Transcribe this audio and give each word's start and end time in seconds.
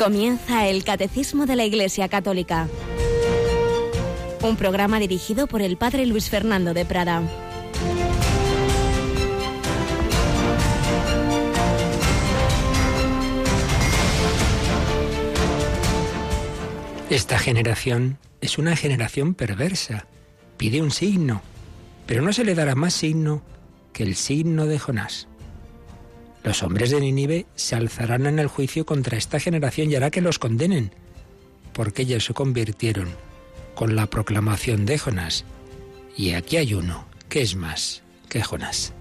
Comienza 0.00 0.66
el 0.66 0.82
Catecismo 0.82 1.44
de 1.44 1.56
la 1.56 1.66
Iglesia 1.66 2.08
Católica, 2.08 2.68
un 4.40 4.56
programa 4.56 4.98
dirigido 4.98 5.46
por 5.46 5.60
el 5.60 5.76
Padre 5.76 6.06
Luis 6.06 6.30
Fernando 6.30 6.72
de 6.72 6.86
Prada. 6.86 7.22
Esta 17.10 17.38
generación 17.38 18.16
es 18.40 18.56
una 18.56 18.76
generación 18.76 19.34
perversa. 19.34 20.06
Pide 20.56 20.80
un 20.80 20.92
signo, 20.92 21.42
pero 22.06 22.22
no 22.22 22.32
se 22.32 22.46
le 22.46 22.54
dará 22.54 22.74
más 22.74 22.94
signo 22.94 23.42
que 23.92 24.04
el 24.04 24.16
signo 24.16 24.64
de 24.64 24.78
Jonás. 24.78 25.28
Los 26.42 26.62
hombres 26.62 26.90
de 26.90 27.00
Nínive 27.00 27.46
se 27.54 27.76
alzarán 27.76 28.26
en 28.26 28.38
el 28.38 28.46
juicio 28.46 28.86
contra 28.86 29.18
esta 29.18 29.40
generación 29.40 29.90
y 29.90 29.96
hará 29.96 30.10
que 30.10 30.22
los 30.22 30.38
condenen, 30.38 30.90
porque 31.74 32.02
ellos 32.02 32.24
se 32.24 32.34
convirtieron 32.34 33.08
con 33.74 33.94
la 33.94 34.06
proclamación 34.06 34.86
de 34.86 34.98
Jonás. 34.98 35.44
Y 36.16 36.32
aquí 36.32 36.56
hay 36.56 36.74
uno, 36.74 37.06
que 37.28 37.42
es 37.42 37.56
más 37.56 38.02
que 38.28 38.42
Jonás. 38.42 38.94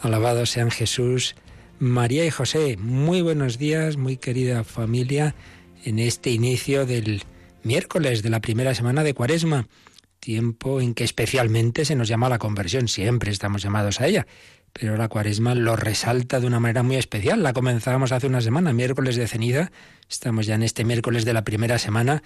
Alabados 0.00 0.50
sean 0.50 0.70
Jesús, 0.70 1.34
María 1.80 2.24
y 2.24 2.30
José. 2.30 2.76
Muy 2.76 3.22
buenos 3.22 3.58
días, 3.58 3.96
muy 3.96 4.16
querida 4.16 4.62
familia, 4.62 5.34
en 5.84 5.98
este 5.98 6.30
inicio 6.30 6.86
del 6.86 7.24
miércoles 7.64 8.22
de 8.22 8.30
la 8.30 8.40
primera 8.40 8.74
semana 8.74 9.02
de 9.02 9.14
Cuaresma, 9.14 9.66
tiempo 10.20 10.80
en 10.80 10.94
que 10.94 11.02
especialmente 11.02 11.84
se 11.84 11.96
nos 11.96 12.06
llama 12.06 12.28
la 12.28 12.38
conversión, 12.38 12.86
siempre 12.86 13.32
estamos 13.32 13.62
llamados 13.62 14.00
a 14.00 14.06
ella 14.06 14.26
pero 14.72 14.96
la 14.96 15.08
cuaresma 15.08 15.54
lo 15.54 15.76
resalta 15.76 16.40
de 16.40 16.46
una 16.46 16.60
manera 16.60 16.82
muy 16.82 16.96
especial. 16.96 17.42
La 17.42 17.52
comenzábamos 17.52 18.12
hace 18.12 18.26
una 18.26 18.40
semana, 18.40 18.72
miércoles 18.72 19.16
de 19.16 19.28
ceniza, 19.28 19.70
estamos 20.08 20.46
ya 20.46 20.54
en 20.54 20.62
este 20.62 20.84
miércoles 20.84 21.24
de 21.24 21.34
la 21.34 21.44
primera 21.44 21.78
semana 21.78 22.22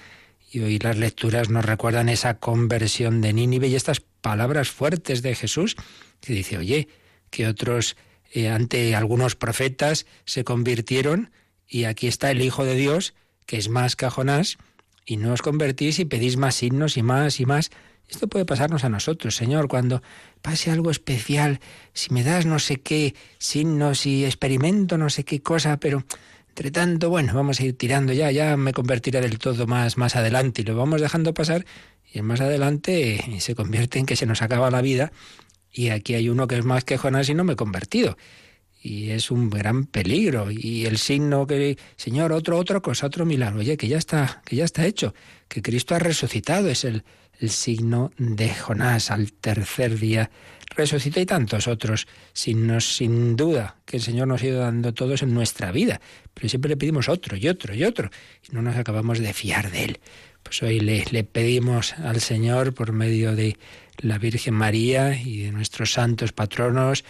y 0.51 0.61
hoy 0.61 0.79
las 0.79 0.97
lecturas 0.97 1.51
nos 1.51 1.65
recuerdan 1.65 2.09
esa 2.09 2.39
conversión 2.39 3.21
de 3.21 3.33
Nínive 3.33 3.69
y 3.69 3.75
estas 3.75 4.01
palabras 4.01 4.71
fuertes 4.71 5.23
de 5.23 5.35
Jesús 5.35 5.77
que 6.21 6.33
dice, 6.33 6.59
oye, 6.59 6.89
que 7.31 7.49
otros 7.49 7.97
eh, 8.33 8.49
ante 8.49 8.95
algunos 8.95 9.35
profetas 9.35 10.07
se 10.25 10.45
convirtieron 10.45 11.31
y 11.69 11.85
aquí 11.85 12.07
está 12.07 12.31
el 12.31 12.43
Hijo 12.43 12.65
de 12.65 12.77
Dios, 12.77 13.15
que 13.45 13.57
es 13.57 13.69
más 13.69 13.97
que 13.97 14.09
Jonás, 14.09 14.57
y 15.05 15.17
no 15.17 15.33
os 15.33 15.43
convertís 15.43 15.99
y 15.99 16.05
pedís 16.05 16.37
más 16.37 16.55
signos 16.55 16.97
y 16.97 17.03
más 17.03 17.41
y 17.41 17.47
más. 17.47 17.71
Esto 18.09 18.29
puede 18.29 18.45
pasarnos 18.45 18.85
a 18.85 18.89
nosotros, 18.89 19.35
Señor, 19.35 19.67
cuando 19.67 20.03
pase 20.41 20.71
algo 20.71 20.91
especial, 20.91 21.61
si 21.93 22.13
me 22.13 22.23
das 22.23 22.47
no 22.47 22.59
sé 22.59 22.81
qué 22.81 23.15
signos, 23.39 24.01
si 24.01 24.25
experimento 24.25 24.97
no 24.97 25.11
sé 25.11 25.25
qué 25.25 25.43
cosa, 25.43 25.79
pero 25.79 26.05
entre 26.49 26.71
tanto, 26.71 27.11
bueno, 27.11 27.35
vamos 27.35 27.61
a 27.61 27.65
ir 27.65 27.77
tirando 27.77 28.13
ya, 28.13 28.31
ya 28.31 28.57
me 28.57 28.73
convertiré 28.73 29.21
del 29.21 29.39
todo 29.39 29.67
más, 29.67 29.97
más 29.97 30.17
adelante 30.17 30.63
y 30.63 30.65
lo 30.65 30.77
vamos 30.77 31.01
dejando 31.01 31.35
pasar 31.35 31.67
y 32.13 32.23
más 32.23 32.41
adelante 32.41 33.23
se 33.41 33.55
convierte 33.55 33.99
en 33.99 34.07
que 34.07 34.17
se 34.17 34.25
nos 34.25 34.41
acaba 34.41 34.71
la 34.71 34.81
vida 34.81 35.13
y 35.77 35.91
aquí 35.91 36.15
hay 36.15 36.31
uno 36.31 36.47
que 36.47 36.57
es 36.57 36.65
más 36.65 36.85
que 36.85 36.97
Jonás 36.97 37.29
y 37.29 37.35
no 37.35 37.45
me 37.45 37.53
he 37.53 37.57
convertido. 37.57 38.17
Y 38.81 39.11
es 39.11 39.31
un 39.31 39.51
gran 39.51 39.85
peligro. 39.85 40.51
Y 40.51 40.87
el 40.87 40.97
signo 40.97 41.47
que, 41.47 41.77
Señor, 41.97 42.33
otro, 42.33 42.57
otra 42.57 42.81
cosa, 42.81 43.07
otro 43.07 43.27
milagro. 43.27 43.61
Oye, 43.61 43.77
que 43.77 43.89
ya 43.89 43.99
está, 43.99 44.43
que 44.47 44.57
ya 44.57 44.65
está 44.65 44.87
hecho, 44.87 45.15
que 45.49 45.61
Cristo 45.61 45.95
ha 45.95 45.99
resucitado, 45.99 46.69
es 46.71 46.85
el, 46.85 47.05
el 47.41 47.51
signo 47.51 48.13
de 48.19 48.55
Jonás 48.55 49.11
al 49.11 49.33
tercer 49.33 49.99
día 49.99 50.31
resucitó 50.75 51.21
y 51.21 51.27
tantos 51.27 51.69
otros 51.69 52.07
sin 52.33 53.37
duda 53.37 53.77
que 53.85 53.97
el 53.97 54.03
Señor 54.03 54.29
nos 54.29 54.43
ha 54.43 54.47
ido 54.47 54.61
dando 54.61 54.93
todos 54.93 55.23
en 55.23 55.33
nuestra 55.33 55.73
vida, 55.73 56.01
pero 56.35 56.49
siempre 56.49 56.69
le 56.71 56.77
pedimos 56.77 57.09
otro 57.09 57.37
y 57.37 57.49
otro 57.49 57.75
y 57.75 57.85
otro 57.85 58.11
y 58.49 58.55
no 58.55 58.63
nos 58.63 58.77
acabamos 58.77 59.19
de 59.19 59.33
fiar 59.33 59.71
de 59.71 59.85
Él. 59.85 60.01
Pues 60.43 60.63
hoy 60.63 60.79
le 60.79 61.25
pedimos 61.25 61.95
al 61.95 62.21
Señor 62.21 62.73
por 62.73 62.93
medio 62.93 63.35
de 63.35 63.57
la 63.99 64.19
Virgen 64.19 64.55
María 64.55 65.21
y 65.21 65.43
de 65.43 65.53
nuestros 65.53 65.93
santos 65.93 66.33
patronos, 66.33 67.05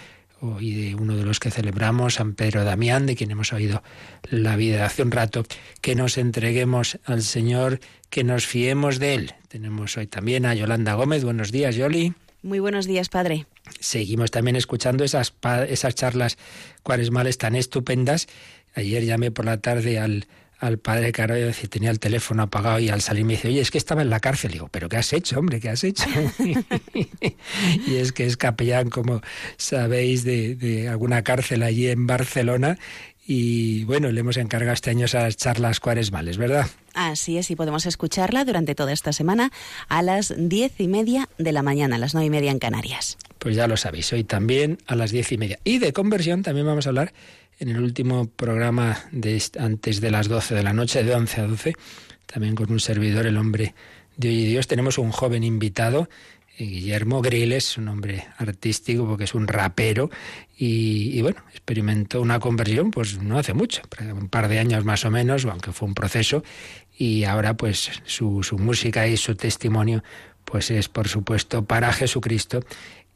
y 0.61 0.75
de 0.75 0.95
uno 0.95 1.17
de 1.17 1.25
los 1.25 1.41
que 1.41 1.51
celebramos, 1.51 2.15
San 2.15 2.35
Pedro 2.35 2.65
Damián, 2.65 3.07
de 3.07 3.17
quien 3.17 3.31
hemos 3.31 3.53
oído 3.53 3.83
la 4.31 4.57
vida 4.57 4.85
hace 4.85 5.03
un 5.03 5.11
rato, 5.11 5.45
que 5.81 5.95
nos 5.95 6.19
entreguemos 6.19 6.99
al 7.05 7.23
Señor, 7.23 7.81
que 8.11 8.25
nos 8.25 8.47
fiemos 8.47 8.99
de 8.99 9.15
Él. 9.15 9.35
Tenemos 9.49 9.97
hoy 9.97 10.07
también 10.07 10.47
a 10.47 10.55
Yolanda 10.55 10.95
Gómez. 10.95 11.25
Buenos 11.25 11.53
días, 11.53 11.75
Yoli. 11.77 12.15
Muy 12.43 12.61
buenos 12.61 12.87
días, 12.87 13.09
Padre. 13.09 13.47
Seguimos 13.81 14.31
también 14.31 14.57
escuchando 14.57 15.05
esas, 15.05 15.35
esas 15.69 15.95
charlas 15.95 16.39
cuaresmales 16.83 17.39
tan 17.39 17.57
estupendas. 17.57 18.29
Ayer 18.75 19.05
llamé 19.05 19.31
por 19.31 19.47
la 19.47 19.57
tarde 19.61 19.99
al, 19.99 20.27
al 20.59 20.79
padre 20.79 21.13
Caro 21.13 21.37
y 21.37 21.53
tenía 21.69 21.91
el 21.91 21.99
teléfono 21.99 22.43
apagado 22.43 22.79
y 22.79 22.89
al 22.89 23.03
salir 23.03 23.25
me 23.25 23.35
dice, 23.35 23.49
oye, 23.49 23.61
es 23.61 23.71
que 23.71 23.79
estaba 23.79 24.03
en 24.03 24.11
la 24.11 24.21
cárcel. 24.21 24.53
digo, 24.53 24.69
¿pero 24.69 24.89
qué 24.89 24.97
has 24.97 25.13
hecho, 25.13 25.39
hombre? 25.39 25.61
¿Qué 25.61 25.69
has 25.69 25.85
hecho? 25.85 26.07
y 27.87 27.97
es 27.97 28.13
que 28.13 28.27
es 28.27 28.37
capellán, 28.37 28.91
como 28.91 29.21
sabéis, 29.57 30.25
de, 30.25 30.55
de 30.55 30.89
alguna 30.89 31.23
cárcel 31.23 31.63
allí 31.63 31.89
en 31.89 32.07
Barcelona 32.07 32.79
y 33.29 33.83
bueno, 33.85 34.13
le 34.13 34.21
hemos 34.21 34.37
encargado 34.37 34.73
este 34.73 34.91
año 34.91 35.07
esas 35.07 35.37
charlas 35.37 35.81
cuaresmales, 35.81 36.39
¿verdad? 36.39 36.67
Así 36.95 37.39
es, 37.39 37.51
y 37.51 37.57
podemos 37.57 37.85
escucharla 37.85 38.45
durante 38.45 38.77
toda 38.77 38.93
esta 38.93 39.13
semana 39.13 39.51
a 39.89 40.03
las 40.03 40.33
diez 40.37 40.79
y 40.79 40.87
media 40.87 41.29
de 41.37 41.51
la 41.51 41.63
mañana, 41.63 41.97
a 41.97 41.99
las 41.99 42.15
nueve 42.15 42.27
y 42.27 42.31
media 42.31 42.53
en 42.53 42.61
Canarias. 42.61 43.19
Pues 43.41 43.57
ya 43.57 43.67
lo 43.67 43.77
sabéis, 43.77 44.13
hoy 44.13 44.23
también 44.23 44.79
a 44.87 44.95
las 44.95 45.11
diez 45.11 45.33
y 45.33 45.39
media. 45.39 45.59
Y 45.65 45.79
de 45.79 45.93
conversión 45.93 46.43
también 46.43 46.67
vamos 46.67 46.87
a 46.87 46.91
hablar 46.91 47.13
en 47.59 47.69
el 47.69 47.81
último 47.81 48.29
programa 48.29 49.05
de 49.13 49.43
antes 49.59 50.01
de 50.01 50.11
las 50.11 50.29
12 50.29 50.55
de 50.55 50.63
la 50.63 50.73
noche, 50.73 51.03
de 51.03 51.15
11 51.15 51.41
a 51.41 51.47
12, 51.47 51.75
también 52.27 52.55
con 52.55 52.71
un 52.71 52.81
servidor, 52.81 53.27
el 53.27 53.37
hombre 53.37 53.75
de 54.17 54.29
hoy 54.29 54.47
Dios, 54.47 54.67
tenemos 54.67 54.99
un 54.99 55.11
joven 55.11 55.45
invitado, 55.45 56.09
eh, 56.59 56.65
Guillermo 56.65 57.23
Griles, 57.23 57.77
un 57.77 57.89
hombre 57.89 58.27
artístico 58.39 59.07
porque 59.07 59.25
es 59.25 59.35
un 59.35 59.47
rapero 59.47 60.11
y, 60.57 61.21
bueno, 61.21 61.43
experimentó 61.51 62.23
una 62.23 62.41
conversión 62.41 62.91
pues 62.91 63.21
no 63.21 63.39
hace 63.39 63.53
mucho, 63.53 63.83
un 64.01 64.29
par 64.29 64.49
de 64.49 64.59
años 64.59 64.85
más 64.85 65.05
o 65.05 65.11
menos, 65.11 65.45
aunque 65.45 65.73
fue 65.73 65.89
un 65.89 65.95
proceso 65.95 66.43
y 66.97 67.25
ahora 67.25 67.57
pues 67.59 67.91
su 68.05 68.43
música 68.59 69.07
y 69.07 69.19
su 69.19 69.35
testimonio 69.35 70.03
pues 70.47 70.71
es 70.71 70.89
por 70.89 71.09
supuesto 71.09 71.67
para 71.67 71.93
Jesucristo 71.93 72.63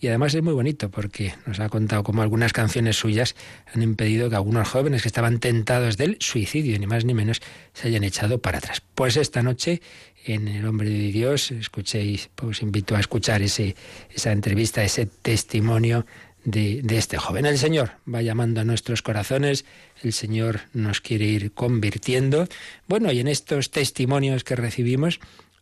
y 0.01 0.09
además 0.09 0.35
es 0.35 0.43
muy 0.43 0.55
bonito 0.55 0.91
porque 0.91 1.35
nos 1.47 1.61
ha 1.61 1.69
contado 1.69 2.03
cómo 2.03 2.23
algunas 2.23 2.55
canciones 2.55 2.97
suyas 2.97 3.37
han 3.73 3.83
impedido 3.83 4.31
que 4.31 4.37
algunos 4.37 4.67
jóvenes 4.67 5.03
que 5.03 5.09
estaban 5.09 5.41
tentados 5.41 5.99
del 5.99 6.17
suicidio, 6.21 6.79
ni 6.79 6.87
más 6.87 7.05
ni 7.05 7.13
menos, 7.13 7.43
se 7.75 7.89
hayan 7.89 8.03
echado 8.03 8.41
para 8.41 8.59
atrás. 8.59 8.83
Pues 8.95 9.19
esta 9.19 9.43
noche, 9.43 9.83
en 10.25 10.49
El 10.49 10.65
Hombre 10.67 10.89
de 10.89 11.13
Dios, 11.13 11.51
escuchéis, 11.51 12.31
pues 12.35 12.59
os 12.59 12.63
invito 12.63 12.97
a 12.97 13.01
escuchar 13.01 13.43
ese, 13.43 13.77
esa 14.15 14.33
entrevista, 14.33 14.83
ese 14.83 15.05
testimonio 15.05 16.07
de, 16.45 16.81
de, 16.83 16.97
este 16.97 17.19
joven. 17.19 17.45
El 17.45 17.59
Señor 17.59 17.91
va 18.13 18.23
llamando 18.23 18.63
a 18.63 18.65
nuestros 18.65 19.03
corazones, 19.03 19.67
el 20.03 20.15
Señor 20.15 20.63
nos 20.73 21.03
quiere 21.03 21.27
ir 21.27 21.53
convirtiendo. 21.53 22.49
Bueno, 22.89 23.13
y 23.13 23.21
en 23.21 23.29
estos 23.29 23.71
testimonios 23.71 24.45
que 24.45 24.57
recibimos, 24.57 25.21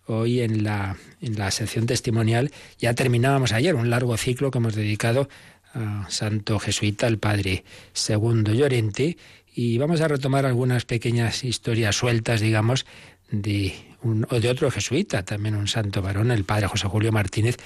hoy 0.09 0.41
en 0.41 0.65
la, 0.65 0.97
en 1.21 1.39
la 1.39 1.51
sección 1.51 1.87
testimonial. 1.87 2.51
Ya 2.79 2.95
terminábamos 2.95 3.53
ayer 3.53 3.75
un 3.75 3.91
largo 3.91 4.17
ciclo 4.17 4.51
que 4.51 4.59
hemos 4.59 4.75
dedicado 4.75 5.29
a 5.75 6.07
Santo 6.09 6.59
Jesuita, 6.59 7.07
el 7.07 7.19
Padre 7.19 7.65
Segundo 7.93 8.53
Llorente, 8.53 9.17
y 9.55 9.79
vamos 9.79 10.01
a 10.01 10.09
retomar 10.09 10.47
algunas 10.47 10.85
pequeñas 10.85 11.45
historias 11.45 11.97
sueltas, 11.97 12.41
digamos, 12.41 12.87
de, 13.31 13.75
un, 14.03 14.23
de 14.23 14.49
otro 14.49 14.71
jesuita, 14.71 15.25
también 15.25 15.55
un 15.55 15.69
santo 15.69 16.01
varón, 16.01 16.31
el 16.31 16.45
Padre 16.45 16.69
José 16.69 16.89
Julio 16.89 17.13
Martínez, 17.13 17.57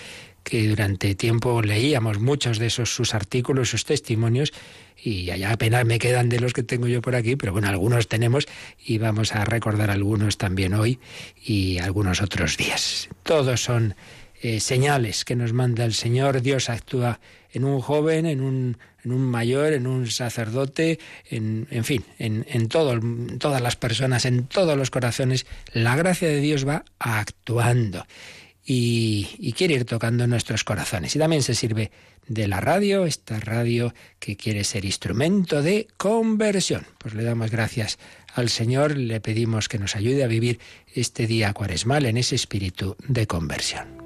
que 0.42 0.68
durante 0.68 1.14
tiempo 1.14 1.62
leíamos 1.62 2.20
muchos 2.20 2.58
de 2.58 2.66
esos 2.66 2.94
sus 2.94 3.14
artículos, 3.14 3.70
sus 3.70 3.84
testimonios, 3.84 4.52
y 5.02 5.30
allá 5.30 5.52
apenas 5.52 5.84
me 5.84 5.98
quedan 5.98 6.28
de 6.28 6.40
los 6.40 6.52
que 6.52 6.62
tengo 6.62 6.86
yo 6.86 7.02
por 7.02 7.16
aquí, 7.16 7.36
pero 7.36 7.52
bueno, 7.52 7.68
algunos 7.68 8.08
tenemos 8.08 8.46
y 8.84 8.98
vamos 8.98 9.34
a 9.34 9.44
recordar 9.44 9.90
algunos 9.90 10.38
también 10.38 10.74
hoy 10.74 11.00
y 11.44 11.78
algunos 11.78 12.22
otros 12.22 12.56
días. 12.56 13.08
Todos 13.24 13.62
son 13.62 13.94
eh, 14.40 14.60
señales 14.60 15.24
que 15.24 15.36
nos 15.36 15.52
manda 15.52 15.84
el 15.84 15.94
Señor. 15.94 16.42
Dios 16.42 16.68
actúa 16.68 17.20
en 17.52 17.64
un 17.64 17.80
joven, 17.80 18.26
en 18.26 18.40
un, 18.40 18.78
en 19.04 19.12
un 19.12 19.22
mayor, 19.22 19.72
en 19.72 19.86
un 19.86 20.08
sacerdote, 20.08 20.98
en, 21.30 21.66
en 21.70 21.84
fin, 21.84 22.04
en, 22.18 22.46
en, 22.48 22.68
todo, 22.68 22.92
en 22.92 23.38
todas 23.38 23.60
las 23.60 23.76
personas, 23.76 24.24
en 24.24 24.46
todos 24.46 24.76
los 24.76 24.90
corazones. 24.90 25.46
La 25.72 25.96
gracia 25.96 26.28
de 26.28 26.40
Dios 26.40 26.66
va 26.66 26.84
actuando 26.98 28.04
y, 28.74 29.52
quiere 29.52 29.74
ir 29.74 29.84
tocando 29.84 30.26
nuestros 30.26 30.64
corazones. 30.64 31.14
Y 31.14 31.18
también 31.18 31.42
se 31.42 31.54
sirve 31.54 31.90
de 32.26 32.48
la 32.48 32.60
radio, 32.60 33.04
esta 33.04 33.38
radio 33.40 33.92
que 34.18 34.36
quiere 34.36 34.64
ser 34.64 34.84
instrumento 34.84 35.62
de 35.62 35.88
conversión. 35.96 36.86
Pues 36.98 37.14
le 37.14 37.24
damos 37.24 37.50
gracias 37.50 37.98
al 38.34 38.48
Señor, 38.48 38.96
le 38.96 39.20
pedimos 39.20 39.68
que 39.68 39.78
nos 39.78 39.96
ayude 39.96 40.24
a 40.24 40.28
vivir 40.28 40.58
este 40.94 41.26
día 41.26 41.52
cuaresmal 41.52 42.06
en 42.06 42.16
ese 42.16 42.34
espíritu 42.34 42.96
de 43.06 43.26
conversión. 43.26 44.01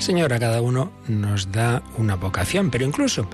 Señor, 0.00 0.32
a 0.32 0.38
cada 0.38 0.62
uno 0.62 0.90
nos 1.08 1.52
da 1.52 1.82
una 1.98 2.16
vocación, 2.16 2.70
pero 2.70 2.86
incluso 2.86 3.28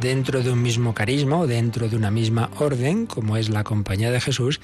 dentro 0.00 0.42
de 0.42 0.50
un 0.50 0.60
mismo 0.60 0.92
carisma 0.92 1.38
o 1.38 1.46
dentro 1.46 1.88
de 1.88 1.94
una 1.94 2.10
misma 2.10 2.50
orden, 2.58 3.06
como 3.06 3.36
es 3.36 3.50
la 3.50 3.62
Compañía 3.62 4.10
de 4.10 4.20
Jesús, 4.20 4.60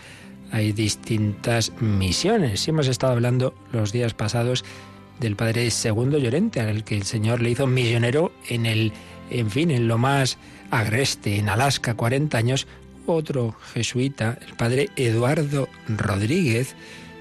hay 0.50 0.72
distintas 0.72 1.72
misiones. 1.80 2.66
Y 2.66 2.70
hemos 2.70 2.88
estado 2.88 3.12
hablando 3.12 3.54
los 3.72 3.92
días 3.92 4.14
pasados 4.14 4.64
del 5.20 5.36
padre 5.36 5.70
Segundo 5.70 6.18
Llorente, 6.18 6.60
al 6.60 6.82
que 6.82 6.96
el 6.96 7.04
Señor 7.04 7.40
le 7.40 7.50
hizo 7.50 7.68
misionero 7.68 8.32
en 8.48 8.66
el, 8.66 8.92
en 9.30 9.48
fin, 9.48 9.70
en 9.70 9.86
lo 9.86 9.96
más 9.96 10.38
agreste, 10.72 11.38
en 11.38 11.48
Alaska, 11.48 11.94
40 11.94 12.36
años, 12.36 12.66
otro 13.06 13.54
jesuita, 13.72 14.38
el 14.44 14.54
padre 14.56 14.90
Eduardo 14.96 15.68
Rodríguez, 15.88 16.74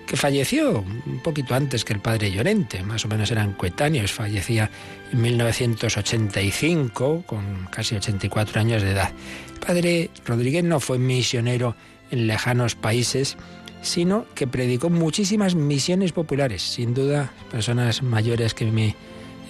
que 0.05 0.17
falleció 0.17 0.81
un 0.81 1.21
poquito 1.23 1.55
antes 1.55 1.85
que 1.85 1.93
el 1.93 1.99
padre 1.99 2.31
Llorente, 2.31 2.83
más 2.83 3.05
o 3.05 3.07
menos 3.07 3.31
eran 3.31 3.53
coetáneos, 3.53 4.11
fallecía 4.11 4.69
en 5.11 5.21
1985 5.21 7.23
con 7.25 7.67
casi 7.71 7.95
84 7.95 8.59
años 8.59 8.81
de 8.81 8.91
edad. 8.91 9.11
El 9.53 9.59
padre 9.59 10.09
Rodríguez 10.25 10.63
no 10.63 10.79
fue 10.79 10.99
misionero 10.99 11.75
en 12.11 12.27
lejanos 12.27 12.75
países, 12.75 13.37
sino 13.81 14.25
que 14.35 14.47
predicó 14.47 14.89
muchísimas 14.89 15.55
misiones 15.55 16.11
populares. 16.11 16.61
Sin 16.61 16.93
duda, 16.93 17.31
personas 17.51 18.03
mayores 18.03 18.53
que 18.53 18.65
me 18.65 18.95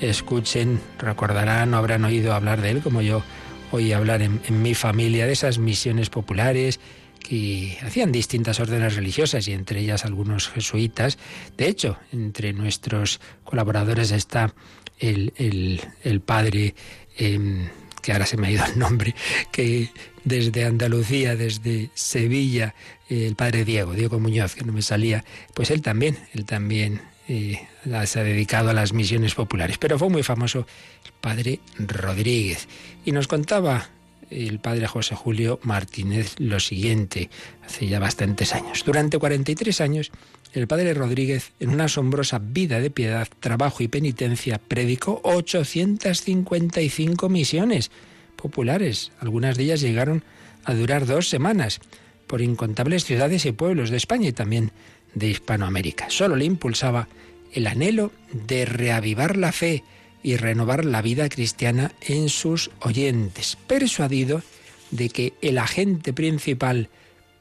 escuchen 0.01 0.79
recordarán 0.99 1.73
o 1.73 1.77
habrán 1.77 2.05
oído 2.05 2.33
hablar 2.33 2.61
de 2.61 2.71
él, 2.71 2.81
como 2.81 3.01
yo 3.01 3.23
oí 3.71 3.91
hablar 3.91 4.21
en, 4.21 4.39
en 4.47 4.61
mi 4.61 4.75
familia, 4.75 5.25
de 5.25 5.33
esas 5.33 5.57
misiones 5.57 6.09
populares 6.09 6.79
que 7.23 7.77
hacían 7.81 8.11
distintas 8.11 8.59
órdenes 8.59 8.95
religiosas 8.95 9.47
y 9.47 9.53
entre 9.53 9.79
ellas 9.79 10.05
algunos 10.05 10.49
jesuitas. 10.49 11.17
De 11.57 11.67
hecho, 11.67 11.97
entre 12.11 12.53
nuestros 12.53 13.19
colaboradores 13.43 14.11
está 14.11 14.53
el, 14.99 16.21
padre, 16.25 16.75
em, 17.17 17.69
que 18.01 18.11
ahora 18.11 18.25
se 18.25 18.37
me 18.37 18.47
ha 18.47 18.51
ido 18.51 18.65
el 18.65 18.77
nombre, 18.77 19.15
que 19.51 19.89
desde 20.23 20.65
Andalucía, 20.65 21.35
desde 21.35 21.89
Sevilla, 21.93 22.75
el 23.09 23.35
padre 23.35 23.65
Diego, 23.65 23.93
Diego 23.93 24.19
Muñoz, 24.19 24.55
que 24.55 24.63
no 24.63 24.73
me 24.73 24.81
salía, 24.81 25.23
pues 25.53 25.71
él 25.71 25.81
también, 25.81 26.17
él 26.33 26.45
también 26.45 27.01
eh, 27.27 27.67
se 28.05 28.19
ha 28.19 28.23
dedicado 28.23 28.69
a 28.69 28.73
las 28.73 28.93
misiones 28.93 29.35
populares. 29.35 29.77
Pero 29.77 29.97
fue 29.97 30.09
muy 30.09 30.23
famoso 30.23 30.67
el 31.05 31.11
padre 31.21 31.59
Rodríguez. 31.77 32.67
Y 33.05 33.11
nos 33.11 33.27
contaba 33.27 33.89
el 34.29 34.59
padre 34.59 34.87
José 34.87 35.15
Julio 35.15 35.59
Martínez 35.63 36.35
lo 36.39 36.59
siguiente, 36.59 37.29
hace 37.65 37.87
ya 37.87 37.99
bastantes 37.99 38.53
años. 38.53 38.83
Durante 38.85 39.17
43 39.17 39.81
años, 39.81 40.11
el 40.53 40.67
padre 40.67 40.93
Rodríguez, 40.93 41.51
en 41.59 41.69
una 41.69 41.85
asombrosa 41.85 42.39
vida 42.39 42.79
de 42.79 42.91
piedad, 42.91 43.27
trabajo 43.39 43.83
y 43.83 43.87
penitencia, 43.87 44.59
predicó 44.59 45.19
855 45.23 47.29
misiones 47.29 47.91
populares. 48.35 49.11
Algunas 49.19 49.57
de 49.57 49.63
ellas 49.63 49.81
llegaron 49.81 50.23
a 50.65 50.73
durar 50.73 51.05
dos 51.05 51.29
semanas 51.29 51.79
por 52.27 52.41
incontables 52.41 53.05
ciudades 53.05 53.45
y 53.45 53.51
pueblos 53.51 53.89
de 53.89 53.97
España 53.97 54.29
y 54.29 54.33
también 54.33 54.71
de 55.13 55.29
Hispanoamérica. 55.29 56.09
Solo 56.09 56.35
le 56.35 56.45
impulsaba 56.45 57.07
el 57.53 57.67
anhelo 57.67 58.11
de 58.31 58.65
reavivar 58.65 59.37
la 59.37 59.51
fe, 59.51 59.83
y 60.23 60.37
renovar 60.37 60.85
la 60.85 61.01
vida 61.01 61.29
cristiana 61.29 61.91
en 62.01 62.29
sus 62.29 62.71
oyentes, 62.79 63.57
persuadido 63.67 64.41
de 64.89 65.09
que 65.09 65.33
el 65.41 65.57
agente 65.57 66.13
principal 66.13 66.89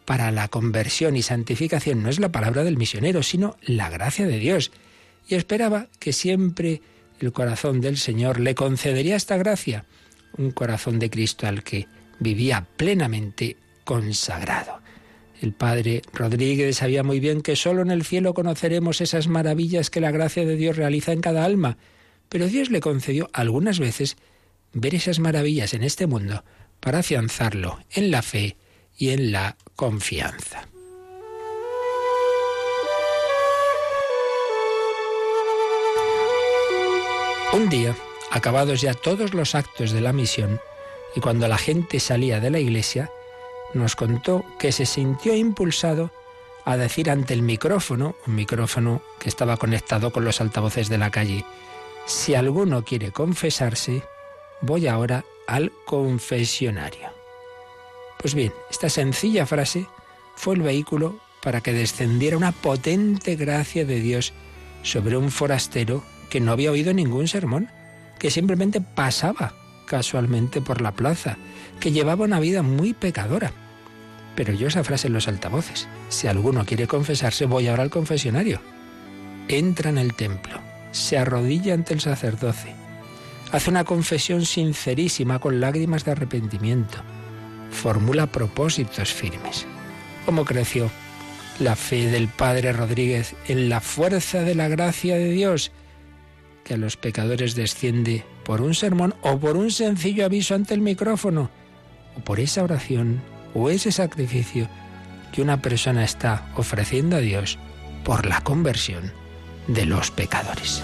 para 0.04 0.32
la 0.32 0.48
conversión 0.48 1.16
y 1.16 1.22
santificación 1.22 2.02
no 2.02 2.10
es 2.10 2.18
la 2.18 2.32
palabra 2.32 2.64
del 2.64 2.76
misionero, 2.76 3.22
sino 3.22 3.56
la 3.62 3.88
gracia 3.88 4.26
de 4.26 4.38
Dios, 4.38 4.72
y 5.28 5.36
esperaba 5.36 5.88
que 6.00 6.12
siempre 6.12 6.82
el 7.20 7.32
corazón 7.32 7.80
del 7.80 7.96
Señor 7.96 8.40
le 8.40 8.54
concedería 8.54 9.16
esta 9.16 9.36
gracia, 9.36 9.84
un 10.36 10.50
corazón 10.50 10.98
de 10.98 11.08
Cristo 11.08 11.46
al 11.46 11.62
que 11.62 11.86
vivía 12.18 12.66
plenamente 12.76 13.56
consagrado. 13.84 14.80
El 15.40 15.52
padre 15.52 16.02
Rodríguez 16.12 16.76
sabía 16.76 17.02
muy 17.02 17.20
bien 17.20 17.42
que 17.42 17.56
solo 17.56 17.82
en 17.82 17.90
el 17.90 18.04
cielo 18.04 18.34
conoceremos 18.34 19.00
esas 19.00 19.28
maravillas 19.28 19.90
que 19.90 20.00
la 20.00 20.10
gracia 20.10 20.44
de 20.44 20.56
Dios 20.56 20.76
realiza 20.76 21.12
en 21.12 21.20
cada 21.20 21.44
alma, 21.44 21.78
pero 22.32 22.48
Dios 22.48 22.70
le 22.70 22.80
concedió 22.80 23.28
algunas 23.34 23.78
veces 23.78 24.16
ver 24.72 24.94
esas 24.94 25.18
maravillas 25.18 25.74
en 25.74 25.82
este 25.82 26.06
mundo 26.06 26.42
para 26.80 27.00
afianzarlo 27.00 27.78
en 27.90 28.10
la 28.10 28.22
fe 28.22 28.56
y 28.96 29.10
en 29.10 29.32
la 29.32 29.58
confianza. 29.76 30.66
Un 37.52 37.68
día, 37.68 37.94
acabados 38.30 38.80
ya 38.80 38.94
todos 38.94 39.34
los 39.34 39.54
actos 39.54 39.92
de 39.92 40.00
la 40.00 40.14
misión, 40.14 40.58
y 41.14 41.20
cuando 41.20 41.46
la 41.48 41.58
gente 41.58 42.00
salía 42.00 42.40
de 42.40 42.48
la 42.48 42.60
iglesia, 42.60 43.10
nos 43.74 43.94
contó 43.94 44.42
que 44.58 44.72
se 44.72 44.86
sintió 44.86 45.34
impulsado 45.34 46.10
a 46.64 46.78
decir 46.78 47.10
ante 47.10 47.34
el 47.34 47.42
micrófono, 47.42 48.16
un 48.26 48.36
micrófono 48.36 49.02
que 49.18 49.28
estaba 49.28 49.58
conectado 49.58 50.12
con 50.12 50.24
los 50.24 50.40
altavoces 50.40 50.88
de 50.88 50.96
la 50.96 51.10
calle, 51.10 51.44
si 52.06 52.34
alguno 52.34 52.84
quiere 52.84 53.12
confesarse, 53.12 54.02
voy 54.60 54.86
ahora 54.86 55.24
al 55.46 55.72
confesionario. 55.86 57.10
Pues 58.18 58.34
bien, 58.34 58.52
esta 58.70 58.88
sencilla 58.88 59.46
frase 59.46 59.86
fue 60.36 60.54
el 60.54 60.62
vehículo 60.62 61.18
para 61.42 61.60
que 61.60 61.72
descendiera 61.72 62.36
una 62.36 62.52
potente 62.52 63.36
gracia 63.36 63.84
de 63.84 64.00
Dios 64.00 64.32
sobre 64.82 65.16
un 65.16 65.30
forastero 65.30 66.02
que 66.30 66.40
no 66.40 66.52
había 66.52 66.70
oído 66.70 66.92
ningún 66.94 67.28
sermón, 67.28 67.68
que 68.18 68.30
simplemente 68.30 68.80
pasaba 68.80 69.54
casualmente 69.86 70.60
por 70.60 70.80
la 70.80 70.92
plaza, 70.92 71.36
que 71.80 71.92
llevaba 71.92 72.24
una 72.24 72.40
vida 72.40 72.62
muy 72.62 72.94
pecadora. 72.94 73.52
Pero 74.36 74.54
yo 74.54 74.68
esa 74.68 74.84
frase 74.84 75.08
en 75.08 75.12
los 75.12 75.28
altavoces, 75.28 75.88
si 76.08 76.28
alguno 76.28 76.64
quiere 76.64 76.86
confesarse, 76.86 77.44
voy 77.46 77.68
ahora 77.68 77.82
al 77.82 77.90
confesionario. 77.90 78.60
Entra 79.48 79.90
en 79.90 79.98
el 79.98 80.14
templo 80.14 80.71
se 80.92 81.18
arrodilla 81.18 81.74
ante 81.74 81.94
el 81.94 82.00
sacerdote, 82.00 82.74
hace 83.50 83.70
una 83.70 83.84
confesión 83.84 84.44
sincerísima 84.44 85.38
con 85.38 85.60
lágrimas 85.60 86.04
de 86.04 86.12
arrepentimiento, 86.12 86.98
formula 87.70 88.26
propósitos 88.26 89.12
firmes. 89.12 89.66
¿Cómo 90.24 90.44
creció 90.44 90.90
la 91.58 91.74
fe 91.74 92.06
del 92.06 92.28
Padre 92.28 92.72
Rodríguez 92.72 93.34
en 93.48 93.68
la 93.68 93.80
fuerza 93.80 94.42
de 94.42 94.54
la 94.54 94.68
gracia 94.68 95.16
de 95.16 95.30
Dios, 95.30 95.72
que 96.64 96.74
a 96.74 96.76
los 96.76 96.96
pecadores 96.96 97.54
desciende 97.54 98.24
por 98.44 98.60
un 98.60 98.74
sermón 98.74 99.14
o 99.22 99.38
por 99.38 99.56
un 99.56 99.70
sencillo 99.70 100.24
aviso 100.24 100.54
ante 100.54 100.74
el 100.74 100.80
micrófono, 100.80 101.50
o 102.16 102.20
por 102.20 102.40
esa 102.40 102.62
oración 102.62 103.20
o 103.54 103.68
ese 103.70 103.92
sacrificio 103.92 104.68
que 105.32 105.42
una 105.42 105.60
persona 105.60 106.04
está 106.04 106.46
ofreciendo 106.56 107.16
a 107.16 107.20
Dios 107.20 107.58
por 108.04 108.26
la 108.26 108.40
conversión 108.42 109.21
de 109.66 109.86
los 109.86 110.10
pecadores. 110.10 110.82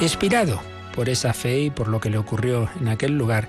Inspirado 0.00 0.60
por 0.94 1.08
esa 1.08 1.32
fe 1.32 1.60
y 1.60 1.70
por 1.70 1.88
lo 1.88 2.00
que 2.00 2.10
le 2.10 2.18
ocurrió 2.18 2.68
en 2.80 2.88
aquel 2.88 3.16
lugar, 3.16 3.48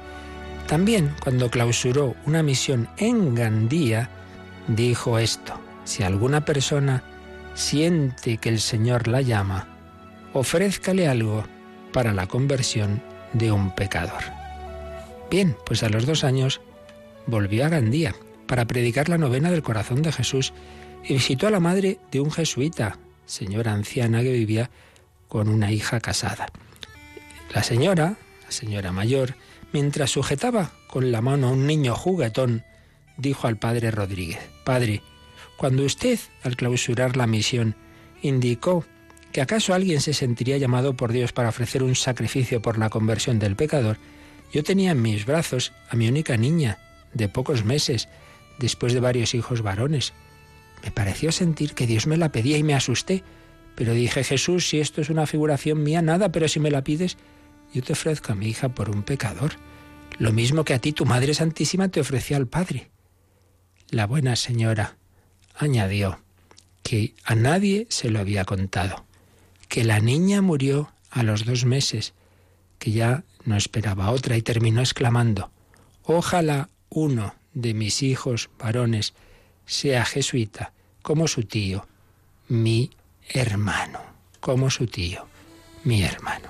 también 0.68 1.16
cuando 1.20 1.50
clausuró 1.50 2.16
una 2.26 2.44
misión 2.44 2.90
en 2.98 3.34
Gandía, 3.36 4.10
dijo 4.68 5.20
esto, 5.20 5.60
si 5.84 6.04
alguna 6.04 6.46
persona 6.46 7.04
siente 7.56 8.38
que 8.38 8.50
el 8.50 8.60
Señor 8.60 9.08
la 9.08 9.22
llama, 9.22 9.68
ofrézcale 10.34 11.08
algo 11.08 11.44
para 11.92 12.14
la 12.14 12.28
conversión 12.28 13.02
de 13.34 13.52
un 13.52 13.74
pecador. 13.74 14.24
Bien, 15.30 15.56
pues 15.66 15.84
a 15.84 15.90
los 15.90 16.06
dos 16.06 16.24
años 16.24 16.62
volvió 17.28 17.66
a 17.66 17.70
Gandía 17.70 18.16
para 18.48 18.66
predicar 18.66 19.10
la 19.10 19.18
novena 19.18 19.52
del 19.52 19.62
corazón 19.62 20.02
de 20.02 20.12
Jesús 20.12 20.54
y 21.04 21.14
visitó 21.14 21.48
a 21.48 21.52
la 21.52 21.60
madre 21.60 22.00
de 22.12 22.20
un 22.20 22.32
jesuita, 22.32 22.98
señora 23.26 23.74
anciana 23.74 24.22
que 24.22 24.32
vivía 24.32 24.70
con 25.28 25.50
una 25.50 25.72
hija 25.72 26.00
casada. 26.00 26.48
La 27.54 27.64
señora, 27.64 28.18
la 28.46 28.52
señora 28.52 28.92
mayor, 28.92 29.36
mientras 29.72 30.12
sujetaba 30.12 30.72
con 30.88 31.12
la 31.12 31.22
mano 31.22 31.48
a 31.48 31.52
un 31.52 31.68
niño 31.68 31.96
juguetón, 31.96 32.64
dijo 33.18 33.48
al 33.48 33.58
padre 33.58 33.92
Rodríguez, 33.92 34.40
Padre, 34.64 35.02
cuando 35.58 35.84
usted, 35.84 36.20
al 36.44 36.56
clausurar 36.56 37.18
la 37.18 37.28
misión, 37.28 37.76
indicó 38.22 38.86
que 39.32 39.42
acaso 39.42 39.74
alguien 39.74 40.02
se 40.02 40.14
sentiría 40.14 40.58
llamado 40.58 40.96
por 40.96 41.12
Dios 41.12 41.34
para 41.34 41.50
ofrecer 41.50 41.84
un 41.84 41.96
sacrificio 41.96 42.62
por 42.62 42.78
la 42.78 42.90
conversión 42.90 43.40
del 43.40 43.56
pecador, 43.56 43.98
yo 44.52 44.64
tenía 44.64 44.92
en 44.92 45.02
mis 45.02 45.26
brazos 45.26 45.74
a 45.90 45.96
mi 45.96 46.08
única 46.08 46.38
niña, 46.38 46.80
de 47.14 47.30
pocos 47.30 47.66
meses, 47.66 48.08
después 48.58 48.94
de 48.94 49.00
varios 49.00 49.36
hijos 49.36 49.62
varones. 49.62 50.14
Me 50.84 50.92
pareció 50.92 51.32
sentir 51.32 51.74
que 51.74 51.88
Dios 51.88 52.08
me 52.08 52.18
la 52.18 52.32
pedía 52.32 52.58
y 52.58 52.64
me 52.64 52.74
asusté. 52.74 53.24
Pero 53.76 53.94
dije, 53.94 54.24
Jesús, 54.24 54.68
si 54.68 54.80
esto 54.80 55.02
es 55.02 55.10
una 55.10 55.26
figuración 55.26 55.84
mía, 55.84 56.02
nada, 56.02 56.32
pero 56.32 56.48
si 56.48 56.60
me 56.60 56.72
la 56.72 56.84
pides, 56.84 57.18
yo 57.74 57.82
te 57.82 57.94
ofrezco 57.94 58.32
a 58.32 58.36
mi 58.36 58.48
hija 58.48 58.70
por 58.70 58.90
un 58.90 59.04
pecador. 59.04 59.54
Lo 60.18 60.32
mismo 60.34 60.64
que 60.64 60.74
a 60.74 60.80
ti 60.80 60.92
tu 60.92 61.06
Madre 61.06 61.34
Santísima 61.34 61.88
te 61.90 62.02
ofreció 62.02 62.38
al 62.38 62.48
Padre. 62.48 62.90
La 63.90 64.06
buena 64.06 64.36
señora 64.36 64.98
añadió 65.56 66.20
que 66.84 67.14
a 67.24 67.36
nadie 67.36 67.88
se 67.90 68.10
lo 68.10 68.20
había 68.20 68.46
contado, 68.46 69.06
que 69.68 69.84
la 69.84 70.00
niña 70.00 70.42
murió 70.42 70.92
a 71.10 71.24
los 71.24 71.46
dos 71.46 71.66
meses, 71.66 72.14
que 72.80 72.92
ya 72.92 73.24
no 73.46 73.56
esperaba 73.56 74.12
otra 74.12 74.38
y 74.38 74.42
terminó 74.42 74.82
exclamando, 74.82 75.52
Ojalá 76.04 76.70
uno 76.90 77.36
de 77.54 77.74
mis 77.74 78.02
hijos 78.02 78.50
varones 78.58 79.14
sea 79.70 80.04
jesuita, 80.04 80.74
como 81.04 81.28
su 81.28 81.44
tío, 81.44 81.88
mi 82.48 82.90
hermano, 83.30 84.00
como 84.40 84.72
su 84.72 84.88
tío, 84.88 85.28
mi 85.84 86.02
hermano. 86.02 86.50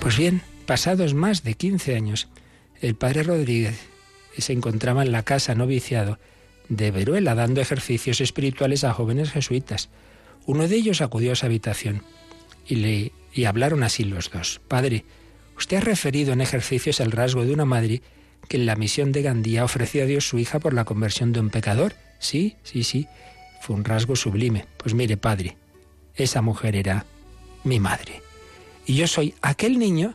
Pues 0.00 0.18
bien, 0.18 0.42
pasados 0.66 1.14
más 1.14 1.44
de 1.44 1.54
15 1.54 1.94
años, 1.94 2.28
el 2.80 2.96
padre 2.96 3.22
Rodríguez 3.22 3.78
se 4.36 4.52
encontraba 4.52 5.02
en 5.02 5.12
la 5.12 5.22
casa 5.22 5.54
noviciado 5.54 6.18
de 6.68 6.90
Veruela 6.90 7.36
dando 7.36 7.60
ejercicios 7.60 8.20
espirituales 8.20 8.82
a 8.82 8.92
jóvenes 8.92 9.30
jesuitas. 9.30 9.90
Uno 10.46 10.66
de 10.66 10.76
ellos 10.76 11.00
acudió 11.00 11.32
a 11.32 11.36
su 11.36 11.46
habitación 11.46 12.02
y 12.66 12.74
le 12.76 13.12
y 13.32 13.44
hablaron 13.44 13.84
así 13.84 14.04
los 14.04 14.30
dos. 14.30 14.60
Padre, 14.66 15.04
usted 15.56 15.76
ha 15.76 15.80
referido 15.80 16.32
en 16.32 16.40
ejercicios 16.40 16.98
el 16.98 17.12
rasgo 17.12 17.44
de 17.44 17.52
una 17.52 17.64
madre 17.64 18.02
que 18.46 18.56
en 18.56 18.66
la 18.66 18.76
misión 18.76 19.12
de 19.12 19.22
Gandía 19.22 19.64
ofreció 19.64 20.02
a 20.02 20.06
Dios 20.06 20.28
su 20.28 20.38
hija 20.38 20.58
por 20.58 20.74
la 20.74 20.84
conversión 20.84 21.32
de 21.32 21.40
un 21.40 21.50
pecador. 21.50 21.94
Sí, 22.18 22.56
sí, 22.62 22.84
sí. 22.84 23.08
Fue 23.60 23.74
un 23.74 23.84
rasgo 23.84 24.16
sublime. 24.16 24.66
Pues 24.76 24.94
mire, 24.94 25.16
padre, 25.16 25.56
esa 26.14 26.42
mujer 26.42 26.76
era 26.76 27.04
mi 27.64 27.80
madre. 27.80 28.22
Y 28.86 28.94
yo 28.94 29.06
soy 29.06 29.34
aquel 29.42 29.78
niño 29.78 30.14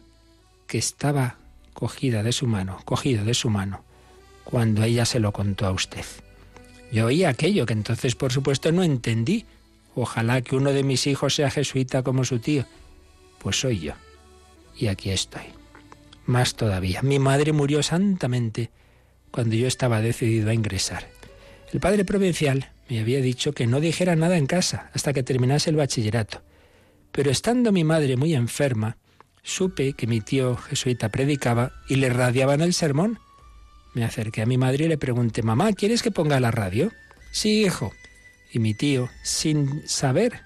que 0.68 0.78
estaba 0.78 1.38
cogida 1.74 2.24
de 2.24 2.32
su 2.32 2.48
mano, 2.48 2.80
cogido 2.86 3.26
de 3.26 3.34
su 3.34 3.50
mano, 3.50 3.84
cuando 4.44 4.84
ella 4.84 5.06
se 5.06 5.20
lo 5.20 5.32
contó 5.32 5.66
a 5.66 5.72
usted. 5.72 6.06
Yo 6.92 7.08
oí 7.08 7.24
aquello 7.24 7.66
que 7.66 7.74
entonces, 7.74 8.16
por 8.16 8.32
supuesto, 8.32 8.72
no 8.72 8.84
entendí. 8.84 9.46
Ojalá 9.96 10.42
que 10.42 10.56
uno 10.56 10.72
de 10.72 10.84
mis 10.84 11.08
hijos 11.08 11.36
sea 11.36 11.50
jesuita 11.50 12.04
como 12.04 12.24
su 12.24 12.40
tío. 12.40 12.66
Pues 13.40 13.60
soy 13.60 13.80
yo. 13.80 13.94
Y 14.78 14.88
aquí 14.88 15.10
estoy. 15.10 15.44
Más 16.26 16.56
todavía, 16.56 17.02
mi 17.02 17.20
madre 17.20 17.52
murió 17.52 17.84
santamente 17.84 18.72
cuando 19.32 19.56
yo 19.56 19.68
estaba 19.68 20.02
decidido 20.02 20.50
a 20.50 20.54
ingresar. 20.54 21.10
El 21.72 21.80
padre 21.80 22.06
provincial 22.06 22.72
me 22.90 23.00
había 23.00 23.20
dicho 23.20 23.54
que 23.54 23.68
no 23.68 23.80
dijera 23.80 24.16
nada 24.16 24.38
en 24.38 24.46
casa 24.46 24.90
hasta 24.94 25.12
que 25.12 25.24
terminase 25.24 25.70
el 25.70 25.76
bachillerato. 25.76 26.42
Pero 27.12 27.32
estando 27.32 27.72
mi 27.72 27.84
madre 27.84 28.16
muy 28.16 28.36
enferma, 28.36 28.98
supe 29.42 29.94
que 29.94 30.08
mi 30.08 30.22
tío 30.22 30.56
jesuita 30.56 31.10
predicaba 31.10 31.74
y 31.90 31.96
le 31.96 32.10
radiaban 32.10 32.62
el 32.62 32.74
sermón. 32.74 33.20
Me 33.94 34.06
acerqué 34.06 34.42
a 34.42 34.46
mi 34.46 34.58
madre 34.58 34.86
y 34.86 34.88
le 34.88 34.98
pregunté, 34.98 35.44
mamá, 35.44 35.74
¿quieres 35.74 36.02
que 36.02 36.12
ponga 36.12 36.40
la 36.40 36.52
radio? 36.52 36.92
Sí, 37.32 37.66
hijo. 37.66 37.92
Y 38.52 38.60
mi 38.60 38.74
tío, 38.74 39.10
sin 39.24 39.88
saber 39.88 40.42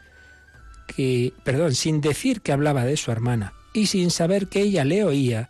que, 0.87 1.33
perdón, 1.43 1.75
sin 1.75 2.01
decir 2.01 2.41
que 2.41 2.51
hablaba 2.53 2.85
de 2.85 2.97
su 2.97 3.11
hermana 3.11 3.53
y 3.73 3.87
sin 3.87 4.11
saber 4.11 4.47
que 4.47 4.61
ella 4.61 4.85
le 4.85 5.03
oía 5.03 5.49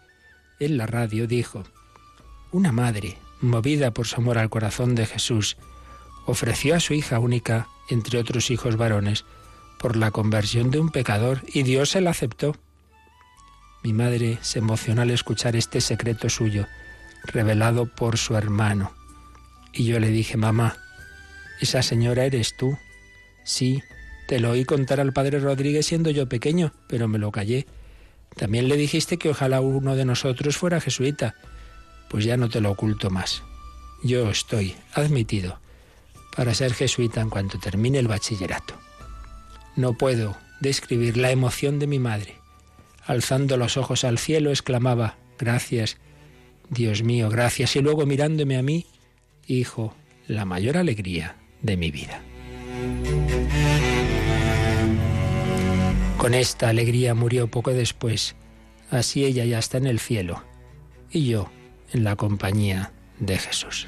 en 0.59 0.77
la 0.77 0.85
radio, 0.85 1.27
dijo, 1.27 1.63
una 2.51 2.71
madre, 2.71 3.17
movida 3.41 3.91
por 3.91 4.07
su 4.07 4.17
amor 4.17 4.37
al 4.37 4.49
corazón 4.49 4.95
de 4.95 5.05
Jesús, 5.05 5.57
ofreció 6.25 6.75
a 6.75 6.79
su 6.79 6.93
hija 6.93 7.19
única, 7.19 7.67
entre 7.89 8.19
otros 8.19 8.51
hijos 8.51 8.77
varones, 8.77 9.25
por 9.79 9.95
la 9.95 10.11
conversión 10.11 10.71
de 10.71 10.79
un 10.79 10.89
pecador 10.89 11.41
y 11.47 11.63
Dios 11.63 11.91
se 11.91 12.01
la 12.01 12.11
aceptó. 12.11 12.55
Mi 13.83 13.93
madre 13.93 14.39
se 14.41 14.59
emocionó 14.59 15.03
al 15.03 15.11
escuchar 15.11 15.55
este 15.55 15.81
secreto 15.81 16.29
suyo, 16.29 16.65
revelado 17.23 17.85
por 17.85 18.17
su 18.17 18.35
hermano. 18.35 18.91
Y 19.71 19.85
yo 19.85 19.99
le 19.99 20.09
dije, 20.09 20.37
mamá, 20.37 20.75
esa 21.61 21.81
señora 21.83 22.25
eres 22.25 22.57
tú. 22.57 22.77
Sí, 23.43 23.83
te 24.27 24.39
lo 24.39 24.51
oí 24.51 24.65
contar 24.65 24.99
al 24.99 25.13
padre 25.13 25.39
Rodríguez 25.39 25.85
siendo 25.85 26.09
yo 26.09 26.27
pequeño, 26.27 26.73
pero 26.87 27.07
me 27.07 27.19
lo 27.19 27.31
callé. 27.31 27.67
También 28.37 28.67
le 28.67 28.77
dijiste 28.77 29.17
que 29.17 29.29
ojalá 29.29 29.61
uno 29.61 29.95
de 29.95 30.05
nosotros 30.05 30.57
fuera 30.57 30.79
jesuita. 30.79 31.35
Pues 32.09 32.23
ya 32.23 32.37
no 32.37 32.49
te 32.49 32.61
lo 32.61 32.71
oculto 32.71 33.09
más. 33.09 33.43
Yo 34.03 34.29
estoy 34.29 34.75
admitido 34.93 35.59
para 36.35 36.53
ser 36.53 36.73
jesuita 36.73 37.19
en 37.19 37.29
cuanto 37.29 37.59
termine 37.59 37.97
el 37.97 38.07
bachillerato. 38.07 38.75
No 39.75 39.93
puedo 39.93 40.37
describir 40.59 41.17
la 41.17 41.31
emoción 41.31 41.79
de 41.79 41.87
mi 41.87 41.99
madre. 41.99 42.35
Alzando 43.05 43.57
los 43.57 43.77
ojos 43.77 44.03
al 44.03 44.17
cielo, 44.17 44.51
exclamaba, 44.51 45.17
Gracias, 45.39 45.97
Dios 46.69 47.03
mío, 47.03 47.29
gracias. 47.29 47.75
Y 47.75 47.81
luego 47.81 48.05
mirándome 48.05 48.57
a 48.57 48.63
mí, 48.63 48.85
Hijo, 49.47 49.95
la 50.27 50.45
mayor 50.45 50.77
alegría 50.77 51.37
de 51.61 51.77
mi 51.77 51.89
vida. 51.89 52.21
Con 56.17 56.33
esta 56.33 56.69
alegría 56.69 57.13
murió 57.13 57.47
poco 57.47 57.71
después. 57.71 58.35
Así 58.89 59.23
ella 59.23 59.45
ya 59.45 59.59
está 59.59 59.77
en 59.77 59.85
el 59.85 59.99
cielo 59.99 60.43
y 61.11 61.27
yo 61.27 61.49
en 61.93 62.03
la 62.03 62.15
compañía 62.15 62.91
de 63.19 63.37
Jesús. 63.37 63.87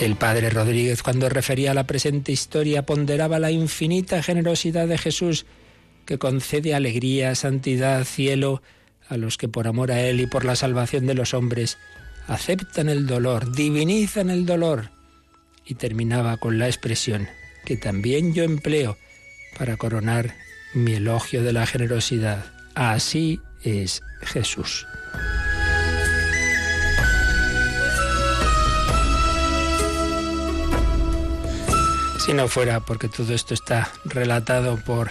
El 0.00 0.16
padre 0.16 0.48
Rodríguez, 0.50 1.02
cuando 1.02 1.28
refería 1.28 1.72
a 1.72 1.74
la 1.74 1.86
presente 1.86 2.32
historia, 2.32 2.86
ponderaba 2.86 3.38
la 3.38 3.50
infinita 3.50 4.22
generosidad 4.22 4.88
de 4.88 4.96
Jesús, 4.96 5.44
que 6.06 6.16
concede 6.16 6.74
alegría, 6.74 7.34
santidad, 7.34 8.04
cielo 8.04 8.62
a 9.08 9.16
los 9.16 9.36
que 9.36 9.48
por 9.48 9.66
amor 9.66 9.92
a 9.92 10.00
Él 10.00 10.20
y 10.20 10.26
por 10.26 10.44
la 10.44 10.56
salvación 10.56 11.06
de 11.06 11.14
los 11.14 11.34
hombres 11.34 11.76
aceptan 12.28 12.88
el 12.88 13.06
dolor, 13.06 13.52
divinizan 13.52 14.30
el 14.30 14.46
dolor. 14.46 14.90
Y 15.66 15.74
terminaba 15.74 16.38
con 16.38 16.58
la 16.58 16.66
expresión 16.66 17.28
que 17.66 17.76
también 17.76 18.32
yo 18.32 18.44
empleo 18.44 18.96
para 19.60 19.76
coronar 19.76 20.34
mi 20.72 20.94
elogio 20.94 21.42
de 21.42 21.52
la 21.52 21.66
generosidad. 21.66 22.46
Así 22.74 23.42
es 23.62 24.00
Jesús. 24.22 24.86
Si 32.24 32.32
no 32.32 32.48
fuera 32.48 32.80
porque 32.80 33.08
todo 33.08 33.34
esto 33.34 33.52
está 33.52 33.90
relatado 34.06 34.78
por 34.78 35.10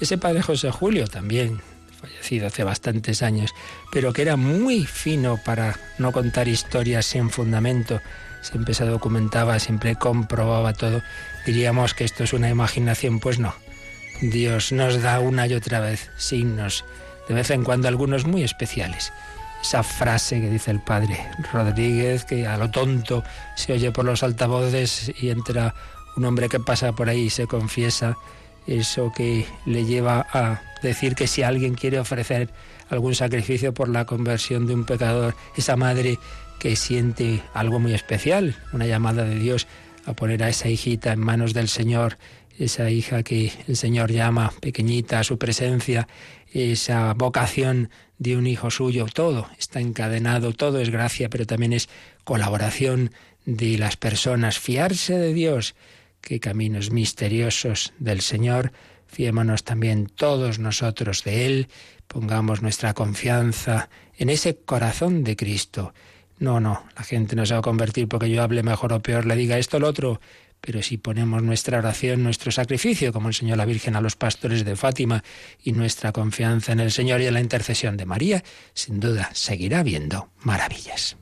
ese 0.00 0.16
padre 0.16 0.42
José 0.42 0.70
Julio, 0.70 1.08
también 1.08 1.60
fallecido 2.00 2.46
hace 2.46 2.62
bastantes 2.62 3.24
años, 3.24 3.50
pero 3.90 4.12
que 4.12 4.22
era 4.22 4.36
muy 4.36 4.86
fino 4.86 5.40
para 5.44 5.76
no 5.98 6.12
contar 6.12 6.46
historias 6.46 7.04
sin 7.04 7.30
fundamento, 7.30 8.00
siempre 8.42 8.74
se 8.74 8.84
documentaba, 8.84 9.58
siempre 9.58 9.96
comprobaba 9.96 10.72
todo, 10.72 11.02
diríamos 11.44 11.94
que 11.94 12.04
esto 12.04 12.22
es 12.22 12.32
una 12.32 12.48
imaginación, 12.48 13.18
pues 13.18 13.40
no. 13.40 13.56
Dios 14.20 14.72
nos 14.72 15.00
da 15.00 15.20
una 15.20 15.46
y 15.46 15.54
otra 15.54 15.80
vez 15.80 16.10
signos, 16.16 16.84
de 17.28 17.34
vez 17.34 17.50
en 17.50 17.62
cuando 17.62 17.88
algunos 17.88 18.26
muy 18.26 18.42
especiales. 18.42 19.12
Esa 19.62 19.82
frase 19.82 20.40
que 20.40 20.50
dice 20.50 20.70
el 20.70 20.80
padre 20.80 21.18
Rodríguez, 21.52 22.24
que 22.24 22.46
a 22.46 22.56
lo 22.56 22.70
tonto 22.70 23.22
se 23.56 23.72
oye 23.72 23.92
por 23.92 24.04
los 24.04 24.22
altavoces 24.22 25.12
y 25.20 25.30
entra 25.30 25.74
un 26.16 26.24
hombre 26.24 26.48
que 26.48 26.58
pasa 26.58 26.92
por 26.92 27.08
ahí 27.08 27.22
y 27.22 27.30
se 27.30 27.46
confiesa, 27.46 28.16
eso 28.66 29.12
que 29.16 29.46
le 29.66 29.84
lleva 29.84 30.26
a 30.32 30.62
decir 30.82 31.14
que 31.14 31.26
si 31.26 31.42
alguien 31.42 31.74
quiere 31.74 32.00
ofrecer 32.00 32.50
algún 32.90 33.14
sacrificio 33.14 33.72
por 33.72 33.88
la 33.88 34.04
conversión 34.04 34.66
de 34.66 34.74
un 34.74 34.84
pecador, 34.84 35.34
esa 35.56 35.76
madre 35.76 36.18
que 36.58 36.74
siente 36.74 37.42
algo 37.54 37.78
muy 37.78 37.94
especial, 37.94 38.56
una 38.72 38.86
llamada 38.86 39.24
de 39.24 39.36
Dios 39.36 39.68
a 40.06 40.12
poner 40.14 40.42
a 40.42 40.48
esa 40.48 40.68
hijita 40.68 41.12
en 41.12 41.20
manos 41.20 41.54
del 41.54 41.68
Señor, 41.68 42.18
esa 42.58 42.90
hija 42.90 43.22
que 43.22 43.52
el 43.66 43.76
Señor 43.76 44.10
llama 44.10 44.52
pequeñita 44.60 45.20
a 45.20 45.24
su 45.24 45.38
presencia, 45.38 46.08
esa 46.52 47.14
vocación 47.14 47.90
de 48.18 48.36
un 48.36 48.46
hijo 48.46 48.70
suyo, 48.70 49.06
todo 49.12 49.48
está 49.58 49.80
encadenado, 49.80 50.52
todo 50.52 50.80
es 50.80 50.90
gracia, 50.90 51.28
pero 51.28 51.46
también 51.46 51.72
es 51.72 51.88
colaboración 52.24 53.12
de 53.44 53.78
las 53.78 53.96
personas, 53.96 54.58
fiarse 54.58 55.16
de 55.16 55.32
Dios 55.32 55.74
qué 56.20 56.40
caminos 56.40 56.90
misteriosos 56.90 57.92
del 57.98 58.20
Señor. 58.20 58.72
Fiémonos 59.06 59.64
también 59.64 60.06
todos 60.06 60.58
nosotros 60.58 61.24
de 61.24 61.46
Él, 61.46 61.68
pongamos 62.06 62.60
nuestra 62.60 62.92
confianza 62.92 63.88
en 64.18 64.28
ese 64.28 64.56
corazón 64.56 65.24
de 65.24 65.36
Cristo. 65.36 65.94
No, 66.38 66.60
no, 66.60 66.84
la 66.96 67.02
gente 67.02 67.34
no 67.34 67.46
se 67.46 67.54
va 67.54 67.60
a 67.60 67.62
convertir 67.62 68.06
porque 68.08 68.30
yo 68.30 68.42
hable 68.42 68.62
mejor 68.62 68.92
o 68.92 69.00
peor, 69.00 69.26
le 69.26 69.36
diga 69.36 69.58
esto 69.58 69.78
o 69.78 69.80
lo 69.80 69.88
otro, 69.88 70.20
pero 70.60 70.82
si 70.82 70.98
ponemos 70.98 71.42
nuestra 71.42 71.78
oración, 71.78 72.22
nuestro 72.22 72.50
sacrificio, 72.50 73.12
como 73.12 73.28
enseñó 73.28 73.56
la 73.56 73.64
Virgen 73.64 73.96
a 73.96 74.00
los 74.00 74.16
pastores 74.16 74.64
de 74.64 74.76
Fátima, 74.76 75.22
y 75.62 75.72
nuestra 75.72 76.12
confianza 76.12 76.72
en 76.72 76.80
el 76.80 76.92
Señor 76.92 77.20
y 77.20 77.26
en 77.26 77.34
la 77.34 77.40
intercesión 77.40 77.96
de 77.96 78.06
María, 78.06 78.44
sin 78.74 79.00
duda 79.00 79.30
seguirá 79.32 79.82
viendo 79.82 80.30
maravillas. 80.42 81.16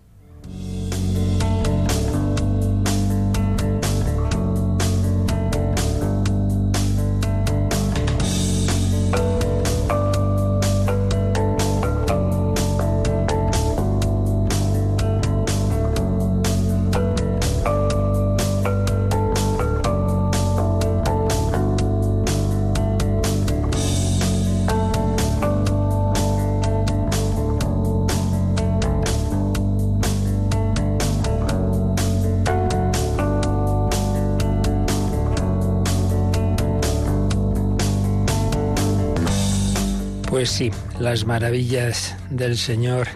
Pues 40.46 40.54
sí, 40.54 40.70
las 41.00 41.26
maravillas 41.26 42.16
del 42.30 42.56
Señor 42.56 43.08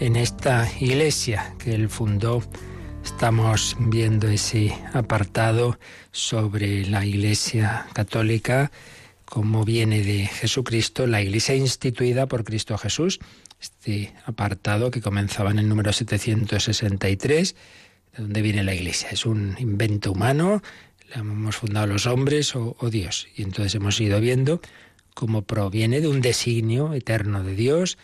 en 0.00 0.16
esta 0.16 0.66
iglesia 0.80 1.54
que 1.58 1.74
Él 1.74 1.90
fundó. 1.90 2.42
Estamos 3.04 3.76
viendo 3.78 4.28
ese 4.28 4.74
apartado 4.94 5.78
sobre 6.10 6.86
la 6.86 7.04
iglesia 7.04 7.86
católica, 7.92 8.72
como 9.26 9.66
viene 9.66 10.00
de 10.02 10.24
Jesucristo, 10.24 11.06
la 11.06 11.20
iglesia 11.20 11.54
instituida 11.54 12.26
por 12.28 12.44
Cristo 12.44 12.78
Jesús. 12.78 13.20
Este 13.60 14.14
apartado 14.24 14.90
que 14.90 15.02
comenzaba 15.02 15.50
en 15.50 15.58
el 15.58 15.68
número 15.68 15.92
763, 15.92 17.56
de 18.16 18.22
donde 18.22 18.40
viene 18.40 18.64
la 18.64 18.74
iglesia. 18.74 19.10
Es 19.10 19.26
un 19.26 19.54
invento 19.58 20.12
humano, 20.12 20.62
la 21.14 21.20
hemos 21.20 21.56
fundado 21.56 21.86
los 21.88 22.06
hombres 22.06 22.56
o 22.56 22.74
Dios. 22.90 23.28
Y 23.36 23.42
entonces 23.42 23.74
hemos 23.74 24.00
ido 24.00 24.18
viendo 24.18 24.62
como 25.18 25.42
proviene 25.42 26.00
de 26.00 26.06
un 26.06 26.20
designio 26.20 26.94
eterno 26.94 27.42
de 27.42 27.56
Dios, 27.56 27.98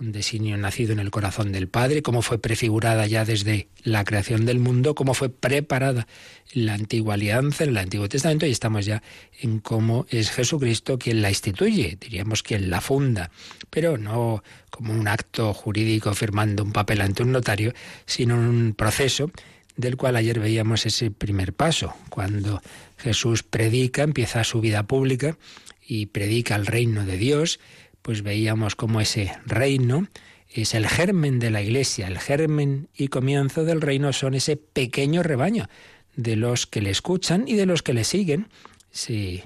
un 0.00 0.10
designio 0.10 0.56
nacido 0.56 0.92
en 0.92 0.98
el 0.98 1.12
corazón 1.12 1.52
del 1.52 1.68
Padre, 1.68 2.02
cómo 2.02 2.22
fue 2.22 2.40
prefigurada 2.40 3.06
ya 3.06 3.24
desde 3.24 3.68
la 3.84 4.02
creación 4.02 4.46
del 4.46 4.58
mundo, 4.58 4.96
cómo 4.96 5.14
fue 5.14 5.28
preparada 5.28 6.08
en 6.52 6.66
la 6.66 6.74
antigua 6.74 7.14
alianza, 7.14 7.62
en 7.62 7.70
el 7.70 7.76
Antiguo 7.76 8.08
Testamento, 8.08 8.46
y 8.46 8.50
estamos 8.50 8.84
ya 8.84 9.00
en 9.40 9.60
cómo 9.60 10.06
es 10.10 10.32
Jesucristo 10.32 10.98
quien 10.98 11.22
la 11.22 11.28
instituye, 11.28 11.96
diríamos 12.00 12.42
quien 12.42 12.68
la 12.68 12.80
funda, 12.80 13.30
pero 13.70 13.96
no 13.96 14.42
como 14.68 14.92
un 14.92 15.06
acto 15.06 15.54
jurídico 15.54 16.14
firmando 16.14 16.64
un 16.64 16.72
papel 16.72 17.00
ante 17.00 17.22
un 17.22 17.30
notario, 17.30 17.74
sino 18.06 18.34
un 18.34 18.74
proceso 18.76 19.30
del 19.76 19.96
cual 19.96 20.16
ayer 20.16 20.40
veíamos 20.40 20.84
ese 20.84 21.12
primer 21.12 21.52
paso, 21.52 21.94
cuando 22.10 22.60
Jesús 22.96 23.44
predica, 23.44 24.02
empieza 24.02 24.42
su 24.42 24.60
vida 24.60 24.82
pública, 24.82 25.36
y 25.86 26.06
predica 26.06 26.56
el 26.56 26.66
reino 26.66 27.04
de 27.04 27.16
Dios, 27.16 27.60
pues 28.02 28.22
veíamos 28.22 28.74
cómo 28.76 29.00
ese 29.00 29.32
reino 29.44 30.08
es 30.48 30.74
el 30.74 30.86
germen 30.86 31.38
de 31.38 31.50
la 31.50 31.62
iglesia, 31.62 32.06
el 32.06 32.18
germen 32.18 32.88
y 32.96 33.08
comienzo 33.08 33.64
del 33.64 33.80
reino 33.80 34.12
son 34.12 34.34
ese 34.34 34.56
pequeño 34.56 35.22
rebaño 35.22 35.68
de 36.14 36.36
los 36.36 36.66
que 36.66 36.80
le 36.80 36.90
escuchan 36.90 37.44
y 37.46 37.54
de 37.54 37.66
los 37.66 37.82
que 37.82 37.94
le 37.94 38.04
siguen. 38.04 38.48
Sí, 38.90 39.42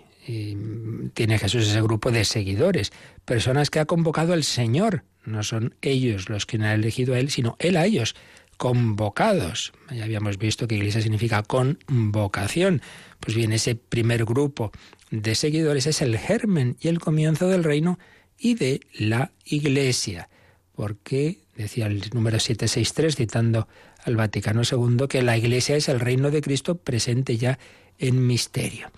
tiene 1.15 1.39
Jesús 1.39 1.69
ese 1.69 1.83
grupo 1.83 2.11
de 2.11 2.25
seguidores, 2.25 2.93
personas 3.25 3.71
que 3.71 3.81
ha 3.81 3.87
convocado 3.87 4.35
el 4.35 4.45
Señor. 4.45 5.05
No 5.25 5.43
son 5.43 5.75
ellos 5.83 6.29
los 6.29 6.47
que 6.47 6.57
han 6.57 6.65
elegido 6.65 7.15
a 7.15 7.19
Él, 7.19 7.31
sino 7.31 7.57
Él 7.59 7.77
a 7.77 7.87
ellos, 7.87 8.15
convocados. 8.57 9.73
Ya 9.91 10.05
habíamos 10.05 10.39
visto 10.39 10.69
que 10.69 10.77
iglesia 10.77 11.01
significa 11.01 11.43
convocación. 11.43 12.83
Pues 13.19 13.35
bien, 13.35 13.53
ese 13.53 13.75
primer 13.75 14.25
grupo 14.25 14.71
de 15.11 15.35
seguidores 15.35 15.87
es 15.87 16.03
el 16.03 16.17
germen 16.19 16.77
y 16.81 16.89
el 16.89 17.01
comienzo 17.01 17.49
del 17.49 17.65
reino 17.65 17.99
y 18.39 18.55
de 18.55 18.81
la 18.99 19.33
Iglesia. 19.45 20.29
Porque, 20.75 21.41
decía 21.57 21.87
el 21.87 22.03
número 22.13 22.39
763, 22.39 23.17
citando 23.17 23.69
al 24.05 24.17
Vaticano 24.17 24.63
II, 24.63 25.09
que 25.09 25.23
la 25.23 25.37
Iglesia 25.37 25.77
es 25.77 25.89
el 25.89 26.01
reino 26.01 26.31
de 26.31 26.41
Cristo 26.41 26.77
presente 26.77 27.37
ya 27.37 27.59
en 27.99 28.27
misterio. 28.27 28.91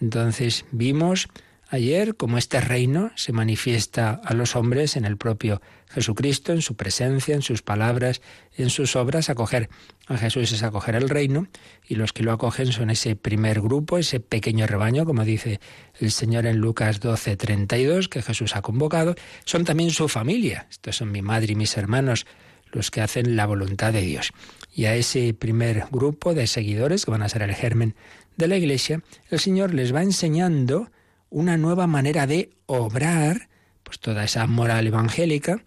Entonces 0.00 0.66
vimos 0.72 1.28
ayer 1.68 2.16
cómo 2.16 2.36
este 2.36 2.60
reino 2.60 3.12
se 3.14 3.32
manifiesta 3.32 4.20
a 4.24 4.34
los 4.34 4.56
hombres 4.56 4.96
en 4.96 5.04
el 5.04 5.16
propio 5.16 5.62
Jesucristo, 5.90 6.52
en 6.52 6.62
su 6.62 6.76
presencia, 6.76 7.34
en 7.34 7.42
sus 7.42 7.62
palabras, 7.62 8.22
en 8.56 8.70
sus 8.70 8.94
obras. 8.96 9.28
Acoger 9.28 9.68
a 10.06 10.16
Jesús 10.16 10.52
es 10.52 10.62
acoger 10.62 10.94
el 10.94 11.08
reino 11.08 11.48
y 11.86 11.96
los 11.96 12.12
que 12.12 12.22
lo 12.22 12.32
acogen 12.32 12.72
son 12.72 12.90
ese 12.90 13.16
primer 13.16 13.60
grupo, 13.60 13.98
ese 13.98 14.20
pequeño 14.20 14.66
rebaño, 14.66 15.04
como 15.04 15.24
dice 15.24 15.60
el 15.98 16.12
Señor 16.12 16.46
en 16.46 16.58
Lucas 16.58 17.00
12, 17.00 17.36
32, 17.36 18.08
que 18.08 18.22
Jesús 18.22 18.54
ha 18.54 18.62
convocado. 18.62 19.14
Son 19.44 19.64
también 19.64 19.90
su 19.90 20.08
familia. 20.08 20.66
Estos 20.70 20.96
son 20.96 21.10
mi 21.10 21.22
madre 21.22 21.52
y 21.52 21.56
mis 21.56 21.76
hermanos, 21.76 22.26
los 22.72 22.90
que 22.90 23.00
hacen 23.00 23.36
la 23.36 23.46
voluntad 23.46 23.92
de 23.92 24.02
Dios. 24.02 24.32
Y 24.72 24.84
a 24.84 24.94
ese 24.94 25.34
primer 25.34 25.86
grupo 25.90 26.34
de 26.34 26.46
seguidores, 26.46 27.04
que 27.04 27.10
van 27.10 27.22
a 27.22 27.28
ser 27.28 27.42
el 27.42 27.54
germen 27.54 27.96
de 28.36 28.46
la 28.46 28.56
Iglesia, 28.56 29.02
el 29.28 29.40
Señor 29.40 29.74
les 29.74 29.92
va 29.94 30.02
enseñando 30.02 30.90
una 31.30 31.56
nueva 31.56 31.86
manera 31.86 32.26
de 32.26 32.50
obrar 32.66 33.49
pues 33.90 33.98
toda 33.98 34.22
esa 34.22 34.46
moral 34.46 34.86
evangélica 34.86 35.64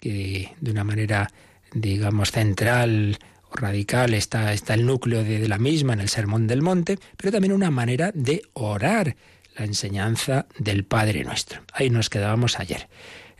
que 0.00 0.54
de 0.62 0.70
una 0.70 0.82
manera, 0.82 1.30
digamos, 1.74 2.30
central 2.30 3.18
o 3.50 3.54
radical 3.54 4.14
está, 4.14 4.54
está 4.54 4.72
el 4.72 4.86
núcleo 4.86 5.22
de, 5.22 5.46
la 5.46 5.58
misma 5.58 5.92
en 5.92 6.00
el 6.00 6.08
Sermón 6.08 6.46
del 6.46 6.62
Monte, 6.62 6.98
pero 7.18 7.32
también 7.32 7.52
una 7.52 7.70
manera 7.70 8.12
de 8.14 8.40
orar, 8.54 9.14
la 9.58 9.66
enseñanza 9.66 10.46
del 10.58 10.84
Padre 10.84 11.22
Nuestro. 11.24 11.60
Ahí 11.74 11.90
nos 11.90 12.08
quedábamos 12.08 12.58
ayer. 12.58 12.88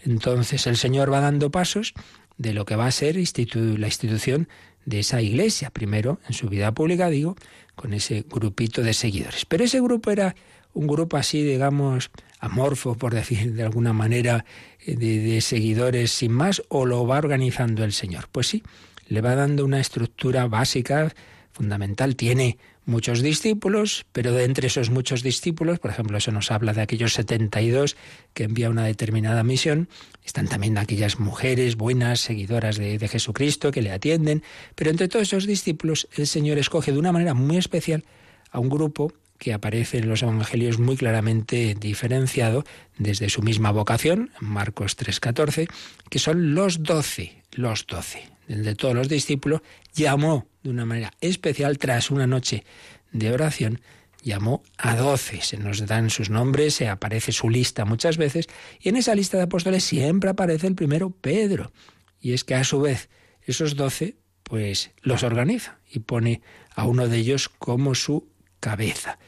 Entonces 0.05 0.67
el 0.67 0.77
Señor 0.77 1.11
va 1.11 1.21
dando 1.21 1.51
pasos 1.51 1.95
de 2.37 2.53
lo 2.53 2.67
que 2.67 2.77
va 2.77 2.89
a 2.89 2.93
ser 2.93 3.15
la 3.15 3.87
institución 3.87 4.51
de 4.85 4.99
esa 4.99 5.23
iglesia, 5.23 5.71
primero 5.71 6.21
en 6.29 6.35
su 6.35 6.51
vida 6.51 6.75
pública, 6.75 7.09
digo, 7.09 7.37
con 7.75 7.95
ese 7.95 8.27
grupito 8.29 8.83
de 8.83 8.93
seguidores. 8.93 9.47
Pero 9.47 9.65
ese 9.65 9.81
grupo 9.81 10.11
era 10.11 10.37
un 10.77 10.87
grupo 10.87 11.17
así, 11.17 11.43
digamos, 11.43 12.11
amorfo, 12.39 12.97
por 12.97 13.15
decir 13.15 13.55
de 13.55 13.63
alguna 13.63 13.95
manera, 13.95 14.45
eh, 14.85 14.95
de, 14.95 15.41
seguidores 15.41 16.11
sin 16.11 16.33
más, 16.33 16.63
o 16.69 16.85
lo 16.85 17.07
va 17.07 17.17
organizando 17.17 17.83
el 17.83 17.93
Señor? 17.93 18.29
Pues 18.31 18.49
sí, 18.49 18.63
le 19.09 19.23
va 19.23 19.35
dando 19.35 19.65
una 19.65 19.81
estructura 19.81 20.47
básica, 20.47 21.15
fundamental. 21.51 22.15
Tiene 22.15 22.59
muchos 22.85 23.23
discípulos, 23.23 24.05
pero 24.13 24.33
de 24.33 24.45
entre 24.45 24.67
esos 24.67 24.91
muchos 24.91 25.23
discípulos, 25.23 25.79
por 25.79 25.91
ejemplo, 25.91 26.19
eso 26.19 26.31
nos 26.31 26.51
habla 26.51 26.75
de 26.75 26.83
aquellos 26.83 27.15
72 27.15 27.97
que 28.35 28.45
envía 28.45 28.69
una 28.69 28.85
determinada 28.85 29.43
misión, 29.45 29.89
están 30.27 30.47
también 30.47 30.77
aquellas 30.77 31.19
mujeres 31.19 31.77
buenas, 31.77 32.21
seguidoras 32.21 32.77
de, 32.77 32.99
de 32.99 33.09
Jesucristo, 33.09 33.73
que 33.73 33.81
le 33.81 33.93
atienden, 33.93 34.43
pero 34.75 34.91
entre 34.91 35.09
todos 35.09 35.29
esos 35.29 35.47
discípulos 35.47 36.07
el 36.17 36.27
Señor 36.27 36.59
escoge 36.59 36.93
de 36.93 36.99
una 36.99 37.13
manera 37.13 37.33
muy 37.33 37.57
especial 37.57 38.05
a 38.51 38.61
un 38.61 38.69
grupo 38.69 39.13
que 39.39 39.53
aparece 39.53 39.99
en 39.99 40.09
los 40.09 40.23
Evangelios 40.23 40.79
muy 40.79 40.97
claramente 40.97 41.75
diferenciado 41.79 42.65
desde 42.99 43.29
su 43.29 43.43
misma 43.43 43.71
vocación, 43.71 44.31
Marcos 44.41 44.97
3:14, 44.97 45.69
que 46.11 46.19
son 46.19 46.55
los 46.55 46.83
doce, 46.83 47.43
los 47.53 47.87
doce. 47.87 48.29
De 48.49 48.75
todos 48.75 48.95
los 48.95 49.09
discípulos 49.09 49.63
llamó 49.95 50.47
de 50.63 50.71
una 50.71 50.85
manera 50.85 51.13
especial 51.21 51.79
tras 51.79 52.11
una 52.11 52.27
noche 52.27 52.65
de 53.13 53.33
oración, 53.33 53.81
llamó 54.23 54.63
a 54.79 54.97
doce. 54.97 55.41
Se 55.41 55.57
nos 55.57 55.87
dan 55.87 56.11
sus 56.11 56.31
nombres, 56.31 56.75
se 56.75 56.89
aparece 56.89 57.33
su 57.33 57.49
lista 57.49 57.85
muchas 57.85 58.17
veces, 58.17 58.47
y 58.81 58.89
en 58.89 58.97
esa 58.97 59.15
lista 59.15 59.37
de 59.37 59.45
apóstoles 59.45 59.85
siempre 59.85 60.31
aparece 60.31 60.67
el 60.67 60.75
primero 60.75 61.11
Pedro. 61.11 61.73
Y 62.21 62.33
es 62.33 62.45
que 62.45 62.55
a 62.55 62.65
su 62.65 62.81
vez 62.81 63.09
esos 63.43 63.77
doce, 63.77 64.17
pues 64.43 64.91
los 65.03 65.23
organiza 65.23 65.79
y 65.91 66.01
pone 66.01 66.41
a 66.75 66.87
uno 66.87 67.09
de 67.09 67.17
ellos 67.17 67.49
como 67.49 67.95
su 67.95 68.29
cabeza. 68.61 69.19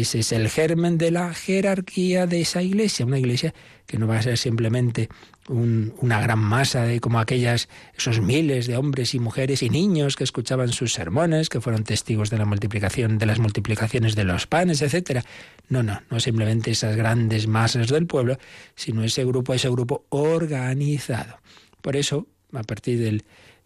Ese 0.00 0.18
es 0.18 0.30
el 0.32 0.50
germen 0.50 0.98
de 0.98 1.10
la 1.10 1.32
jerarquía 1.32 2.26
de 2.26 2.42
esa 2.42 2.62
iglesia, 2.62 3.06
una 3.06 3.18
iglesia 3.18 3.54
que 3.86 3.96
no 3.96 4.06
va 4.06 4.18
a 4.18 4.22
ser 4.22 4.36
simplemente 4.36 5.08
una 5.48 6.20
gran 6.20 6.38
masa 6.38 6.82
de 6.82 7.00
como 7.00 7.18
aquellas, 7.18 7.70
esos 7.96 8.20
miles 8.20 8.66
de 8.66 8.76
hombres 8.76 9.14
y 9.14 9.20
mujeres 9.20 9.62
y 9.62 9.70
niños 9.70 10.14
que 10.16 10.24
escuchaban 10.24 10.68
sus 10.68 10.92
sermones, 10.92 11.48
que 11.48 11.62
fueron 11.62 11.84
testigos 11.84 12.28
de 12.28 12.36
la 12.36 12.44
multiplicación, 12.44 13.16
de 13.16 13.24
las 13.24 13.38
multiplicaciones 13.38 14.14
de 14.14 14.24
los 14.24 14.46
panes, 14.46 14.82
etcétera. 14.82 15.24
No, 15.70 15.82
no, 15.82 16.02
no 16.10 16.20
simplemente 16.20 16.72
esas 16.72 16.94
grandes 16.94 17.46
masas 17.46 17.88
del 17.88 18.06
pueblo, 18.06 18.36
sino 18.74 19.02
ese 19.02 19.24
grupo, 19.24 19.54
ese 19.54 19.70
grupo 19.70 20.04
organizado. 20.10 21.38
Por 21.80 21.96
eso, 21.96 22.26
a 22.52 22.64
partir 22.64 22.98
del, 22.98 23.24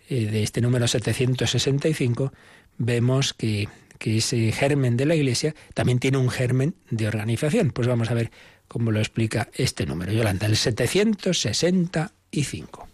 eh, 0.09 0.27
de 0.27 0.45
este 0.45 0.61
número 0.61 0.87
765, 0.87 2.33
vemos 2.79 3.35
que 3.35 3.69
que 4.01 4.17
ese 4.17 4.51
germen 4.51 4.97
de 4.97 5.07
la 5.07 5.15
Iglesia 5.15 5.55
también 5.75 6.01
tiene 6.01 6.17
un 6.17 6.31
germen 6.31 6.75
de 6.91 7.07
organización. 7.07 7.71
Pues 7.71 7.87
vamos 7.87 8.11
a 8.11 8.15
ver 8.15 8.33
cómo 8.67 8.91
lo 8.91 8.99
explica 8.99 9.49
este 9.55 9.87
número. 9.87 10.11
Yolanda, 10.11 10.47
el 10.47 10.57
765. 10.57 12.89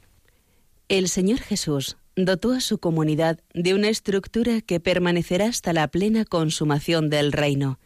El 0.89 1.09
Señor 1.09 1.39
Jesús 1.39 1.97
dotó 2.17 2.53
a 2.53 2.61
su 2.61 2.79
comunidad 2.79 3.39
de 3.55 3.75
una 3.75 3.89
estructura 3.89 4.61
que 4.61 4.81
permanecerá 4.81 5.47
hasta 5.47 5.73
la 5.73 5.87
plena 5.89 6.25
consumación 6.25 7.09
del 7.09 7.31
reino. 7.31 7.79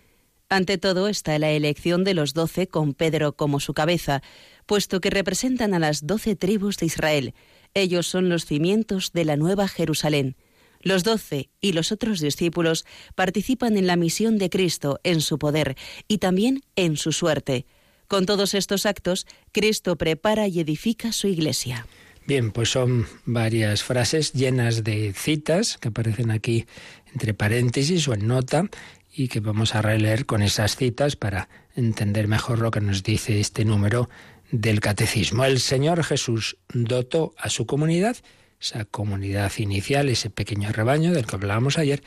Ante 0.49 0.79
todo 0.79 1.09
está 1.09 1.39
la 1.39 1.51
elección 1.51 2.05
de 2.05 2.15
los 2.15 2.33
doce 2.33 2.69
con 2.69 2.95
Pedro 2.95 3.35
como 3.35 3.61
su 3.61 3.75
cabeza, 3.75 4.23
puesto 4.65 5.03
que 5.03 5.11
representan 5.11 5.75
a 5.75 5.79
las 5.79 6.07
doce 6.07 6.37
tribus 6.37 6.79
de 6.79 6.87
Israel. 6.87 7.35
Ellos 7.75 8.07
son 8.07 8.31
los 8.31 8.47
cimientos 8.47 9.13
de 9.13 9.27
la 9.27 9.37
nueva 9.37 9.69
Jerusalén. 9.69 10.37
Los 10.81 11.05
doce 11.05 11.51
y 11.61 11.73
los 11.73 11.93
otros 11.93 12.21
discípulos 12.21 12.85
participan 13.15 13.77
en 13.77 13.87
la 13.87 13.97
misión 13.97 14.39
de 14.39 14.51
Cristo, 14.51 15.01
en 15.05 15.21
su 15.21 15.39
poder 15.39 15.77
y 16.09 16.19
también 16.19 16.63
en 16.77 16.97
su 16.97 17.13
suerte. 17.13 17.67
Con 18.09 18.27
todos 18.27 18.55
estos 18.55 18.87
actos, 18.87 19.27
Cristo 19.53 19.97
prepara 19.97 20.49
y 20.49 20.61
edifica 20.61 21.13
su 21.13 21.29
iglesia. 21.29 21.87
Bien, 22.27 22.51
pues 22.51 22.71
son 22.71 23.07
varias 23.25 23.83
frases 23.83 24.33
llenas 24.33 24.85
de 24.85 25.13
citas 25.13 25.79
que 25.79 25.89
aparecen 25.89 26.31
aquí 26.31 26.67
entre 27.13 27.35
paréntesis 27.35 28.07
o 28.09 28.15
en 28.15 28.27
nota 28.27 28.69
y 29.13 29.29
que 29.29 29.41
vamos 29.41 29.75
a 29.75 29.83
releer 29.83 30.27
con 30.27 30.43
esas 30.43 30.77
citas 30.77 31.17
para 31.17 31.49
entender 31.75 32.29
mejor 32.29 32.61
lo 32.61 32.71
que 32.71 32.81
nos 32.81 33.03
dice 33.03 33.41
este 33.41 33.65
número 33.65 34.09
del 34.51 34.81
catecismo. 34.81 35.45
El 35.45 35.61
Señor 35.61 36.05
Jesús 36.05 36.57
dotó 36.73 37.35
a 37.39 37.49
su 37.51 37.67
comunidad, 37.67 38.17
esa 38.61 38.85
comunidad 38.85 39.53
inicial, 39.59 40.09
ese 40.09 40.31
pequeño 40.31 40.71
rebaño 40.71 41.13
del 41.13 41.27
que 41.27 41.37
hablábamos 41.37 41.79
ayer, 41.79 42.03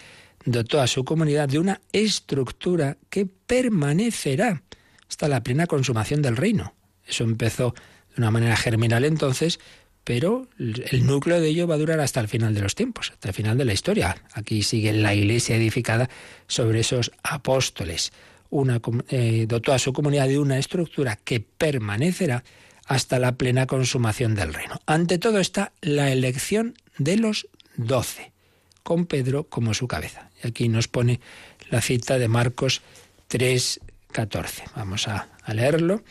dotó 0.45 0.81
a 0.81 0.87
su 0.87 1.03
comunidad 1.03 1.49
de 1.49 1.59
una 1.59 1.81
estructura 1.91 2.97
que 3.09 3.25
permanecerá 3.25 4.63
hasta 5.09 5.27
la 5.27 5.41
plena 5.41 5.67
consumación 5.67 6.21
del 6.21 6.37
reino. 6.37 6.75
Eso 7.07 7.23
empezó 7.23 7.73
de 8.15 8.21
una 8.21 8.31
manera 8.31 8.55
germinal 8.55 9.05
entonces, 9.05 9.59
pero 10.03 10.47
el 10.57 11.05
núcleo 11.05 11.39
de 11.39 11.47
ello 11.47 11.67
va 11.67 11.75
a 11.75 11.77
durar 11.77 11.99
hasta 11.99 12.19
el 12.19 12.27
final 12.27 12.53
de 12.53 12.61
los 12.61 12.75
tiempos, 12.75 13.11
hasta 13.11 13.29
el 13.29 13.33
final 13.33 13.57
de 13.57 13.65
la 13.65 13.73
historia. 13.73 14.17
Aquí 14.33 14.63
sigue 14.63 14.91
la 14.93 15.15
iglesia 15.15 15.55
edificada 15.55 16.09
sobre 16.47 16.81
esos 16.81 17.11
apóstoles. 17.23 18.11
Una, 18.49 18.81
eh, 19.09 19.45
dotó 19.47 19.73
a 19.73 19.79
su 19.79 19.93
comunidad 19.93 20.27
de 20.27 20.39
una 20.39 20.59
estructura 20.59 21.15
que 21.15 21.39
permanecerá 21.39 22.43
hasta 22.85 23.19
la 23.19 23.33
plena 23.33 23.67
consumación 23.67 24.35
del 24.35 24.53
reino. 24.53 24.79
Ante 24.85 25.17
todo 25.17 25.39
está 25.39 25.71
la 25.81 26.11
elección 26.11 26.75
de 26.97 27.17
los 27.17 27.47
doce, 27.75 28.31
con 28.83 29.05
Pedro 29.05 29.45
como 29.45 29.73
su 29.73 29.87
cabeza. 29.87 30.29
Y 30.43 30.47
aquí 30.47 30.69
nos 30.69 30.87
pone 30.87 31.19
la 31.69 31.81
cita 31.81 32.17
de 32.19 32.27
Marcos 32.27 32.81
3, 33.27 33.79
14. 34.11 34.63
Vamos 34.75 35.07
a, 35.07 35.27
leerlo. 35.47 36.03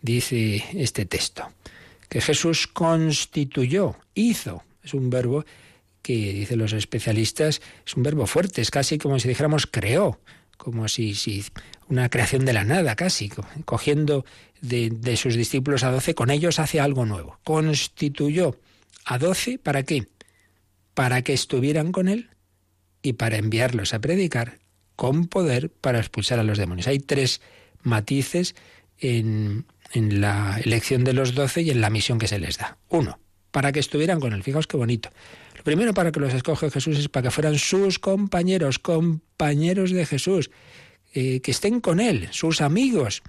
Dice 0.00 0.64
este 0.74 1.06
texto, 1.06 1.52
que 2.08 2.20
Jesús 2.20 2.66
constituyó, 2.66 3.96
hizo, 4.14 4.64
es 4.82 4.94
un 4.94 5.10
verbo 5.10 5.44
que, 6.02 6.32
dicen 6.32 6.58
los 6.58 6.72
especialistas, 6.72 7.62
es 7.86 7.96
un 7.96 8.02
verbo 8.02 8.26
fuerte, 8.26 8.62
es 8.62 8.70
casi 8.70 8.98
como 8.98 9.20
si 9.20 9.28
dijéramos 9.28 9.66
creó, 9.66 10.18
como 10.56 10.88
si, 10.88 11.14
si 11.14 11.44
una 11.92 12.08
creación 12.08 12.44
de 12.44 12.52
la 12.52 12.64
nada, 12.64 12.96
casi, 12.96 13.30
cogiendo 13.64 14.24
de, 14.60 14.90
de 14.90 15.16
sus 15.16 15.36
discípulos 15.36 15.84
a 15.84 15.90
doce, 15.90 16.14
con 16.14 16.30
ellos 16.30 16.58
hace 16.58 16.80
algo 16.80 17.06
nuevo. 17.06 17.38
Constituyó 17.44 18.58
a 19.04 19.18
doce, 19.18 19.58
¿para 19.58 19.82
qué? 19.82 20.08
Para 20.94 21.22
que 21.22 21.32
estuvieran 21.32 21.92
con 21.92 22.08
él 22.08 22.30
y 23.02 23.14
para 23.14 23.36
enviarlos 23.36 23.94
a 23.94 24.00
predicar 24.00 24.58
con 24.96 25.26
poder 25.26 25.70
para 25.70 25.98
expulsar 25.98 26.38
a 26.38 26.44
los 26.44 26.58
demonios. 26.58 26.86
Hay 26.86 26.98
tres 26.98 27.40
matices 27.82 28.54
en, 28.98 29.66
en 29.92 30.20
la 30.20 30.60
elección 30.64 31.04
de 31.04 31.12
los 31.12 31.34
doce 31.34 31.62
y 31.62 31.70
en 31.70 31.80
la 31.80 31.90
misión 31.90 32.18
que 32.18 32.28
se 32.28 32.38
les 32.38 32.58
da. 32.58 32.78
Uno, 32.88 33.18
para 33.50 33.72
que 33.72 33.80
estuvieran 33.80 34.20
con 34.20 34.32
él. 34.32 34.42
Fijaos 34.42 34.66
qué 34.66 34.76
bonito. 34.76 35.10
Lo 35.56 35.64
primero 35.64 35.94
para 35.94 36.12
que 36.12 36.20
los 36.20 36.34
escoge 36.34 36.70
Jesús 36.70 36.98
es 36.98 37.08
para 37.08 37.24
que 37.24 37.30
fueran 37.30 37.58
sus 37.58 37.98
compañeros, 37.98 38.78
compañeros 38.78 39.90
de 39.90 40.06
Jesús, 40.06 40.50
eh, 41.12 41.40
que 41.40 41.50
estén 41.50 41.80
con 41.80 42.00
él, 42.00 42.28
sus 42.32 42.60
amigos. 42.60 43.22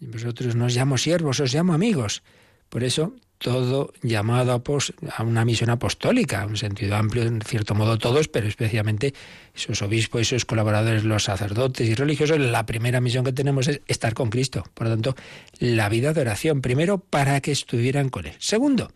Vosotros 0.00 0.56
no 0.56 0.66
os 0.66 0.74
llamo 0.74 0.98
siervos, 0.98 1.40
os 1.40 1.54
llamo 1.54 1.74
amigos. 1.74 2.22
Por 2.68 2.84
eso 2.84 3.14
todo 3.42 3.92
llamado 4.02 4.62
a 5.16 5.22
una 5.24 5.44
misión 5.44 5.70
apostólica, 5.70 6.46
un 6.46 6.56
sentido 6.56 6.94
amplio, 6.94 7.24
en 7.24 7.40
cierto 7.40 7.74
modo 7.74 7.98
todos, 7.98 8.28
pero 8.28 8.46
especialmente 8.46 9.14
esos 9.54 9.82
obispos 9.82 10.22
y 10.22 10.24
sus 10.24 10.44
colaboradores, 10.44 11.02
los 11.02 11.24
sacerdotes 11.24 11.88
y 11.88 11.94
religiosos, 11.94 12.38
la 12.38 12.64
primera 12.64 13.00
misión 13.00 13.24
que 13.24 13.32
tenemos 13.32 13.66
es 13.66 13.80
estar 13.88 14.14
con 14.14 14.30
Cristo. 14.30 14.64
Por 14.74 14.86
lo 14.86 14.92
tanto, 14.94 15.16
la 15.58 15.88
vida 15.88 16.12
de 16.12 16.20
oración, 16.20 16.62
primero, 16.62 16.98
para 16.98 17.40
que 17.40 17.50
estuvieran 17.50 18.10
con 18.10 18.26
Él. 18.26 18.34
Segundo, 18.38 18.92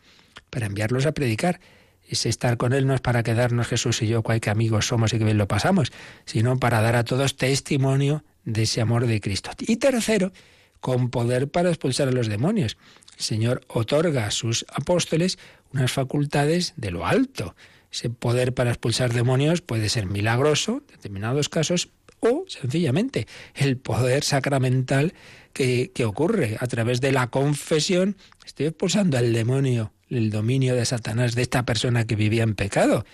para 0.49 0.67
enviarlos 0.67 1.07
a 1.07 1.13
predicar. 1.13 1.61
Ese 2.09 2.29
estar 2.29 2.57
con 2.57 2.73
Él 2.73 2.87
no 2.87 2.95
es 2.95 3.01
para 3.01 3.23
quedarnos 3.23 3.67
Jesús 3.67 4.01
y 4.03 4.07
yo, 4.07 4.23
cualquier 4.23 4.53
amigos 4.53 4.87
somos 4.87 5.13
y 5.13 5.19
que 5.19 5.25
bien 5.25 5.39
lo 5.39 5.49
pasamos, 5.49 5.93
sino 6.25 6.59
para 6.59 6.81
dar 6.81 6.97
a 6.97 7.05
todos 7.05 7.37
testimonio 7.37 8.25
de 8.45 8.63
ese 8.63 8.81
amor 8.81 9.07
de 9.07 9.21
Cristo. 9.21 9.51
Y 9.61 9.77
tercero, 9.77 10.33
con 10.81 11.11
poder 11.11 11.49
para 11.49 11.71
expulsar 11.71 12.09
a 12.09 12.13
los 12.13 12.29
demonios. 12.29 12.77
El 13.17 13.25
Señor 13.25 13.63
otorga 13.69 14.27
a 14.27 14.31
sus 14.31 14.65
apóstoles 14.73 15.39
unas 15.73 15.91
facultades 15.91 16.75
de 16.77 16.91
lo 16.91 17.07
alto. 17.07 17.57
Ese 17.91 18.11
poder 18.11 18.55
para 18.55 18.71
expulsar 18.71 19.13
demonios 19.13 19.63
puede 19.63 19.89
ser 19.89 20.07
milagroso, 20.07 20.83
en 20.87 20.87
determinados 20.95 21.49
casos, 21.49 21.89
o 22.21 22.45
sencillamente 22.47 23.27
el 23.55 23.77
poder 23.77 24.23
sacramental 24.25 25.13
que, 25.53 25.91
que 25.95 26.05
ocurre 26.05 26.57
a 26.61 26.67
través 26.67 27.01
de 27.01 27.13
la 27.13 27.29
confesión. 27.29 28.17
Estoy 28.45 28.67
expulsando 28.67 29.19
al 29.19 29.33
demonio, 29.33 29.93
el 30.09 30.31
dominio 30.31 30.75
de 30.75 30.85
Satanás 30.85 31.35
de 31.35 31.43
esta 31.43 31.65
persona 31.65 32.07
que 32.07 32.17
vivía 32.17 32.43
en 32.43 32.55
pecado 32.55 33.05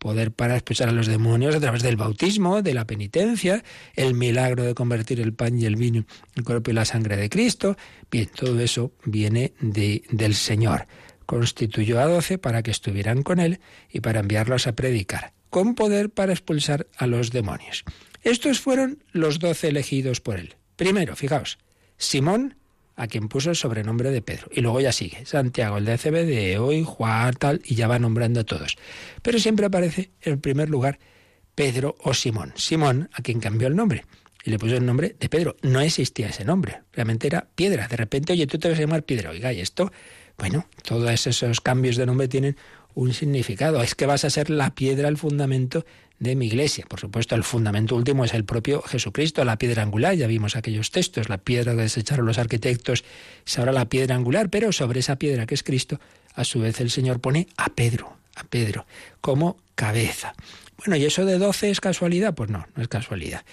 poder 0.00 0.32
para 0.32 0.56
expulsar 0.56 0.88
a 0.88 0.92
los 0.92 1.06
demonios 1.06 1.54
a 1.54 1.60
través 1.60 1.82
del 1.82 1.96
bautismo, 1.96 2.62
de 2.62 2.74
la 2.74 2.86
penitencia, 2.86 3.62
el 3.94 4.14
milagro 4.14 4.64
de 4.64 4.74
convertir 4.74 5.20
el 5.20 5.34
pan 5.34 5.60
y 5.60 5.66
el 5.66 5.76
vino 5.76 6.06
el 6.34 6.42
cuerpo 6.42 6.70
y 6.70 6.74
la 6.74 6.86
sangre 6.86 7.16
de 7.16 7.28
Cristo. 7.28 7.76
Bien, 8.10 8.28
todo 8.34 8.58
eso 8.60 8.92
viene 9.04 9.52
de, 9.60 10.02
del 10.10 10.34
Señor. 10.34 10.86
Constituyó 11.26 12.00
a 12.00 12.06
doce 12.06 12.38
para 12.38 12.62
que 12.62 12.70
estuvieran 12.72 13.22
con 13.22 13.38
él 13.38 13.60
y 13.90 14.00
para 14.00 14.20
enviarlos 14.20 14.66
a 14.66 14.74
predicar, 14.74 15.34
con 15.50 15.74
poder 15.74 16.08
para 16.10 16.32
expulsar 16.32 16.88
a 16.96 17.06
los 17.06 17.30
demonios. 17.30 17.84
Estos 18.22 18.58
fueron 18.58 19.04
los 19.12 19.38
doce 19.38 19.68
elegidos 19.68 20.20
por 20.20 20.38
él. 20.38 20.56
Primero, 20.76 21.14
fijaos, 21.14 21.58
Simón, 21.98 22.56
a 23.00 23.06
quien 23.06 23.28
puso 23.30 23.48
el 23.48 23.56
sobrenombre 23.56 24.10
de 24.10 24.20
Pedro. 24.20 24.48
Y 24.52 24.60
luego 24.60 24.78
ya 24.78 24.92
sigue, 24.92 25.24
Santiago, 25.24 25.78
el 25.78 25.86
de 25.86 25.96
CBD, 25.96 26.60
hoy, 26.60 26.84
Juan, 26.84 27.32
tal, 27.32 27.62
y 27.64 27.74
ya 27.74 27.88
va 27.88 27.98
nombrando 27.98 28.40
a 28.40 28.44
todos. 28.44 28.76
Pero 29.22 29.38
siempre 29.38 29.64
aparece 29.64 30.10
en 30.20 30.38
primer 30.38 30.68
lugar 30.68 30.98
Pedro 31.54 31.96
o 32.00 32.12
Simón. 32.12 32.52
Simón, 32.56 33.08
a 33.14 33.22
quien 33.22 33.40
cambió 33.40 33.68
el 33.68 33.74
nombre. 33.74 34.04
Y 34.44 34.50
le 34.50 34.58
puso 34.58 34.76
el 34.76 34.84
nombre 34.84 35.16
de 35.18 35.30
Pedro. 35.30 35.56
No 35.62 35.80
existía 35.80 36.28
ese 36.28 36.44
nombre. 36.44 36.82
Realmente 36.92 37.26
era 37.26 37.48
piedra. 37.54 37.88
De 37.88 37.96
repente, 37.96 38.34
oye, 38.34 38.46
tú 38.46 38.58
te 38.58 38.68
vas 38.68 38.76
a 38.76 38.82
llamar 38.82 39.02
piedra. 39.02 39.30
Oiga, 39.30 39.50
y 39.50 39.60
esto, 39.60 39.90
bueno, 40.36 40.66
todos 40.82 41.26
esos 41.26 41.62
cambios 41.62 41.96
de 41.96 42.04
nombre 42.04 42.28
tienen 42.28 42.58
un 42.92 43.14
significado. 43.14 43.82
Es 43.82 43.94
que 43.94 44.04
vas 44.04 44.26
a 44.26 44.30
ser 44.30 44.50
la 44.50 44.74
piedra, 44.74 45.08
el 45.08 45.16
fundamento 45.16 45.86
de 46.20 46.36
mi 46.36 46.46
iglesia. 46.46 46.84
Por 46.86 47.00
supuesto, 47.00 47.34
el 47.34 47.42
fundamento 47.42 47.96
último 47.96 48.24
es 48.24 48.34
el 48.34 48.44
propio 48.44 48.82
Jesucristo, 48.82 49.44
la 49.44 49.56
piedra 49.56 49.82
angular. 49.82 50.14
Ya 50.14 50.26
vimos 50.26 50.54
aquellos 50.54 50.90
textos, 50.90 51.28
la 51.28 51.38
piedra 51.38 51.74
que 51.74 51.82
desecharon 51.82 52.26
los 52.26 52.38
arquitectos 52.38 53.04
es 53.44 53.58
ahora 53.58 53.72
la 53.72 53.86
piedra 53.86 54.14
angular, 54.14 54.50
pero 54.50 54.70
sobre 54.70 55.00
esa 55.00 55.16
piedra 55.16 55.46
que 55.46 55.54
es 55.54 55.62
Cristo, 55.62 55.98
a 56.34 56.44
su 56.44 56.60
vez 56.60 56.80
el 56.80 56.90
Señor 56.90 57.20
pone 57.20 57.48
a 57.56 57.70
Pedro, 57.70 58.16
a 58.36 58.44
Pedro, 58.44 58.86
como 59.20 59.56
cabeza. 59.74 60.34
Bueno, 60.76 60.96
¿y 60.96 61.06
eso 61.06 61.24
de 61.24 61.38
doce 61.38 61.70
es 61.70 61.80
casualidad? 61.80 62.34
Pues 62.34 62.50
no, 62.50 62.66
no 62.76 62.82
es 62.82 62.88
casualidad. 62.88 63.44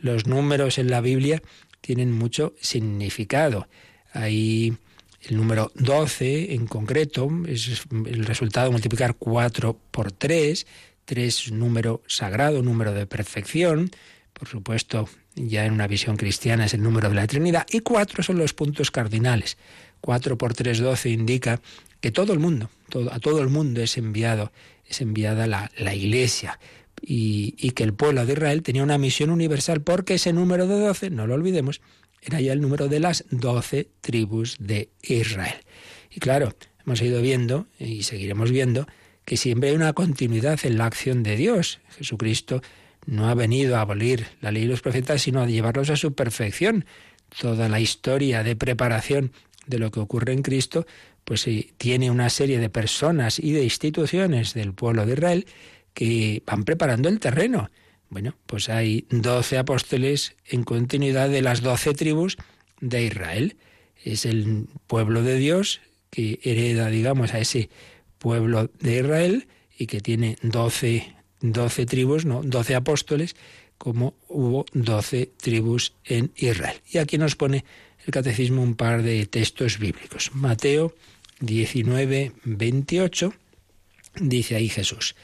Los 0.00 0.26
números 0.26 0.78
en 0.78 0.90
la 0.90 1.00
Biblia 1.00 1.42
tienen 1.80 2.12
mucho 2.12 2.54
significado. 2.60 3.68
Hay 4.12 4.76
el 5.22 5.36
número 5.36 5.70
12 5.76 6.54
en 6.54 6.66
concreto, 6.66 7.28
es 7.46 7.82
el 7.90 8.24
resultado 8.24 8.66
de 8.66 8.72
multiplicar 8.72 9.14
4 9.14 9.78
por 9.90 10.12
3, 10.12 10.66
tres 11.06 11.50
número 11.50 12.02
sagrado, 12.06 12.62
número 12.62 12.92
de 12.92 13.06
perfección, 13.06 13.90
por 14.34 14.48
supuesto, 14.48 15.08
ya 15.34 15.64
en 15.64 15.72
una 15.72 15.86
visión 15.86 16.18
cristiana 16.18 16.66
es 16.66 16.74
el 16.74 16.82
número 16.82 17.08
de 17.08 17.14
la 17.14 17.26
Trinidad, 17.26 17.66
y 17.70 17.80
cuatro 17.80 18.22
son 18.22 18.36
los 18.36 18.52
puntos 18.52 18.90
cardinales. 18.90 19.56
Cuatro 20.02 20.36
por 20.36 20.52
tres, 20.52 20.78
doce 20.78 21.08
indica 21.08 21.62
que 22.02 22.10
todo 22.10 22.34
el 22.34 22.38
mundo, 22.38 22.68
todo, 22.90 23.10
a 23.12 23.18
todo 23.18 23.40
el 23.40 23.48
mundo 23.48 23.80
es 23.80 23.96
enviado, 23.96 24.52
es 24.86 25.00
enviada 25.00 25.46
la, 25.46 25.70
la 25.78 25.94
Iglesia. 25.94 26.60
Y, 27.00 27.54
y, 27.58 27.70
que 27.72 27.84
el 27.84 27.92
pueblo 27.92 28.24
de 28.24 28.32
Israel 28.32 28.62
tenía 28.62 28.82
una 28.82 28.98
misión 28.98 29.30
universal 29.30 29.82
porque 29.82 30.14
ese 30.14 30.32
número 30.32 30.66
de 30.66 30.80
doce, 30.80 31.10
no 31.10 31.26
lo 31.26 31.34
olvidemos, 31.34 31.82
era 32.22 32.40
ya 32.40 32.52
el 32.52 32.60
número 32.60 32.88
de 32.88 33.00
las 33.00 33.24
doce 33.30 33.88
tribus 34.00 34.56
de 34.58 34.90
Israel. 35.02 35.56
Y 36.10 36.20
claro, 36.20 36.54
hemos 36.84 37.00
ido 37.02 37.20
viendo 37.20 37.66
y 37.78 38.02
seguiremos 38.02 38.50
viendo 38.50 38.86
que 39.26 39.36
siempre 39.36 39.70
hay 39.70 39.76
una 39.76 39.92
continuidad 39.92 40.58
en 40.62 40.78
la 40.78 40.86
acción 40.86 41.22
de 41.22 41.36
Dios. 41.36 41.80
Jesucristo 41.98 42.62
no 43.04 43.28
ha 43.28 43.34
venido 43.34 43.76
a 43.76 43.80
abolir 43.80 44.28
la 44.40 44.52
ley 44.52 44.62
y 44.62 44.66
los 44.66 44.80
profetas, 44.80 45.20
sino 45.20 45.42
a 45.42 45.46
llevarlos 45.46 45.90
a 45.90 45.96
su 45.96 46.14
perfección. 46.14 46.86
Toda 47.38 47.68
la 47.68 47.80
historia 47.80 48.44
de 48.44 48.54
preparación 48.54 49.32
de 49.66 49.80
lo 49.80 49.90
que 49.90 49.98
ocurre 49.98 50.32
en 50.32 50.42
Cristo, 50.42 50.86
pues 51.24 51.44
tiene 51.76 52.10
una 52.10 52.30
serie 52.30 52.60
de 52.60 52.70
personas 52.70 53.40
y 53.40 53.50
de 53.50 53.64
instituciones 53.64 54.54
del 54.54 54.72
pueblo 54.72 55.04
de 55.04 55.14
Israel 55.14 55.46
que 55.92 56.42
van 56.46 56.62
preparando 56.62 57.08
el 57.08 57.18
terreno. 57.18 57.68
Bueno, 58.08 58.36
pues 58.46 58.68
hay 58.68 59.06
doce 59.10 59.58
apóstoles 59.58 60.36
en 60.46 60.62
continuidad 60.62 61.28
de 61.28 61.42
las 61.42 61.62
doce 61.62 61.94
tribus 61.94 62.36
de 62.80 63.02
Israel. 63.02 63.56
Es 64.04 64.24
el 64.24 64.68
pueblo 64.86 65.24
de 65.24 65.36
Dios 65.36 65.80
que 66.10 66.38
hereda, 66.44 66.90
digamos, 66.90 67.34
a 67.34 67.40
ese 67.40 67.70
pueblo 68.26 68.68
de 68.80 68.98
Israel 68.98 69.46
y 69.78 69.86
que 69.86 70.00
tiene 70.00 70.36
doce, 70.42 71.14
tribus, 71.86 72.24
no, 72.24 72.42
doce 72.42 72.74
apóstoles, 72.74 73.36
como 73.78 74.14
hubo 74.26 74.66
doce 74.72 75.30
tribus 75.36 75.92
en 76.04 76.32
Israel. 76.34 76.74
Y 76.90 76.98
aquí 76.98 77.18
nos 77.18 77.36
pone 77.36 77.64
el 78.04 78.10
catecismo 78.12 78.64
un 78.64 78.74
par 78.74 79.04
de 79.04 79.26
textos 79.26 79.78
bíblicos. 79.78 80.34
Mateo 80.34 80.92
19, 81.38 82.32
28, 82.42 83.32
dice 84.16 84.56
ahí 84.56 84.70
Jesús, 84.70 85.14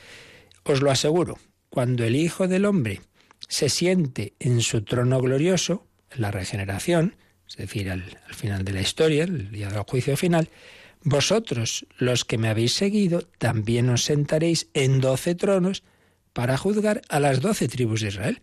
os 0.63 0.81
lo 0.81 0.93
aseguro, 0.93 1.41
cuando 1.71 2.05
el 2.05 2.15
Hijo 2.15 2.47
del 2.47 2.67
Hombre 2.67 3.01
se 3.49 3.69
siente 3.69 4.35
en 4.39 4.61
su 4.61 4.83
trono 4.83 5.21
glorioso, 5.21 5.89
en 6.13 6.23
la 6.23 6.31
regeneración, 6.31 7.17
es 7.49 7.57
decir, 7.57 7.91
al, 7.91 8.05
final 8.31 8.65
de 8.65 8.73
la 8.73 8.81
historia, 8.81 9.25
el 9.25 9.51
día 9.51 9.71
del 9.71 9.83
juicio 9.83 10.17
final, 10.17 10.49
vosotros, 11.05 11.87
los 11.99 12.25
que 12.25 12.39
me 12.39 12.49
habéis 12.49 12.75
seguido, 12.75 13.23
también 13.39 13.89
os 13.89 14.05
sentaréis 14.05 14.69
en 14.75 15.01
doce 15.01 15.35
tronos 15.35 15.83
para 16.33 16.57
juzgar 16.57 17.03
a 17.09 17.21
las 17.21 17.41
doce 17.41 17.69
tribus 17.69 18.01
de 18.01 18.09
Israel. 18.09 18.43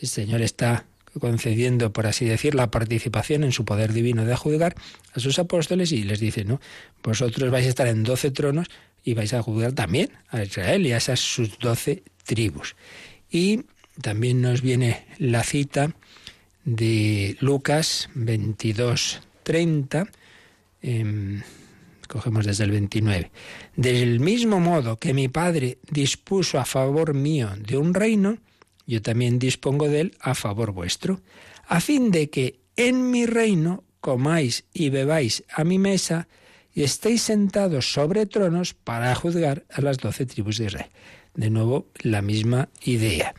El 0.00 0.08
Señor 0.08 0.42
está 0.42 0.86
concediendo, 1.18 1.92
por 1.92 2.06
así 2.06 2.26
decir, 2.26 2.54
la 2.54 2.70
participación 2.70 3.44
en 3.44 3.52
su 3.52 3.64
poder 3.64 3.92
divino 3.92 4.24
de 4.24 4.36
juzgar 4.36 4.74
a 5.14 5.20
sus 5.20 5.38
apóstoles 5.38 5.92
y 5.92 6.02
les 6.04 6.20
dice, 6.20 6.44
no, 6.44 6.60
vosotros 7.02 7.50
vais 7.50 7.66
a 7.66 7.70
estar 7.70 7.86
en 7.86 8.02
doce 8.02 8.30
tronos 8.30 8.68
y 9.02 9.14
vais 9.14 9.32
a 9.32 9.42
juzgar 9.42 9.72
también 9.72 10.10
a 10.28 10.42
Israel 10.42 10.86
y 10.86 10.92
a 10.92 10.98
esas 10.98 11.20
sus 11.20 11.58
doce 11.58 12.02
tribus. 12.24 12.76
Y 13.30 13.62
también 14.02 14.42
nos 14.42 14.60
viene 14.60 15.06
la 15.18 15.42
cita 15.42 15.94
de 16.64 17.36
Lucas 17.40 18.10
22, 18.14 19.22
30. 19.44 20.08
Em, 20.82 21.42
cogemos 22.06 22.46
desde 22.46 22.64
el 22.64 22.70
29. 22.70 23.30
Del 23.76 24.20
mismo 24.20 24.60
modo 24.60 24.98
que 24.98 25.14
mi 25.14 25.28
Padre 25.28 25.78
dispuso 25.90 26.58
a 26.58 26.64
favor 26.64 27.14
mío 27.14 27.50
de 27.58 27.76
un 27.76 27.94
reino, 27.94 28.38
yo 28.86 29.02
también 29.02 29.38
dispongo 29.38 29.88
de 29.88 30.00
él 30.00 30.16
a 30.20 30.34
favor 30.34 30.72
vuestro, 30.72 31.20
a 31.66 31.80
fin 31.80 32.10
de 32.10 32.30
que 32.30 32.60
en 32.76 33.10
mi 33.10 33.26
reino 33.26 33.84
comáis 34.00 34.64
y 34.72 34.90
bebáis 34.90 35.44
a 35.52 35.64
mi 35.64 35.78
mesa 35.78 36.28
y 36.72 36.82
estéis 36.82 37.22
sentados 37.22 37.92
sobre 37.92 38.26
tronos 38.26 38.74
para 38.74 39.14
juzgar 39.14 39.64
a 39.72 39.80
las 39.80 39.98
doce 39.98 40.26
tribus 40.26 40.58
de 40.58 40.66
Israel. 40.66 40.90
De 41.34 41.50
nuevo, 41.50 41.88
la 42.02 42.22
misma 42.22 42.68
idea. 42.84 43.34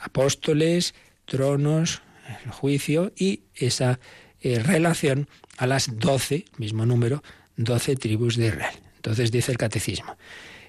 Apóstoles, 0.00 0.94
tronos, 1.26 2.02
el 2.44 2.50
juicio 2.50 3.12
y 3.16 3.42
esa 3.54 3.98
eh, 4.40 4.60
relación 4.60 5.28
a 5.58 5.66
las 5.66 5.98
doce, 5.98 6.44
mismo 6.58 6.86
número, 6.86 7.22
doce 7.56 7.96
tribus 7.96 8.36
de 8.36 8.48
Israel. 8.48 8.74
Entonces 8.96 9.30
dice 9.30 9.52
el 9.52 9.58
catecismo, 9.58 10.16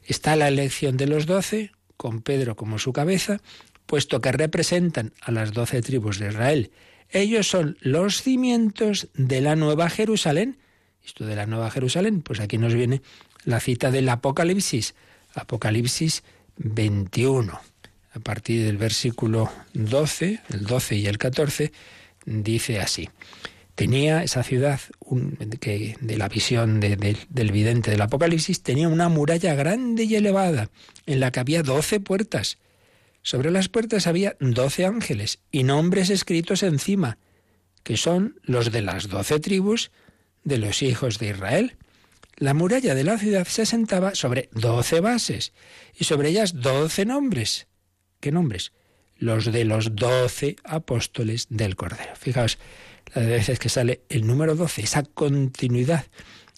está 0.03 0.35
la 0.35 0.47
elección 0.47 0.97
de 0.97 1.07
los 1.07 1.25
doce, 1.25 1.71
con 1.95 2.21
Pedro 2.21 2.55
como 2.55 2.79
su 2.79 2.93
cabeza, 2.93 3.41
puesto 3.85 4.21
que 4.21 4.31
representan 4.31 5.13
a 5.21 5.31
las 5.31 5.53
doce 5.53 5.81
tribus 5.81 6.19
de 6.19 6.29
Israel. 6.29 6.71
Ellos 7.09 7.47
son 7.47 7.77
los 7.81 8.21
cimientos 8.21 9.07
de 9.13 9.41
la 9.41 9.55
Nueva 9.55 9.89
Jerusalén. 9.89 10.57
Esto 11.05 11.25
de 11.25 11.35
la 11.35 11.45
Nueva 11.45 11.71
Jerusalén, 11.71 12.21
pues 12.21 12.39
aquí 12.39 12.57
nos 12.57 12.73
viene 12.73 13.01
la 13.45 13.59
cita 13.59 13.91
del 13.91 14.09
Apocalipsis, 14.09 14.93
Apocalipsis 15.33 16.23
21 16.57 17.59
a 18.17 18.19
partir 18.19 18.65
del 18.65 18.77
versículo 18.77 19.51
12, 19.73 20.39
el 20.49 20.65
12 20.65 20.95
y 20.95 21.05
el 21.05 21.17
14, 21.17 21.71
dice 22.25 22.79
así. 22.79 23.09
Tenía 23.77 24.23
esa 24.23 24.41
ciudad, 24.41 24.79
que 25.61 25.97
de 26.01 26.17
la 26.17 26.27
visión 26.27 26.79
del 26.79 27.51
vidente 27.51 27.91
del 27.91 28.01
Apocalipsis, 28.01 28.63
tenía 28.63 28.87
una 28.87 29.07
muralla 29.07 29.53
grande 29.53 30.05
y 30.05 30.15
elevada, 30.15 30.71
en 31.05 31.19
la 31.19 31.31
que 31.31 31.41
había 31.41 31.61
doce 31.61 31.99
puertas. 31.99 32.57
Sobre 33.21 33.51
las 33.51 33.69
puertas 33.69 34.07
había 34.07 34.35
doce 34.39 34.87
ángeles 34.87 35.41
y 35.51 35.61
nombres 35.61 36.09
escritos 36.09 36.63
encima, 36.63 37.19
que 37.83 37.97
son 37.97 38.39
los 38.41 38.71
de 38.71 38.81
las 38.81 39.09
doce 39.09 39.39
tribus 39.39 39.91
de 40.43 40.57
los 40.57 40.81
hijos 40.81 41.19
de 41.19 41.29
Israel. 41.29 41.77
La 42.35 42.55
muralla 42.55 42.95
de 42.95 43.03
la 43.03 43.19
ciudad 43.19 43.45
se 43.45 43.61
asentaba 43.61 44.15
sobre 44.15 44.49
doce 44.53 45.01
bases 45.01 45.53
y 45.95 46.05
sobre 46.05 46.29
ellas 46.29 46.61
doce 46.61 47.05
nombres. 47.05 47.67
¿Qué 48.21 48.31
nombres? 48.31 48.71
Los 49.17 49.51
de 49.51 49.65
los 49.65 49.95
doce 49.95 50.55
apóstoles 50.63 51.45
del 51.51 51.75
Cordero. 51.75 52.15
Fijaos, 52.15 52.57
la 53.17 53.25
de 53.25 53.31
veces 53.37 53.57
que 53.57 53.69
sale 53.69 54.01
el 54.09 54.27
número 54.27 54.55
doce, 54.55 54.83
esa 54.83 55.01
continuidad 55.01 56.05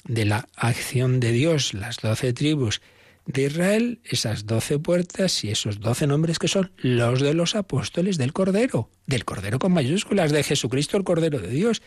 de 0.03 0.25
la 0.25 0.47
acción 0.57 1.21
de 1.21 1.31
Dios, 1.31 1.73
las 1.73 1.97
doce 1.97 2.33
tribus 2.33 2.81
de 3.25 3.43
Israel, 3.43 4.01
esas 4.03 4.45
doce 4.45 4.77
puertas 4.77 5.43
y 5.45 5.51
esos 5.51 5.79
doce 5.79 6.05
nombres 6.05 6.37
que 6.37 6.49
son 6.49 6.71
los 6.77 7.21
de 7.21 7.33
los 7.33 7.55
apóstoles 7.55 8.17
del 8.17 8.33
Cordero, 8.33 8.89
del 9.05 9.23
Cordero 9.23 9.57
con 9.57 9.71
mayúsculas, 9.71 10.33
de 10.33 10.43
Jesucristo 10.43 10.97
el 10.97 11.05
Cordero 11.05 11.39
de 11.39 11.49
Dios. 11.49 11.81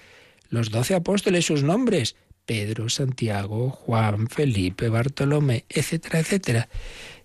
Los 0.49 0.71
doce 0.71 0.95
apóstoles, 0.95 1.45
sus 1.45 1.63
nombres, 1.63 2.17
Pedro, 2.47 2.89
Santiago, 2.89 3.71
Juan, 3.71 4.29
Felipe, 4.29 4.89
Bartolomé, 4.89 5.67
etcétera, 5.69 6.21
etcétera. 6.21 6.69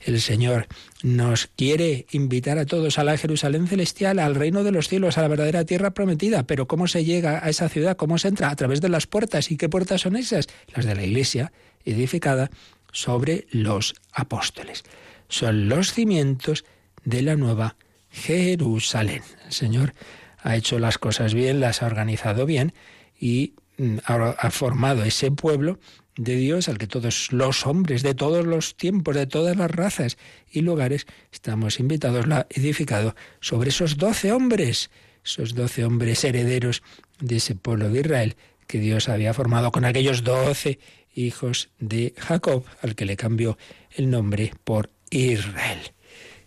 El 0.07 0.21
Señor 0.21 0.67
nos 1.03 1.47
quiere 1.47 2.05
invitar 2.11 2.57
a 2.59 2.65
todos 2.65 2.97
a 2.97 3.03
la 3.03 3.17
Jerusalén 3.17 3.67
celestial, 3.67 4.19
al 4.19 4.35
reino 4.35 4.63
de 4.63 4.71
los 4.71 4.87
cielos, 4.87 5.17
a 5.17 5.21
la 5.21 5.27
verdadera 5.27 5.65
tierra 5.65 5.91
prometida. 5.91 6.43
Pero 6.43 6.65
¿cómo 6.65 6.87
se 6.87 7.03
llega 7.03 7.43
a 7.43 7.49
esa 7.49 7.67
ciudad? 7.67 7.97
¿Cómo 7.97 8.17
se 8.17 8.29
entra? 8.29 8.49
A 8.49 8.55
través 8.55 8.79
de 8.79 8.87
las 8.87 9.05
puertas. 9.05 9.51
¿Y 9.51 9.57
qué 9.57 9.67
puertas 9.67 9.99
son 9.99 10.15
esas? 10.15 10.47
Las 10.73 10.85
de 10.85 10.95
la 10.95 11.03
iglesia, 11.03 11.51
edificada 11.83 12.49
sobre 12.93 13.47
los 13.51 13.95
apóstoles. 14.13 14.85
Son 15.27 15.67
los 15.67 15.91
cimientos 15.91 16.63
de 17.03 17.21
la 17.21 17.35
nueva 17.35 17.75
Jerusalén. 18.09 19.23
El 19.45 19.51
Señor 19.51 19.93
ha 20.37 20.55
hecho 20.55 20.79
las 20.79 20.97
cosas 20.97 21.33
bien, 21.33 21.59
las 21.59 21.83
ha 21.83 21.85
organizado 21.85 22.45
bien 22.45 22.73
y 23.19 23.55
mm, 23.77 23.97
ha 24.05 24.51
formado 24.51 25.03
ese 25.03 25.31
pueblo 25.31 25.79
de 26.17 26.35
Dios 26.35 26.67
al 26.67 26.77
que 26.77 26.87
todos 26.87 27.31
los 27.31 27.65
hombres 27.65 28.03
de 28.03 28.13
todos 28.13 28.45
los 28.45 28.75
tiempos, 28.75 29.15
de 29.15 29.27
todas 29.27 29.55
las 29.55 29.71
razas 29.71 30.17
y 30.51 30.61
lugares, 30.61 31.05
estamos 31.31 31.79
invitados, 31.79 32.27
la 32.27 32.47
edificado 32.49 33.15
sobre 33.39 33.69
esos 33.69 33.97
doce 33.97 34.31
hombres, 34.31 34.89
esos 35.23 35.55
doce 35.55 35.85
hombres 35.85 36.23
herederos 36.23 36.83
de 37.19 37.37
ese 37.37 37.55
pueblo 37.55 37.89
de 37.89 38.01
Israel 38.01 38.35
que 38.67 38.79
Dios 38.79 39.07
había 39.07 39.33
formado 39.33 39.71
con 39.71 39.85
aquellos 39.85 40.23
doce 40.23 40.79
hijos 41.15 41.69
de 41.79 42.13
Jacob, 42.17 42.65
al 42.81 42.95
que 42.95 43.05
le 43.05 43.15
cambió 43.15 43.57
el 43.91 44.09
nombre 44.09 44.53
por 44.63 44.91
Israel. 45.09 45.79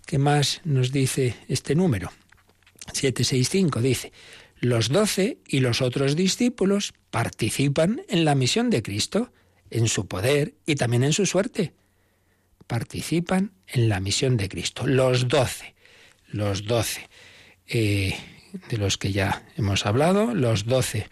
¿Qué 0.07 0.19
más 0.19 0.61
nos 0.65 0.93
dice 0.93 1.35
este 1.49 1.75
número? 1.75 2.13
765 2.93 3.81
dice, 3.81 4.13
los 4.61 4.89
doce 4.91 5.39
y 5.47 5.61
los 5.61 5.81
otros 5.81 6.17
discípulos 6.17 6.93
participan 7.11 8.03
en 8.09 8.25
la 8.25 8.35
misión 8.35 8.71
de 8.71 8.83
Cristo 8.83 9.33
en 9.71 9.89
su 9.89 10.07
poder 10.07 10.55
y 10.67 10.75
también 10.75 11.05
en 11.05 11.13
su 11.13 11.27
suerte. 11.27 11.73
Participan 12.67 13.53
en 13.67 13.89
la 13.89 14.01
misión 14.01 14.37
de 14.37 14.49
Cristo. 14.49 14.87
Los 14.87 15.29
doce, 15.29 15.75
los 16.29 16.65
doce 16.65 17.09
eh, 17.67 18.17
de 18.69 18.77
los 18.77 18.99
que 18.99 19.13
ya 19.13 19.47
hemos 19.57 19.87
hablado, 19.87 20.35
los 20.35 20.67
doce 20.67 21.09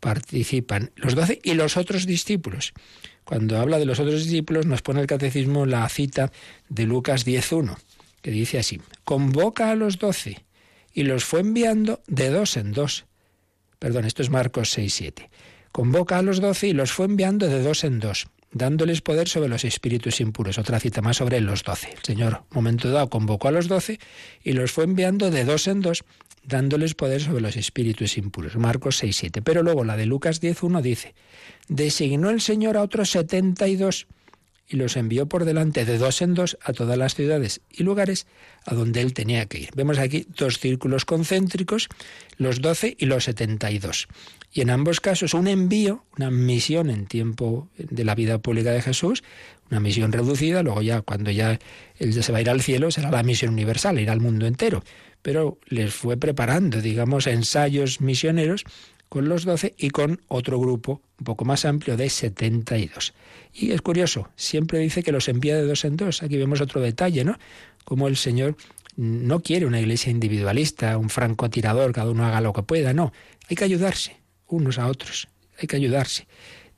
participan, 0.00 0.92
los 0.96 1.14
doce 1.14 1.40
y 1.42 1.54
los 1.54 1.76
otros 1.76 2.06
discípulos. 2.06 2.72
Cuando 3.24 3.58
habla 3.58 3.78
de 3.78 3.86
los 3.86 4.00
otros 4.00 4.24
discípulos 4.24 4.66
nos 4.66 4.82
pone 4.82 5.00
el 5.00 5.06
catecismo 5.06 5.66
la 5.66 5.88
cita 5.88 6.32
de 6.68 6.86
Lucas 6.86 7.26
10.1, 7.26 7.76
que 8.22 8.30
dice 8.30 8.58
así, 8.58 8.80
convoca 9.04 9.70
a 9.70 9.76
los 9.76 9.98
doce 9.98 10.44
y 10.92 11.04
los 11.04 11.24
fue 11.24 11.40
enviando 11.40 12.02
de 12.06 12.30
dos 12.30 12.56
en 12.56 12.72
dos. 12.72 13.06
Perdón, 13.78 14.04
esto 14.04 14.22
es 14.22 14.30
Marcos 14.30 14.76
6.7 14.76 15.28
Convoca 15.72 16.18
a 16.18 16.22
los 16.22 16.40
doce 16.40 16.68
y 16.68 16.72
los 16.72 16.92
fue 16.92 17.06
enviando 17.06 17.46
de 17.46 17.62
dos 17.62 17.84
en 17.84 18.00
dos, 18.00 18.26
dándoles 18.52 19.00
poder 19.00 19.28
sobre 19.28 19.48
los 19.48 19.64
espíritus 19.64 20.20
impuros. 20.20 20.58
Otra 20.58 20.80
cita 20.80 21.00
más 21.00 21.18
sobre 21.18 21.40
los 21.40 21.62
doce. 21.62 21.90
El 21.92 22.02
Señor, 22.02 22.42
momento 22.50 22.90
dado, 22.90 23.08
convocó 23.08 23.48
a 23.48 23.52
los 23.52 23.68
doce 23.68 24.00
y 24.42 24.52
los 24.52 24.72
fue 24.72 24.84
enviando 24.84 25.30
de 25.30 25.44
dos 25.44 25.68
en 25.68 25.80
dos, 25.80 26.04
dándoles 26.44 26.94
poder 26.94 27.20
sobre 27.22 27.40
los 27.40 27.56
espíritus 27.56 28.18
impuros. 28.18 28.56
Marcos 28.56 28.96
6, 28.96 29.16
7. 29.16 29.42
Pero 29.42 29.62
luego 29.62 29.84
la 29.84 29.96
de 29.96 30.06
Lucas 30.06 30.40
10, 30.40 30.62
1 30.62 30.82
dice, 30.82 31.14
designó 31.68 32.30
el 32.30 32.40
Señor 32.40 32.76
a 32.76 32.82
otros 32.82 33.10
setenta 33.10 33.68
y 33.68 33.76
dos 33.76 34.06
y 34.70 34.76
los 34.76 34.96
envió 34.96 35.26
por 35.26 35.44
delante 35.44 35.84
de 35.84 35.98
dos 35.98 36.22
en 36.22 36.34
dos 36.34 36.56
a 36.62 36.72
todas 36.72 36.96
las 36.96 37.16
ciudades 37.16 37.60
y 37.68 37.82
lugares 37.82 38.28
a 38.64 38.74
donde 38.74 39.00
él 39.00 39.12
tenía 39.12 39.46
que 39.46 39.58
ir. 39.58 39.70
Vemos 39.74 39.98
aquí 39.98 40.26
dos 40.36 40.60
círculos 40.60 41.04
concéntricos, 41.04 41.88
los 42.36 42.62
doce 42.62 42.96
y 42.98 43.06
los 43.06 43.24
setenta 43.24 43.72
y 43.72 43.80
dos. 43.80 44.06
Y 44.52 44.60
en 44.60 44.70
ambos 44.70 45.00
casos 45.00 45.34
un 45.34 45.48
envío, 45.48 46.04
una 46.16 46.30
misión 46.30 46.88
en 46.88 47.06
tiempo 47.06 47.68
de 47.76 48.04
la 48.04 48.14
vida 48.14 48.38
pública 48.38 48.70
de 48.70 48.80
Jesús, 48.80 49.24
una 49.70 49.80
misión 49.80 50.12
reducida, 50.12 50.62
luego 50.62 50.82
ya 50.82 51.02
cuando 51.02 51.32
ya 51.32 51.58
él 51.98 52.22
se 52.22 52.32
va 52.32 52.38
a 52.38 52.40
ir 52.40 52.50
al 52.50 52.62
cielo 52.62 52.92
será 52.92 53.10
la 53.10 53.22
misión 53.24 53.52
universal, 53.52 53.98
ir 53.98 54.10
al 54.10 54.20
mundo 54.20 54.46
entero. 54.46 54.84
Pero 55.22 55.58
les 55.66 55.92
fue 55.92 56.16
preparando, 56.16 56.80
digamos, 56.80 57.26
ensayos 57.26 58.00
misioneros 58.00 58.64
con 59.10 59.28
los 59.28 59.44
doce 59.44 59.74
y 59.76 59.90
con 59.90 60.22
otro 60.28 60.58
grupo 60.58 61.02
un 61.18 61.24
poco 61.24 61.44
más 61.44 61.66
amplio 61.66 61.98
de 61.98 62.08
72. 62.08 63.12
Y 63.52 63.72
es 63.72 63.82
curioso, 63.82 64.30
siempre 64.36 64.78
dice 64.78 65.02
que 65.02 65.12
los 65.12 65.28
envía 65.28 65.56
de 65.56 65.66
dos 65.66 65.84
en 65.84 65.96
dos. 65.96 66.22
Aquí 66.22 66.38
vemos 66.38 66.62
otro 66.62 66.80
detalle, 66.80 67.24
¿no? 67.24 67.36
Como 67.84 68.08
el 68.08 68.16
Señor 68.16 68.56
no 68.96 69.40
quiere 69.40 69.66
una 69.66 69.80
iglesia 69.80 70.10
individualista, 70.10 70.96
un 70.96 71.10
francotirador, 71.10 71.92
cada 71.92 72.10
uno 72.10 72.24
haga 72.24 72.40
lo 72.40 72.52
que 72.52 72.62
pueda, 72.62 72.94
no. 72.94 73.12
Hay 73.48 73.56
que 73.56 73.64
ayudarse 73.64 74.16
unos 74.46 74.78
a 74.78 74.86
otros. 74.86 75.28
Hay 75.58 75.66
que 75.66 75.76
ayudarse. 75.76 76.28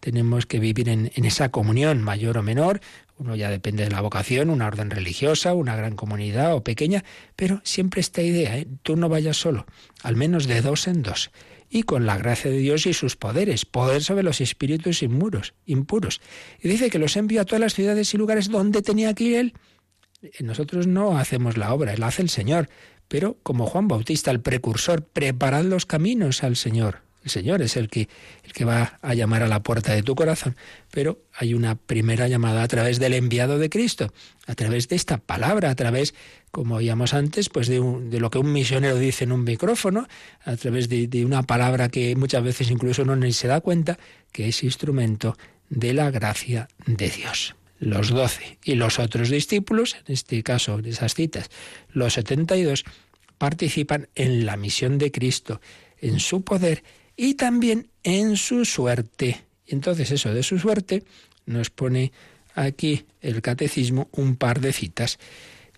Tenemos 0.01 0.47
que 0.47 0.59
vivir 0.59 0.89
en, 0.89 1.11
esa 1.15 1.51
comunión 1.51 2.03
mayor 2.03 2.39
o 2.39 2.43
menor, 2.43 2.81
uno 3.19 3.37
ya 3.37 3.51
depende 3.51 3.85
de 3.85 3.91
la 3.91 4.01
vocación, 4.01 4.51
una 4.51 4.67
orden 4.67 4.91
religiosa, 4.91 5.55
una 5.55 5.77
gran 5.77 5.95
comunidad 5.95 6.55
o 6.55 6.65
pequeña, 6.65 7.05
pero 7.37 7.61
siempre 7.63 8.01
esta 8.01 8.23
idea, 8.23 8.57
¿eh? 8.57 8.67
tú 8.83 8.97
no 8.97 9.09
vayas 9.09 9.37
solo, 9.37 9.65
al 10.03 10.17
menos 10.17 10.49
de 10.49 10.61
dos 10.61 10.89
en 10.89 11.03
dos, 11.03 11.31
y 11.75 11.85
con 11.85 12.05
la 12.05 12.19
gracia 12.19 12.51
de 12.51 12.59
Dios 12.59 12.87
y 12.87 12.93
sus 12.93 13.17
poderes, 13.17 13.65
poder 13.65 14.03
sobre 14.03 14.23
los 14.23 14.43
espíritus 14.43 15.03
inmuros, 15.03 15.55
impuros. 15.65 16.21
Y 16.61 16.69
dice 16.69 16.91
que 16.91 16.99
los 16.99 17.17
envió 17.17 17.41
a 17.41 17.45
todas 17.47 17.63
las 17.63 17.73
ciudades 17.73 18.13
y 18.13 18.19
lugares 18.19 18.51
donde 18.51 18.83
tenía 18.83 19.15
que 19.15 19.25
ir 19.25 19.37
él. 19.37 19.55
Nosotros 20.41 20.87
no 20.87 21.17
hacemos 21.17 21.57
la 21.57 21.73
obra, 21.73 21.97
la 21.97 22.09
hace 22.09 22.21
el 22.21 22.29
Señor, 22.29 22.69
pero 23.09 23.39
como 23.43 23.67
Juan 23.67 23.89
Bautista, 23.89 24.31
el 24.31 24.43
precursor, 24.43 25.03
preparad 25.03 25.65
los 25.65 25.87
caminos 25.87 26.45
al 26.45 26.57
Señor. 26.57 27.01
El 27.25 27.31
Señor 27.31 27.63
es 27.63 27.77
el 27.77 27.89
que, 27.89 28.09
el 28.43 28.53
que 28.53 28.65
va 28.65 28.99
a 29.01 29.15
llamar 29.15 29.43
a 29.43 29.49
la 29.49 29.63
puerta 29.63 29.95
de 29.95 30.03
tu 30.03 30.15
corazón, 30.15 30.57
pero 30.91 31.25
hay 31.33 31.55
una 31.55 31.77
primera 31.77 32.29
llamada 32.29 32.63
a 32.63 32.69
través 32.69 32.99
del 32.99 33.15
enviado 33.15 33.59
de 33.59 33.71
Cristo, 33.71 34.13
a 34.47 34.55
través 34.55 34.89
de 34.89 34.97
esta 34.97 35.19
palabra, 35.19 35.71
a 35.71 35.75
través, 35.75 36.15
como 36.53 36.77
oíamos 36.77 37.15
antes, 37.15 37.49
pues 37.49 37.67
de, 37.67 37.81
de 37.81 38.21
lo 38.21 38.31
que 38.31 38.39
un 38.39 38.53
misionero 38.53 38.97
dice 38.97 39.25
en 39.25 39.33
un 39.33 39.43
micrófono, 39.43 40.07
a 40.45 40.57
través 40.57 40.89
de, 40.89 41.09
de 41.09 41.25
una 41.25 41.43
palabra 41.43 41.89
que 41.89 42.15
muchas 42.15 42.45
veces 42.45 42.71
incluso 42.71 43.05
no 43.05 43.17
ni 43.17 43.33
se 43.33 43.49
da 43.49 43.61
cuenta 43.61 43.99
que 44.31 44.47
es 44.47 44.63
instrumento 44.63 45.37
de 45.71 45.95
la 45.95 46.11
gracia 46.11 46.69
de 46.87 47.09
Dios 47.09 47.57
los 47.83 48.11
doce 48.11 48.59
y 48.63 48.77
los 48.77 49.01
otros 49.01 49.29
discípulos, 49.29 49.97
en 50.07 50.15
este 50.15 50.41
caso 50.45 50.79
en 50.79 50.87
esas 50.87 51.15
citas, 51.15 51.51
los 51.89 52.13
setenta 52.13 52.57
y 52.57 52.63
dos, 52.63 52.85
participan 53.39 54.09
en 54.15 54.47
la 54.47 54.57
misión 54.57 54.99
de 54.99 55.11
Cristo, 55.11 55.61
en 55.99 56.21
su 56.21 56.43
poder 56.43 56.85
y 57.17 57.35
también 57.35 57.89
en 58.05 58.37
su 58.37 58.65
suerte. 58.65 59.43
Entonces 59.67 60.13
eso 60.13 60.33
de 60.33 60.45
su 60.45 60.61
suerte 60.61 61.03
nos 61.45 61.71
pone 61.71 62.13
aquí 62.55 63.05
el 63.21 63.43
catecismo 63.43 64.09
un 64.13 64.37
par 64.37 64.61
de 64.61 64.73
citas. 64.73 65.19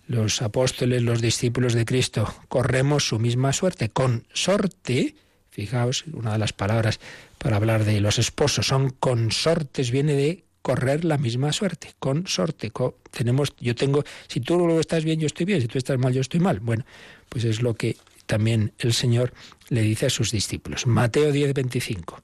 Los 0.07 0.41
apóstoles, 0.41 1.01
los 1.01 1.21
discípulos 1.21 1.73
de 1.73 1.85
Cristo, 1.85 2.33
corremos 2.47 3.07
su 3.07 3.19
misma 3.19 3.53
suerte. 3.53 3.89
Con 3.89 4.25
sorte, 4.33 5.15
fijaos, 5.49 6.05
una 6.13 6.33
de 6.33 6.37
las 6.39 6.53
palabras 6.53 6.99
para 7.37 7.57
hablar 7.57 7.85
de 7.85 8.01
los 8.01 8.19
esposos 8.19 8.67
son 8.67 8.91
consortes, 8.91 9.91
viene 9.91 10.13
de 10.13 10.43
correr 10.61 11.05
la 11.05 11.17
misma 11.17 11.53
suerte, 11.53 11.93
consorte. 11.99 12.71
tenemos, 13.11 13.53
yo 13.59 13.75
tengo, 13.75 14.03
si 14.27 14.39
tú 14.39 14.57
lo 14.57 14.79
estás 14.79 15.03
bien, 15.03 15.19
yo 15.19 15.27
estoy 15.27 15.45
bien, 15.45 15.61
si 15.61 15.67
tú 15.67 15.77
estás 15.77 15.99
mal, 15.99 16.13
yo 16.13 16.21
estoy 16.21 16.39
mal. 16.39 16.59
Bueno, 16.59 16.85
pues 17.29 17.43
es 17.43 17.61
lo 17.61 17.75
que 17.75 17.97
también 18.25 18.73
el 18.79 18.93
Señor 18.93 19.31
le 19.69 19.81
dice 19.81 20.07
a 20.07 20.09
sus 20.09 20.31
discípulos. 20.31 20.87
Mateo 20.87 21.31
10, 21.31 21.53
25. 21.53 22.21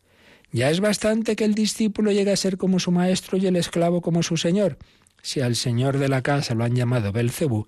Ya 0.52 0.70
es 0.70 0.80
bastante 0.80 1.36
que 1.36 1.46
el 1.46 1.54
discípulo 1.54 2.12
llegue 2.12 2.32
a 2.32 2.36
ser 2.36 2.58
como 2.58 2.80
su 2.80 2.92
maestro 2.92 3.38
y 3.38 3.48
el 3.48 3.56
esclavo 3.56 4.02
como 4.02 4.22
su 4.24 4.38
señor. 4.38 4.78
Si 5.22 5.42
al 5.42 5.56
señor 5.56 5.98
de 5.98 6.10
la 6.10 6.22
casa 6.22 6.56
lo 6.56 6.64
han 6.64 6.76
llamado 6.76 7.12
Belcebú, 7.12 7.68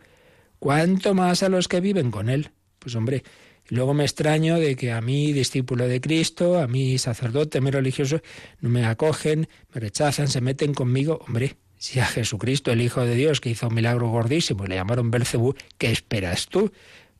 ¿cuánto 0.59 1.13
más 1.13 1.43
a 1.43 1.49
los 1.49 1.67
que 1.67 1.81
viven 1.81 2.11
con 2.11 2.29
él? 2.29 2.51
Pues 2.79 2.95
hombre, 2.95 3.23
luego 3.69 3.93
me 3.93 4.03
extraño 4.03 4.59
de 4.59 4.75
que 4.75 4.91
a 4.91 5.01
mí, 5.01 5.33
discípulo 5.33 5.87
de 5.87 6.01
Cristo, 6.01 6.59
a 6.59 6.67
mí, 6.67 6.97
sacerdote, 6.97 7.61
mi 7.61 7.71
religioso, 7.71 8.21
no 8.61 8.69
me 8.69 8.85
acogen, 8.85 9.47
me 9.73 9.81
rechazan, 9.81 10.27
se 10.27 10.41
meten 10.41 10.73
conmigo. 10.73 11.19
Hombre, 11.27 11.57
si 11.77 11.99
a 11.99 12.05
Jesucristo, 12.05 12.71
el 12.71 12.81
Hijo 12.81 13.05
de 13.05 13.15
Dios, 13.15 13.41
que 13.41 13.49
hizo 13.49 13.67
un 13.67 13.75
milagro 13.75 14.09
gordísimo, 14.09 14.65
le 14.65 14.75
llamaron 14.75 15.11
Belcebú, 15.11 15.53
¿qué 15.77 15.91
esperas 15.91 16.47
tú? 16.47 16.71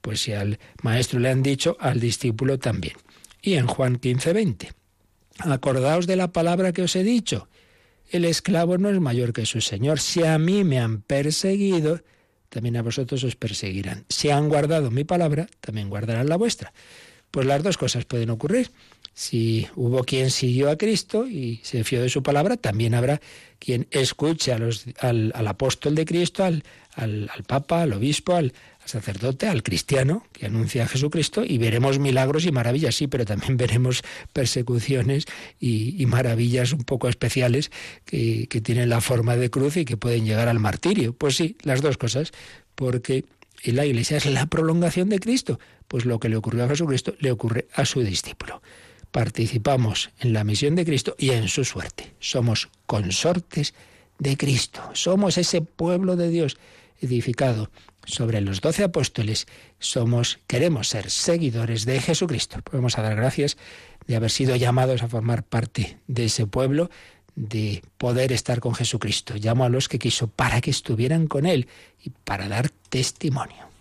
Pues 0.02 0.22
si 0.22 0.34
al 0.34 0.60
maestro 0.82 1.20
le 1.20 1.30
han 1.30 1.44
dicho, 1.44 1.78
al 1.80 2.00
discípulo 2.00 2.60
también. 2.60 2.96
Y 3.42 3.56
en 3.56 3.68
Juan 3.68 3.98
15, 3.98 4.34
20. 4.34 4.72
Acordaos 5.40 6.08
de 6.08 6.16
la 6.16 6.32
palabra 6.32 6.72
que 6.72 6.84
os 6.84 6.96
he 6.96 7.04
dicho. 7.04 7.48
El 8.10 8.26
esclavo 8.26 8.78
no 8.78 8.90
es 8.90 9.00
mayor 9.00 9.34
que 9.34 9.46
su 9.46 9.62
señor. 9.62 10.00
Si 10.00 10.24
a 10.24 10.38
mí 10.38 10.64
me 10.64 10.80
han 10.80 11.02
perseguido, 11.02 12.02
también 12.50 12.78
a 12.78 12.84
vosotros 12.84 13.24
os 13.24 13.36
perseguirán. 13.36 14.06
Si 14.10 14.30
han 14.30 14.50
guardado 14.50 14.92
mi 14.92 15.04
palabra, 15.04 15.48
también 15.60 15.90
guardarán 15.90 16.30
la 16.30 16.36
vuestra. 16.36 16.74
Pues 17.32 17.48
las 17.48 17.64
dos 17.64 17.78
cosas 17.78 18.06
pueden 18.06 18.30
ocurrir. 18.30 18.70
Si 19.16 19.68
hubo 19.76 20.04
quien 20.04 20.32
siguió 20.32 20.70
a 20.70 20.78
Cristo 20.78 21.28
y 21.28 21.60
se 21.64 21.84
fió 21.84 22.02
de 22.02 22.10
su 22.10 22.24
palabra, 22.24 22.58
también 22.58 22.96
habrá 22.96 23.22
quien 23.60 23.88
escuche 23.92 24.52
al, 24.54 25.34
apóstol 25.48 25.96
de 25.96 26.06
Cristo, 26.06 26.44
al, 26.44 26.64
al 26.96 27.44
Papa, 27.48 27.84
al 27.84 27.94
obispo, 27.94 28.36
al, 28.36 28.54
sacerdote, 28.86 29.48
al 29.48 29.64
cristiano 29.64 30.26
que 30.34 30.46
anuncia 30.46 30.84
a 30.84 30.88
Jesucristo 30.88 31.44
y 31.46 31.58
veremos 31.58 32.00
milagros 32.00 32.46
y 32.46 32.52
maravillas, 32.52 32.96
sí, 32.96 33.08
pero 33.08 33.26
también 33.26 33.58
veremos 33.58 34.04
persecuciones 34.34 35.26
y, 35.60 36.06
maravillas 36.06 36.74
un 36.74 36.84
poco 36.84 37.08
especiales 37.08 37.72
que, 38.06 38.48
que 38.48 38.62
tienen 38.62 38.90
la 38.90 39.02
forma 39.02 39.36
de 39.36 39.50
cruz 39.50 39.78
y 39.78 39.86
que 39.86 39.98
pueden 39.98 40.26
llegar 40.26 40.48
al 40.48 40.60
martirio. 40.60 41.14
Pues 41.14 41.38
sí, 41.38 41.58
las 41.64 41.82
dos 41.82 41.98
cosas, 41.98 42.32
porque 42.76 43.26
la 43.64 43.86
iglesia 43.86 44.18
es 44.18 44.26
la 44.26 44.46
prolongación 44.46 45.10
de 45.10 45.20
Cristo, 45.20 45.60
pues 45.88 46.06
lo 46.06 46.20
que 46.20 46.30
le 46.30 46.36
ocurrió 46.36 46.66
a 46.66 46.68
Jesucristo 46.68 47.16
le 47.20 47.32
ocurre 47.32 47.68
a 47.74 47.86
su 47.86 48.02
discípulo. 48.02 48.62
Participamos 49.12 50.10
en 50.20 50.34
la 50.34 50.44
misión 50.44 50.76
de 50.76 50.86
Cristo 50.86 51.16
y 51.18 51.30
en 51.30 51.48
su 51.48 51.64
suerte. 51.64 52.14
Somos 52.20 52.70
consortes 52.86 53.74
de 54.20 54.38
Cristo. 54.38 54.82
Somos 54.94 55.38
ese 55.38 55.62
pueblo 55.62 56.16
de 56.16 56.30
Dios 56.30 56.58
edificado 57.00 57.70
sobre 58.06 58.42
los 58.42 58.62
doce 58.62 58.84
apóstoles, 58.84 59.48
somos, 59.80 60.40
queremos 60.48 60.90
ser 60.90 61.10
seguidores 61.10 61.86
de 61.86 62.00
Jesucristo. 62.02 62.62
Podemos 62.64 62.96
dar 62.96 63.16
gracias 63.16 63.58
de 64.08 64.16
haber 64.16 64.32
sido 64.32 64.56
llamados 64.56 65.04
a 65.04 65.08
formar 65.08 65.44
parte 65.44 65.98
de 66.08 66.26
ese 66.26 66.46
pueblo, 66.46 66.90
de 67.36 67.82
poder 67.98 68.32
estar 68.32 68.60
con 68.60 68.76
Jesucristo. 68.76 69.36
Llamo 69.36 69.66
a 69.66 69.70
los 69.70 69.90
que 69.90 70.00
quiso 70.00 70.28
para 70.28 70.62
que 70.62 70.72
estuvieran 70.72 71.28
con 71.28 71.46
Él 71.46 71.68
y 72.04 72.10
para 72.10 72.48
dar 72.48 72.70
testimonio. 72.90 73.73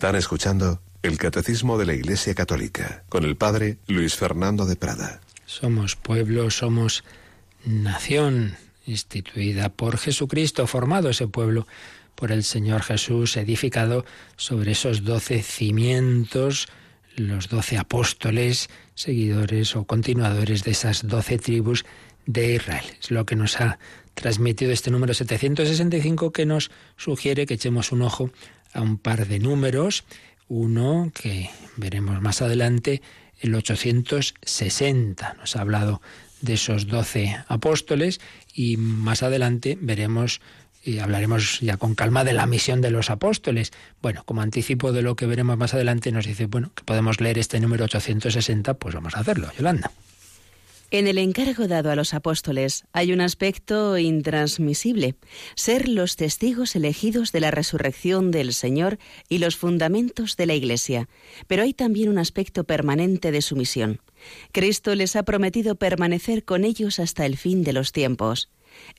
Están 0.00 0.16
escuchando 0.16 0.80
el 1.02 1.18
Catecismo 1.18 1.76
de 1.76 1.84
la 1.84 1.92
Iglesia 1.92 2.34
Católica 2.34 3.04
con 3.10 3.22
el 3.22 3.36
Padre 3.36 3.76
Luis 3.86 4.16
Fernando 4.16 4.64
de 4.64 4.74
Prada. 4.74 5.20
Somos 5.44 5.94
pueblo, 5.94 6.48
somos 6.50 7.04
nación 7.66 8.56
instituida 8.86 9.68
por 9.68 9.98
Jesucristo, 9.98 10.66
formado 10.66 11.10
ese 11.10 11.28
pueblo 11.28 11.66
por 12.14 12.32
el 12.32 12.44
Señor 12.44 12.80
Jesús, 12.80 13.36
edificado 13.36 14.06
sobre 14.36 14.72
esos 14.72 15.04
doce 15.04 15.42
cimientos, 15.42 16.68
los 17.16 17.50
doce 17.50 17.76
apóstoles, 17.76 18.70
seguidores 18.94 19.76
o 19.76 19.84
continuadores 19.84 20.64
de 20.64 20.70
esas 20.70 21.06
doce 21.06 21.36
tribus 21.36 21.84
de 22.24 22.54
Israel. 22.54 22.86
Es 22.98 23.10
lo 23.10 23.26
que 23.26 23.36
nos 23.36 23.60
ha 23.60 23.78
transmitido 24.14 24.72
este 24.72 24.90
número 24.90 25.12
765 25.12 26.32
que 26.32 26.46
nos 26.46 26.70
sugiere 26.96 27.44
que 27.44 27.54
echemos 27.54 27.92
un 27.92 28.00
ojo 28.00 28.30
a 28.72 28.80
un 28.80 28.98
par 28.98 29.26
de 29.26 29.38
números, 29.38 30.04
uno 30.48 31.12
que 31.14 31.50
veremos 31.76 32.20
más 32.20 32.42
adelante, 32.42 33.02
el 33.40 33.54
860. 33.54 35.34
Nos 35.34 35.56
ha 35.56 35.60
hablado 35.60 36.02
de 36.40 36.54
esos 36.54 36.86
doce 36.86 37.36
apóstoles 37.48 38.20
y 38.54 38.76
más 38.76 39.22
adelante 39.22 39.78
veremos 39.80 40.40
y 40.82 40.98
hablaremos 40.98 41.60
ya 41.60 41.76
con 41.76 41.94
calma 41.94 42.24
de 42.24 42.32
la 42.32 42.46
misión 42.46 42.80
de 42.80 42.90
los 42.90 43.10
apóstoles. 43.10 43.70
Bueno, 44.00 44.22
como 44.24 44.40
anticipo 44.40 44.92
de 44.92 45.02
lo 45.02 45.14
que 45.14 45.26
veremos 45.26 45.58
más 45.58 45.74
adelante, 45.74 46.10
nos 46.10 46.26
dice, 46.26 46.46
bueno, 46.46 46.72
que 46.74 46.84
podemos 46.84 47.20
leer 47.20 47.38
este 47.38 47.60
número 47.60 47.84
860, 47.84 48.74
pues 48.74 48.94
vamos 48.94 49.14
a 49.14 49.20
hacerlo, 49.20 49.50
Yolanda. 49.56 49.90
En 50.92 51.06
el 51.06 51.18
encargo 51.18 51.68
dado 51.68 51.92
a 51.92 51.94
los 51.94 52.14
apóstoles 52.14 52.84
hay 52.92 53.12
un 53.12 53.20
aspecto 53.20 53.96
intransmisible, 53.96 55.14
ser 55.54 55.88
los 55.88 56.16
testigos 56.16 56.74
elegidos 56.74 57.30
de 57.30 57.38
la 57.38 57.52
resurrección 57.52 58.32
del 58.32 58.52
Señor 58.52 58.98
y 59.28 59.38
los 59.38 59.56
fundamentos 59.56 60.36
de 60.36 60.46
la 60.46 60.54
Iglesia, 60.54 61.08
pero 61.46 61.62
hay 61.62 61.74
también 61.74 62.08
un 62.08 62.18
aspecto 62.18 62.64
permanente 62.64 63.30
de 63.30 63.40
su 63.40 63.54
misión. 63.54 64.00
Cristo 64.50 64.96
les 64.96 65.14
ha 65.14 65.22
prometido 65.22 65.76
permanecer 65.76 66.44
con 66.44 66.64
ellos 66.64 66.98
hasta 66.98 67.24
el 67.24 67.36
fin 67.36 67.62
de 67.62 67.72
los 67.72 67.92
tiempos. 67.92 68.50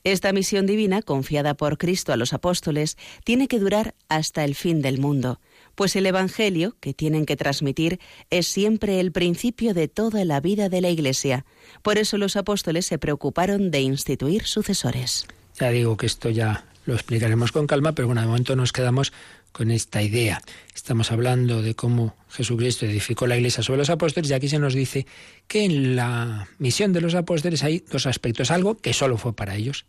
Esta 0.02 0.32
misión 0.32 0.64
divina, 0.64 1.02
confiada 1.02 1.52
por 1.54 1.76
Cristo 1.76 2.14
a 2.14 2.16
los 2.16 2.32
apóstoles, 2.32 2.96
tiene 3.22 3.48
que 3.48 3.58
durar 3.58 3.94
hasta 4.08 4.44
el 4.44 4.54
fin 4.54 4.80
del 4.80 4.98
mundo 4.98 5.40
pues 5.74 5.96
el 5.96 6.06
Evangelio 6.06 6.76
que 6.80 6.94
tienen 6.94 7.26
que 7.26 7.36
transmitir 7.36 8.00
es 8.30 8.46
siempre 8.46 9.00
el 9.00 9.12
principio 9.12 9.74
de 9.74 9.88
toda 9.88 10.24
la 10.24 10.40
vida 10.40 10.68
de 10.68 10.80
la 10.80 10.90
Iglesia. 10.90 11.44
Por 11.82 11.98
eso 11.98 12.18
los 12.18 12.36
apóstoles 12.36 12.86
se 12.86 12.98
preocuparon 12.98 13.70
de 13.70 13.80
instituir 13.80 14.44
sucesores. 14.44 15.26
Ya 15.58 15.70
digo 15.70 15.96
que 15.96 16.06
esto 16.06 16.30
ya 16.30 16.64
lo 16.84 16.94
explicaremos 16.94 17.52
con 17.52 17.66
calma, 17.66 17.92
pero 17.92 18.08
bueno, 18.08 18.20
de 18.20 18.26
momento 18.26 18.56
nos 18.56 18.72
quedamos 18.72 19.12
con 19.52 19.70
esta 19.70 20.02
idea. 20.02 20.42
Estamos 20.74 21.12
hablando 21.12 21.62
de 21.62 21.74
cómo 21.74 22.16
Jesucristo 22.30 22.86
edificó 22.86 23.26
la 23.26 23.36
iglesia 23.36 23.62
sobre 23.62 23.78
los 23.78 23.90
apóstoles 23.90 24.30
y 24.30 24.34
aquí 24.34 24.48
se 24.48 24.58
nos 24.58 24.74
dice 24.74 25.06
que 25.46 25.64
en 25.64 25.94
la 25.94 26.48
misión 26.58 26.92
de 26.92 27.02
los 27.02 27.14
apóstoles 27.14 27.62
hay 27.62 27.84
dos 27.90 28.06
aspectos, 28.06 28.50
algo 28.50 28.76
que 28.76 28.94
solo 28.94 29.18
fue 29.18 29.34
para 29.34 29.54
ellos 29.54 29.84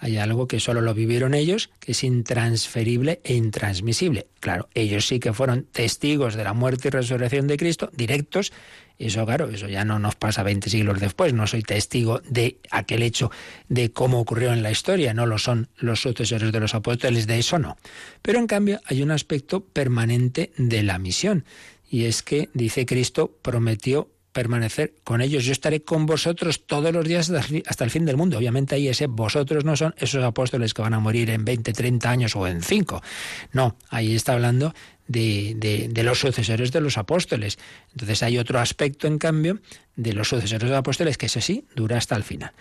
hay 0.00 0.16
algo 0.16 0.46
que 0.46 0.60
solo 0.60 0.80
lo 0.80 0.94
vivieron 0.94 1.34
ellos, 1.34 1.70
que 1.80 1.92
es 1.92 2.04
intransferible 2.04 3.20
e 3.24 3.34
intransmisible. 3.34 4.28
Claro, 4.40 4.68
ellos 4.74 5.06
sí 5.06 5.18
que 5.18 5.32
fueron 5.32 5.64
testigos 5.64 6.34
de 6.34 6.44
la 6.44 6.52
muerte 6.52 6.88
y 6.88 6.90
resurrección 6.90 7.46
de 7.48 7.56
Cristo, 7.56 7.90
directos. 7.92 8.52
Eso, 8.98 9.24
claro, 9.26 9.48
eso 9.48 9.68
ya 9.68 9.84
no 9.84 9.98
nos 9.98 10.16
pasa 10.16 10.42
20 10.42 10.70
siglos 10.70 11.00
después. 11.00 11.32
No 11.32 11.46
soy 11.46 11.62
testigo 11.62 12.20
de 12.28 12.58
aquel 12.70 13.02
hecho 13.02 13.30
de 13.68 13.92
cómo 13.92 14.20
ocurrió 14.20 14.52
en 14.52 14.62
la 14.62 14.70
historia. 14.70 15.14
No 15.14 15.26
lo 15.26 15.38
son 15.38 15.68
los 15.78 16.00
sucesores 16.00 16.52
de 16.52 16.60
los 16.60 16.74
apóstoles, 16.74 17.26
de 17.26 17.38
eso 17.38 17.58
no. 17.58 17.76
Pero 18.22 18.38
en 18.38 18.46
cambio 18.46 18.80
hay 18.86 19.02
un 19.02 19.10
aspecto 19.10 19.64
permanente 19.64 20.52
de 20.56 20.82
la 20.82 20.98
misión. 20.98 21.44
Y 21.90 22.04
es 22.04 22.22
que, 22.22 22.50
dice 22.54 22.86
Cristo, 22.86 23.36
prometió 23.40 24.10
permanecer 24.38 24.94
con 25.02 25.20
ellos. 25.20 25.44
Yo 25.44 25.50
estaré 25.50 25.82
con 25.82 26.06
vosotros 26.06 26.64
todos 26.64 26.92
los 26.92 27.04
días 27.04 27.28
hasta 27.66 27.82
el 27.82 27.90
fin 27.90 28.04
del 28.06 28.16
mundo. 28.16 28.38
Obviamente 28.38 28.76
ahí 28.76 28.86
ese 28.86 29.08
vosotros 29.08 29.64
no 29.64 29.74
son 29.74 29.96
esos 29.98 30.22
apóstoles 30.22 30.74
que 30.74 30.80
van 30.80 30.94
a 30.94 31.00
morir 31.00 31.28
en 31.30 31.44
20, 31.44 31.72
30 31.72 32.08
años 32.08 32.36
o 32.36 32.46
en 32.46 32.62
5. 32.62 33.02
No, 33.52 33.74
ahí 33.90 34.14
está 34.14 34.34
hablando 34.34 34.72
de, 35.08 35.90
los 36.04 36.20
sucesores 36.20 36.70
de 36.70 36.80
los 36.80 36.98
apóstoles. 36.98 37.58
Entonces 37.90 38.22
hay 38.22 38.38
otro 38.38 38.60
aspecto, 38.60 39.08
en 39.08 39.18
cambio, 39.18 39.58
de 39.96 40.12
los 40.12 40.28
sucesores 40.28 40.62
de 40.62 40.68
los 40.68 40.78
apóstoles 40.78 41.18
que 41.18 41.26
ese 41.26 41.40
sí 41.40 41.64
dura 41.74 41.96
hasta 41.96 42.14
el 42.14 42.22
final. 42.22 42.52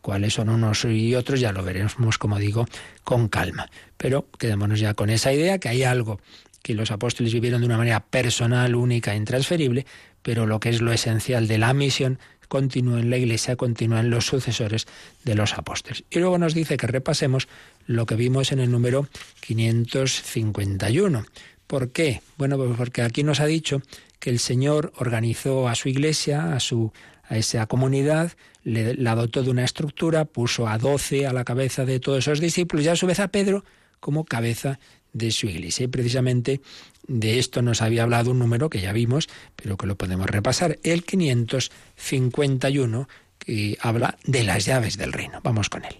Cuáles 0.00 0.32
son 0.32 0.48
unos 0.48 0.86
y 0.86 1.14
otros 1.14 1.40
ya 1.40 1.52
lo 1.52 1.62
veremos, 1.62 2.16
como 2.16 2.38
digo, 2.38 2.66
con 3.04 3.28
calma. 3.28 3.68
Pero 3.98 4.30
quedémonos 4.38 4.80
ya 4.80 4.94
con 4.94 5.10
esa 5.10 5.30
idea 5.30 5.58
que 5.58 5.68
hay 5.68 5.82
algo 5.82 6.20
que 6.62 6.74
los 6.74 6.90
apóstoles 6.90 7.32
vivieron 7.32 7.60
de 7.60 7.66
una 7.66 7.78
manera 7.78 8.00
personal, 8.00 8.74
única, 8.74 9.14
intransferible, 9.14 9.86
pero 10.22 10.46
lo 10.46 10.60
que 10.60 10.70
es 10.70 10.80
lo 10.80 10.92
esencial 10.92 11.48
de 11.48 11.58
la 11.58 11.72
misión 11.72 12.18
continúa 12.48 13.00
en 13.00 13.10
la 13.10 13.18
Iglesia, 13.18 13.56
continúa 13.56 14.00
en 14.00 14.10
los 14.10 14.26
sucesores 14.26 14.86
de 15.24 15.34
los 15.34 15.54
apóstoles. 15.54 16.04
Y 16.10 16.18
luego 16.18 16.38
nos 16.38 16.54
dice 16.54 16.76
que 16.76 16.86
repasemos 16.86 17.48
lo 17.86 18.06
que 18.06 18.16
vimos 18.16 18.52
en 18.52 18.60
el 18.60 18.70
número 18.70 19.06
551. 19.40 21.26
¿Por 21.66 21.90
qué? 21.90 22.22
Bueno, 22.38 22.56
pues 22.56 22.70
porque 22.76 23.02
aquí 23.02 23.22
nos 23.22 23.40
ha 23.40 23.46
dicho 23.46 23.82
que 24.18 24.30
el 24.30 24.38
Señor 24.38 24.92
organizó 24.96 25.68
a 25.68 25.74
su 25.74 25.88
Iglesia, 25.88 26.54
a 26.54 26.60
su 26.60 26.92
a 27.28 27.36
esa 27.36 27.66
comunidad, 27.66 28.32
le, 28.64 28.94
la 28.94 29.14
dotó 29.14 29.42
de 29.42 29.50
una 29.50 29.64
estructura, 29.64 30.24
puso 30.24 30.66
a 30.66 30.78
doce 30.78 31.26
a 31.26 31.32
la 31.34 31.44
cabeza 31.44 31.84
de 31.84 32.00
todos 32.00 32.20
esos 32.20 32.40
discípulos 32.40 32.86
y 32.86 32.88
a 32.88 32.96
su 32.96 33.06
vez 33.06 33.20
a 33.20 33.28
Pedro 33.28 33.64
como 34.00 34.24
cabeza 34.24 34.78
de 35.18 35.30
su 35.30 35.46
iglesia. 35.46 35.84
Y 35.84 35.88
precisamente 35.88 36.62
de 37.06 37.38
esto 37.38 37.60
nos 37.60 37.82
había 37.82 38.04
hablado 38.04 38.30
un 38.30 38.38
número 38.38 38.70
que 38.70 38.80
ya 38.80 38.92
vimos, 38.92 39.28
pero 39.56 39.76
que 39.76 39.86
lo 39.86 39.96
podemos 39.96 40.30
repasar, 40.30 40.78
el 40.82 41.04
551, 41.04 43.08
que 43.38 43.76
habla 43.80 44.16
de 44.24 44.44
las 44.44 44.64
llaves 44.64 44.96
del 44.96 45.12
reino. 45.12 45.40
Vamos 45.42 45.68
con 45.68 45.84
él. 45.84 45.96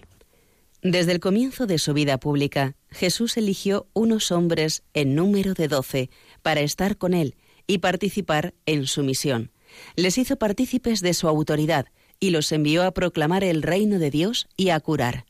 Desde 0.81 1.11
el 1.11 1.19
comienzo 1.19 1.67
de 1.67 1.77
su 1.77 1.93
vida 1.93 2.19
pública, 2.19 2.75
Jesús 2.89 3.35
eligió 3.35 3.87
unos 3.93 4.31
hombres 4.31 4.83
en 4.93 5.13
número 5.13 5.53
de 5.53 5.67
doce 5.67 6.09
para 6.41 6.61
estar 6.61 6.97
con 6.97 7.13
él 7.13 7.35
y 7.67 7.79
participar 7.79 8.53
en 8.65 8.87
su 8.87 9.03
misión. 9.03 9.51
Les 9.95 10.17
hizo 10.17 10.37
partícipes 10.37 11.01
de 11.01 11.13
su 11.13 11.27
autoridad 11.27 11.87
y 12.19 12.29
los 12.29 12.51
envió 12.51 12.83
a 12.83 12.91
proclamar 12.91 13.43
el 13.43 13.61
reino 13.61 13.99
de 13.99 14.09
Dios 14.09 14.47
y 14.55 14.69
a 14.69 14.79
curar. 14.79 15.25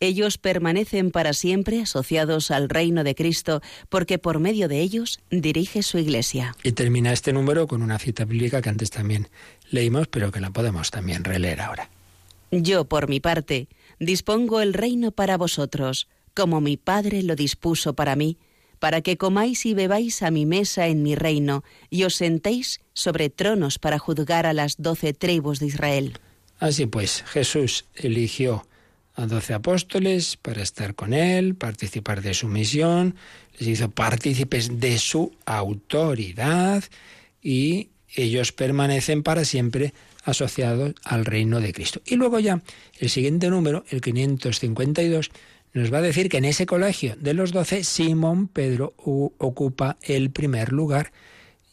Ellos 0.00 0.38
permanecen 0.38 1.10
para 1.10 1.32
siempre 1.32 1.80
asociados 1.80 2.52
al 2.52 2.68
reino 2.68 3.02
de 3.02 3.16
Cristo 3.16 3.60
porque 3.88 4.18
por 4.18 4.38
medio 4.38 4.68
de 4.68 4.80
ellos 4.80 5.18
dirige 5.30 5.82
su 5.82 5.98
iglesia. 5.98 6.54
Y 6.62 6.72
termina 6.72 7.12
este 7.12 7.32
número 7.32 7.66
con 7.66 7.82
una 7.82 7.98
cita 7.98 8.24
bíblica 8.24 8.62
que 8.62 8.68
antes 8.68 8.90
también 8.90 9.28
leímos, 9.70 10.06
pero 10.06 10.30
que 10.30 10.40
la 10.40 10.50
podemos 10.50 10.90
también 10.90 11.24
releer 11.24 11.60
ahora. 11.60 11.90
Yo, 12.52 12.84
por 12.84 13.08
mi 13.08 13.18
parte, 13.18 13.68
dispongo 13.98 14.60
el 14.60 14.72
reino 14.72 15.10
para 15.10 15.36
vosotros, 15.36 16.06
como 16.32 16.60
mi 16.60 16.76
Padre 16.76 17.22
lo 17.24 17.34
dispuso 17.34 17.94
para 17.94 18.14
mí, 18.14 18.38
para 18.78 19.00
que 19.00 19.16
comáis 19.16 19.66
y 19.66 19.74
bebáis 19.74 20.22
a 20.22 20.30
mi 20.30 20.46
mesa 20.46 20.86
en 20.86 21.02
mi 21.02 21.16
reino, 21.16 21.64
y 21.90 22.04
os 22.04 22.14
sentéis 22.14 22.80
sobre 22.94 23.30
tronos 23.30 23.80
para 23.80 23.98
juzgar 23.98 24.46
a 24.46 24.52
las 24.52 24.76
doce 24.78 25.12
tribus 25.12 25.58
de 25.58 25.66
Israel. 25.66 26.18
Así 26.60 26.86
pues, 26.86 27.24
Jesús 27.26 27.86
eligió 27.94 28.67
a 29.18 29.26
doce 29.26 29.52
apóstoles 29.52 30.36
para 30.36 30.62
estar 30.62 30.94
con 30.94 31.12
él, 31.12 31.56
participar 31.56 32.22
de 32.22 32.34
su 32.34 32.46
misión, 32.46 33.16
les 33.58 33.68
hizo 33.68 33.90
partícipes 33.90 34.78
de 34.78 34.96
su 34.98 35.32
autoridad 35.44 36.84
y 37.42 37.88
ellos 38.14 38.52
permanecen 38.52 39.24
para 39.24 39.44
siempre 39.44 39.92
asociados 40.22 40.94
al 41.02 41.24
reino 41.24 41.60
de 41.60 41.72
Cristo. 41.72 42.00
Y 42.06 42.14
luego 42.14 42.38
ya 42.38 42.62
el 43.00 43.10
siguiente 43.10 43.50
número, 43.50 43.84
el 43.90 44.00
552, 44.00 45.30
nos 45.72 45.92
va 45.92 45.98
a 45.98 46.02
decir 46.02 46.28
que 46.28 46.38
en 46.38 46.44
ese 46.44 46.66
colegio 46.66 47.16
de 47.16 47.34
los 47.34 47.50
doce, 47.50 47.82
Simón 47.82 48.46
Pedro 48.46 48.94
ocupa 48.96 49.98
el 50.02 50.30
primer 50.30 50.72
lugar 50.72 51.12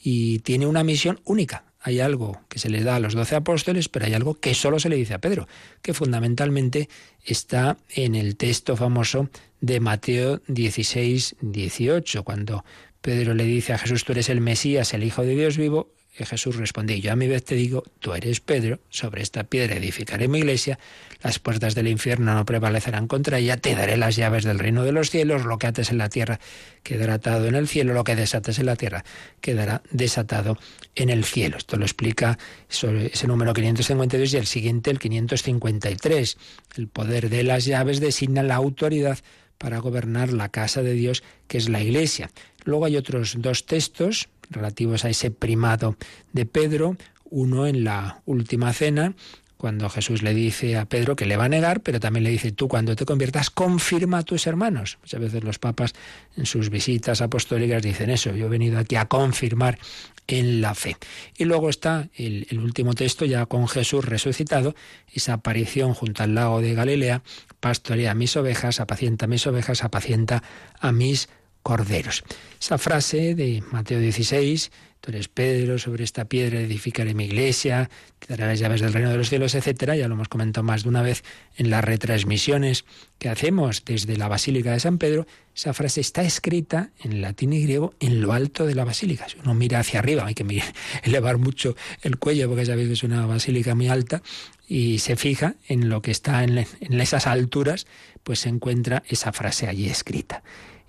y 0.02 0.40
tiene 0.40 0.66
una 0.66 0.84
misión 0.84 1.22
única. 1.26 1.64
Hay 1.88 2.00
algo 2.00 2.42
que 2.50 2.58
se 2.58 2.72
le 2.72 2.84
da 2.84 2.96
a 2.96 3.00
los 3.00 3.14
doce 3.14 3.36
apóstoles, 3.36 3.90
pero 3.90 4.08
hay 4.08 4.16
algo 4.16 4.34
que 4.34 4.56
solo 4.56 4.80
se 4.80 4.90
le 4.90 4.96
dice 4.96 5.14
a 5.14 5.20
Pedro, 5.20 5.48
que 5.84 5.94
fundamentalmente 5.94 6.90
está 7.24 7.78
en 7.92 8.16
el 8.16 8.38
texto 8.38 8.76
famoso 8.76 9.30
de 9.62 9.80
Mateo 9.80 10.42
16, 10.48 11.36
18, 11.42 12.24
cuando 12.24 12.66
Pedro 13.02 13.36
le 13.36 13.44
dice 13.44 13.74
a 13.74 13.78
Jesús, 13.78 14.04
tú 14.04 14.14
eres 14.14 14.30
el 14.30 14.42
Mesías, 14.42 14.96
el 14.96 15.04
Hijo 15.04 15.22
de 15.22 15.36
Dios 15.36 15.58
vivo, 15.58 15.92
y 16.18 16.24
Jesús 16.24 16.56
respondió, 16.56 16.96
yo 16.98 17.12
a 17.12 17.16
mi 17.16 17.28
vez 17.28 17.44
te 17.44 17.56
digo, 17.56 17.84
tú 18.00 18.14
eres 18.14 18.40
Pedro, 18.40 18.80
sobre 18.90 19.22
esta 19.22 19.44
piedra 19.44 19.76
edificaré 19.76 20.28
mi 20.28 20.40
iglesia, 20.40 20.80
las 21.22 21.40
puertas 21.40 21.76
del 21.76 21.88
infierno 21.88 22.34
no 22.34 22.46
prevalecerán 22.46 23.08
contra 23.08 23.40
ella, 23.40 23.58
te 23.58 23.76
daré 23.76 23.98
las 23.98 24.16
llaves 24.16 24.44
del 24.44 24.60
reino 24.60 24.84
de 24.84 24.94
los 24.94 25.10
cielos, 25.10 25.46
lo 25.46 25.58
que 25.58 25.68
ates 25.68 25.92
en 25.92 25.98
la 25.98 26.10
tierra 26.10 26.40
quedará 26.84 27.16
atado 27.16 27.48
en 27.48 27.56
el 27.56 27.68
cielo, 27.68 27.94
lo 27.94 28.04
que 28.04 28.16
desates 28.16 28.60
en 28.60 28.68
la 28.68 28.76
tierra 28.76 29.04
quedará 29.42 29.82
desatado 29.92 30.58
en 30.96 31.10
el 31.10 31.26
cielo. 31.26 31.58
Esto 31.58 31.78
lo 31.78 31.86
explica 31.86 32.38
ese 32.70 33.28
número 33.28 33.54
552 33.54 34.34
y 34.34 34.38
el 34.38 34.46
siguiente, 34.46 34.92
el 34.92 35.00
553. 35.00 36.38
El 36.78 36.88
poder 36.88 37.30
de 37.30 37.44
las 37.44 37.66
llaves 37.66 38.00
designa 38.00 38.44
la 38.44 38.56
autoridad 38.56 39.20
para 39.58 39.80
gobernar 39.80 40.34
la 40.34 40.50
casa 40.50 40.82
de 40.82 40.94
Dios, 40.94 41.24
que 41.48 41.58
es 41.58 41.70
la 41.70 41.82
iglesia. 41.82 42.30
Luego 42.64 42.86
hay 42.86 42.98
otros 42.98 43.36
dos 43.40 43.66
textos 43.66 44.30
relativos 44.50 45.06
a 45.06 45.10
ese 45.10 45.32
primado 45.32 45.96
de 46.34 46.46
Pedro, 46.46 46.98
uno 47.30 47.68
en 47.68 47.84
la 47.84 48.22
última 48.26 48.72
cena, 48.74 49.16
cuando 49.58 49.90
Jesús 49.90 50.22
le 50.22 50.34
dice 50.34 50.78
a 50.78 50.86
Pedro 50.86 51.16
que 51.16 51.26
le 51.26 51.38
va 51.38 51.46
a 51.46 51.50
negar, 51.50 51.82
pero 51.82 52.00
también 52.00 52.24
le 52.24 52.30
dice, 52.30 52.52
tú 52.52 52.68
cuando 52.68 52.96
te 52.96 53.06
conviertas, 53.06 53.50
confirma 53.50 54.20
a 54.20 54.24
tus 54.24 54.48
hermanos. 54.48 55.00
Muchas 55.02 55.20
veces 55.20 55.44
los 55.44 55.60
papas 55.60 55.94
en 56.36 56.46
sus 56.46 56.70
visitas 56.70 57.22
apostólicas 57.22 57.82
dicen 57.82 58.10
eso, 58.10 58.36
yo 58.36 58.46
he 58.46 58.50
venido 58.50 58.78
aquí 58.78 58.96
a 58.96 59.06
confirmar 59.06 59.80
en 60.28 60.62
la 60.62 60.76
fe. 60.76 60.98
Y 61.38 61.46
luego 61.46 61.70
está 61.70 62.10
el, 62.16 62.48
último 62.62 62.94
texto 62.94 63.26
ya 63.26 63.46
con 63.46 63.68
Jesús 63.68 64.06
resucitado, 64.06 64.76
esa 65.12 65.34
aparición 65.34 65.94
junto 65.94 66.24
al 66.24 66.36
lago 66.36 66.62
de 66.62 66.74
Galilea, 66.74 67.24
pastorea 67.60 68.14
mis 68.14 68.36
ovejas, 68.36 68.80
apacienta 68.80 69.28
mis 69.28 69.48
ovejas, 69.48 69.84
apacienta 69.84 70.44
a 70.80 70.92
mis 70.92 71.30
corderos. 71.66 72.24
Esa 72.62 72.78
frase 72.78 73.34
de 73.34 73.64
Mateo 73.72 74.00
16, 74.00 74.72
tú 75.02 75.10
eres 75.10 75.30
Pedro, 75.30 75.80
sobre 75.80 76.04
esta 76.04 76.26
piedra 76.26 76.60
edificaré 76.60 77.16
mi 77.16 77.26
iglesia, 77.26 77.90
te 78.20 78.28
daré 78.28 78.46
las 78.46 78.60
llaves 78.60 78.82
del 78.82 78.94
reino 78.94 79.10
de 79.10 79.18
los 79.18 79.30
cielos, 79.30 79.56
etcétera, 79.56 79.96
ya 79.96 80.08
lo 80.08 80.14
hemos 80.14 80.28
comentado 80.28 80.64
más 80.64 80.84
de 80.84 80.90
una 80.90 81.02
vez 81.02 81.24
en 81.58 81.72
las 81.72 81.84
retransmisiones 81.84 82.86
que 83.18 83.30
hacemos 83.30 83.84
desde 83.84 84.16
la 84.16 84.28
Basílica 84.28 84.74
de 84.74 84.80
San 84.80 85.00
Pedro, 85.00 85.26
esa 85.56 85.74
frase 85.74 86.02
está 86.02 86.22
escrita 86.22 86.92
en 87.04 87.24
latín 87.24 87.52
y 87.52 87.64
griego 87.64 87.96
en 88.00 88.22
lo 88.22 88.34
alto 88.34 88.68
de 88.68 88.76
la 88.76 88.86
basílica. 88.86 89.28
Si 89.28 89.40
uno 89.40 89.56
mira 89.56 89.80
hacia 89.80 89.98
arriba, 89.98 90.24
hay 90.28 90.36
que 90.36 90.46
elevar 91.04 91.40
mucho 91.40 91.76
el 92.04 92.18
cuello 92.18 92.48
porque 92.48 92.68
sabéis 92.68 92.90
que 92.90 92.94
es 92.94 93.04
una 93.04 93.26
basílica 93.26 93.74
muy 93.74 93.88
alta, 93.88 94.22
y 94.68 95.00
se 95.00 95.16
fija 95.16 95.56
en 95.68 95.90
lo 95.90 96.04
que 96.04 96.12
está 96.12 96.44
en 96.44 96.68
esas 97.02 97.26
alturas, 97.26 97.88
pues 98.24 98.40
se 98.40 98.50
encuentra 98.50 99.02
esa 99.08 99.32
frase 99.32 99.68
allí 99.68 99.88
escrita. 99.88 100.44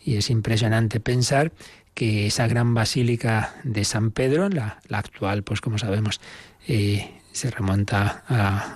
Y 0.07 0.17
es 0.17 0.31
impresionante 0.31 1.01
pensar 1.01 1.53
que 1.93 2.29
esa 2.29 2.47
gran 2.47 2.75
basílica 2.75 3.57
de 3.65 3.85
San 3.85 4.13
Pedro, 4.13 4.49
la, 4.49 4.79
la 4.87 4.99
actual, 4.99 5.43
pues 5.43 5.61
como 5.61 5.79
sabemos, 5.79 6.21
eh, 6.69 7.16
se 7.37 7.51
remonta 7.51 8.25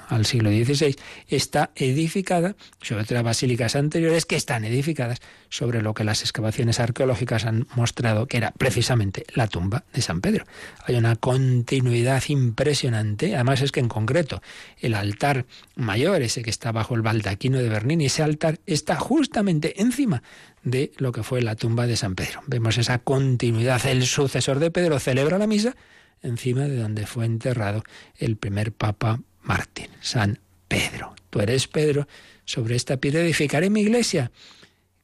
al 0.08 0.26
siglo 0.26 0.50
XVI, 0.50 0.94
está 1.28 1.70
edificada 1.74 2.54
sobre 2.80 3.02
otras 3.02 3.22
basílicas 3.22 3.74
anteriores 3.74 4.26
que 4.26 4.36
están 4.36 4.64
edificadas 4.64 5.18
sobre 5.48 5.82
lo 5.82 5.94
que 5.94 6.04
las 6.04 6.20
excavaciones 6.20 6.78
arqueológicas 6.78 7.44
han 7.44 7.66
mostrado 7.74 8.26
que 8.26 8.36
era 8.36 8.52
precisamente 8.52 9.24
la 9.34 9.48
tumba 9.48 9.84
de 9.92 10.02
San 10.02 10.20
Pedro. 10.20 10.44
Hay 10.84 10.94
una 10.94 11.16
continuidad 11.16 12.22
impresionante, 12.28 13.34
además 13.34 13.62
es 13.62 13.72
que 13.72 13.80
en 13.80 13.88
concreto 13.88 14.42
el 14.78 14.94
altar 14.94 15.46
mayor, 15.74 16.22
ese 16.22 16.42
que 16.42 16.50
está 16.50 16.70
bajo 16.70 16.94
el 16.94 17.02
baldaquino 17.02 17.58
de 17.58 17.68
Bernini, 17.68 18.06
ese 18.06 18.22
altar 18.22 18.60
está 18.66 18.96
justamente 18.96 19.80
encima 19.80 20.22
de 20.62 20.92
lo 20.98 21.12
que 21.12 21.22
fue 21.22 21.40
la 21.40 21.56
tumba 21.56 21.86
de 21.86 21.96
San 21.96 22.14
Pedro. 22.14 22.42
Vemos 22.46 22.76
esa 22.76 22.98
continuidad. 22.98 23.84
El 23.86 24.06
sucesor 24.06 24.58
de 24.58 24.70
Pedro 24.70 24.98
celebra 24.98 25.38
la 25.38 25.46
misa 25.46 25.74
encima 26.22 26.62
de 26.62 26.76
donde 26.76 27.06
fue 27.06 27.26
enterrado 27.26 27.82
el 28.16 28.36
primer 28.36 28.72
Papa 28.72 29.20
Martín, 29.42 29.88
San 30.00 30.38
Pedro. 30.68 31.14
Tú 31.30 31.40
eres 31.40 31.66
Pedro, 31.68 32.06
sobre 32.44 32.76
esta 32.76 32.98
piedra 32.98 33.20
edificaré 33.20 33.70
mi 33.70 33.80
iglesia, 33.80 34.30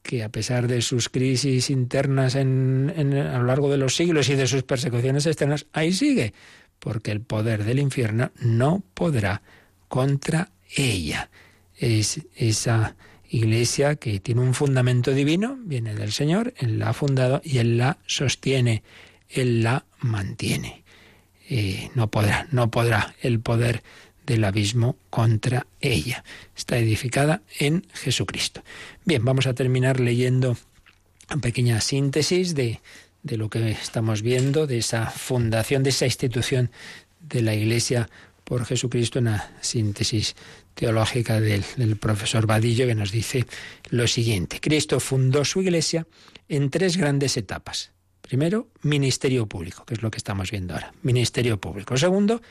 que 0.01 0.23
a 0.23 0.29
pesar 0.29 0.67
de 0.67 0.81
sus 0.81 1.09
crisis 1.09 1.69
internas 1.69 2.35
en, 2.35 2.93
a 3.13 3.37
lo 3.39 3.45
largo 3.45 3.69
de 3.69 3.77
los 3.77 3.95
siglos 3.95 4.29
y 4.29 4.35
de 4.35 4.47
sus 4.47 4.63
persecuciones 4.63 5.25
externas, 5.25 5.65
ahí 5.73 5.91
sigue, 5.93 6.33
porque 6.79 7.11
el 7.11 7.21
poder 7.21 7.63
del 7.65 7.79
infierno 7.79 8.31
no 8.39 8.83
podrá 8.93 9.41
contra 9.87 10.51
ella. 10.75 11.29
Es 11.75 12.21
esa 12.35 12.95
iglesia 13.29 13.95
que 13.95 14.19
tiene 14.19 14.41
un 14.41 14.53
fundamento 14.53 15.11
divino, 15.11 15.57
viene 15.59 15.93
del 15.93 16.11
Señor, 16.11 16.53
Él 16.57 16.79
la 16.79 16.89
ha 16.89 16.93
fundado 16.93 17.41
y 17.43 17.57
Él 17.57 17.77
la 17.77 17.97
sostiene, 18.05 18.83
Él 19.29 19.63
la 19.63 19.85
mantiene. 19.99 20.85
No 21.95 22.09
podrá, 22.09 22.47
no 22.51 22.69
podrá 22.71 23.15
el 23.21 23.39
poder 23.39 23.83
del 24.25 24.43
abismo 24.43 24.97
contra 25.09 25.65
ella. 25.79 26.23
Está 26.55 26.77
edificada 26.77 27.41
en 27.59 27.85
Jesucristo. 27.93 28.63
Bien, 29.05 29.23
vamos 29.23 29.47
a 29.47 29.53
terminar 29.53 29.99
leyendo 29.99 30.57
una 31.29 31.41
pequeña 31.41 31.79
síntesis 31.79 32.53
de, 32.53 32.81
de 33.23 33.37
lo 33.37 33.49
que 33.49 33.71
estamos 33.71 34.21
viendo, 34.21 34.67
de 34.67 34.79
esa 34.79 35.09
fundación, 35.09 35.83
de 35.83 35.91
esa 35.91 36.05
institución 36.05 36.71
de 37.21 37.41
la 37.41 37.55
Iglesia 37.55 38.09
por 38.43 38.65
Jesucristo, 38.65 39.19
una 39.19 39.51
síntesis 39.61 40.35
teológica 40.73 41.41
del, 41.41 41.65
del, 41.75 41.97
profesor 41.97 42.45
Vadillo 42.45 42.85
que 42.85 42.95
nos 42.95 43.11
dice 43.11 43.45
lo 43.89 44.07
siguiente. 44.07 44.59
Cristo 44.61 44.99
fundó 44.99 45.43
su 45.43 45.61
iglesia 45.61 46.07
en 46.47 46.69
tres 46.69 46.95
grandes 46.95 47.35
etapas. 47.35 47.91
Primero, 48.27 48.67
ministerio 48.81 49.47
público, 49.47 49.85
que 49.85 49.93
es 49.93 50.01
lo 50.01 50.11
que 50.11 50.17
estamos 50.17 50.51
viendo 50.51 50.73
ahora. 50.73 50.93
Ministerio 51.01 51.61
público. 51.61 51.95
Segundo, 51.95 52.41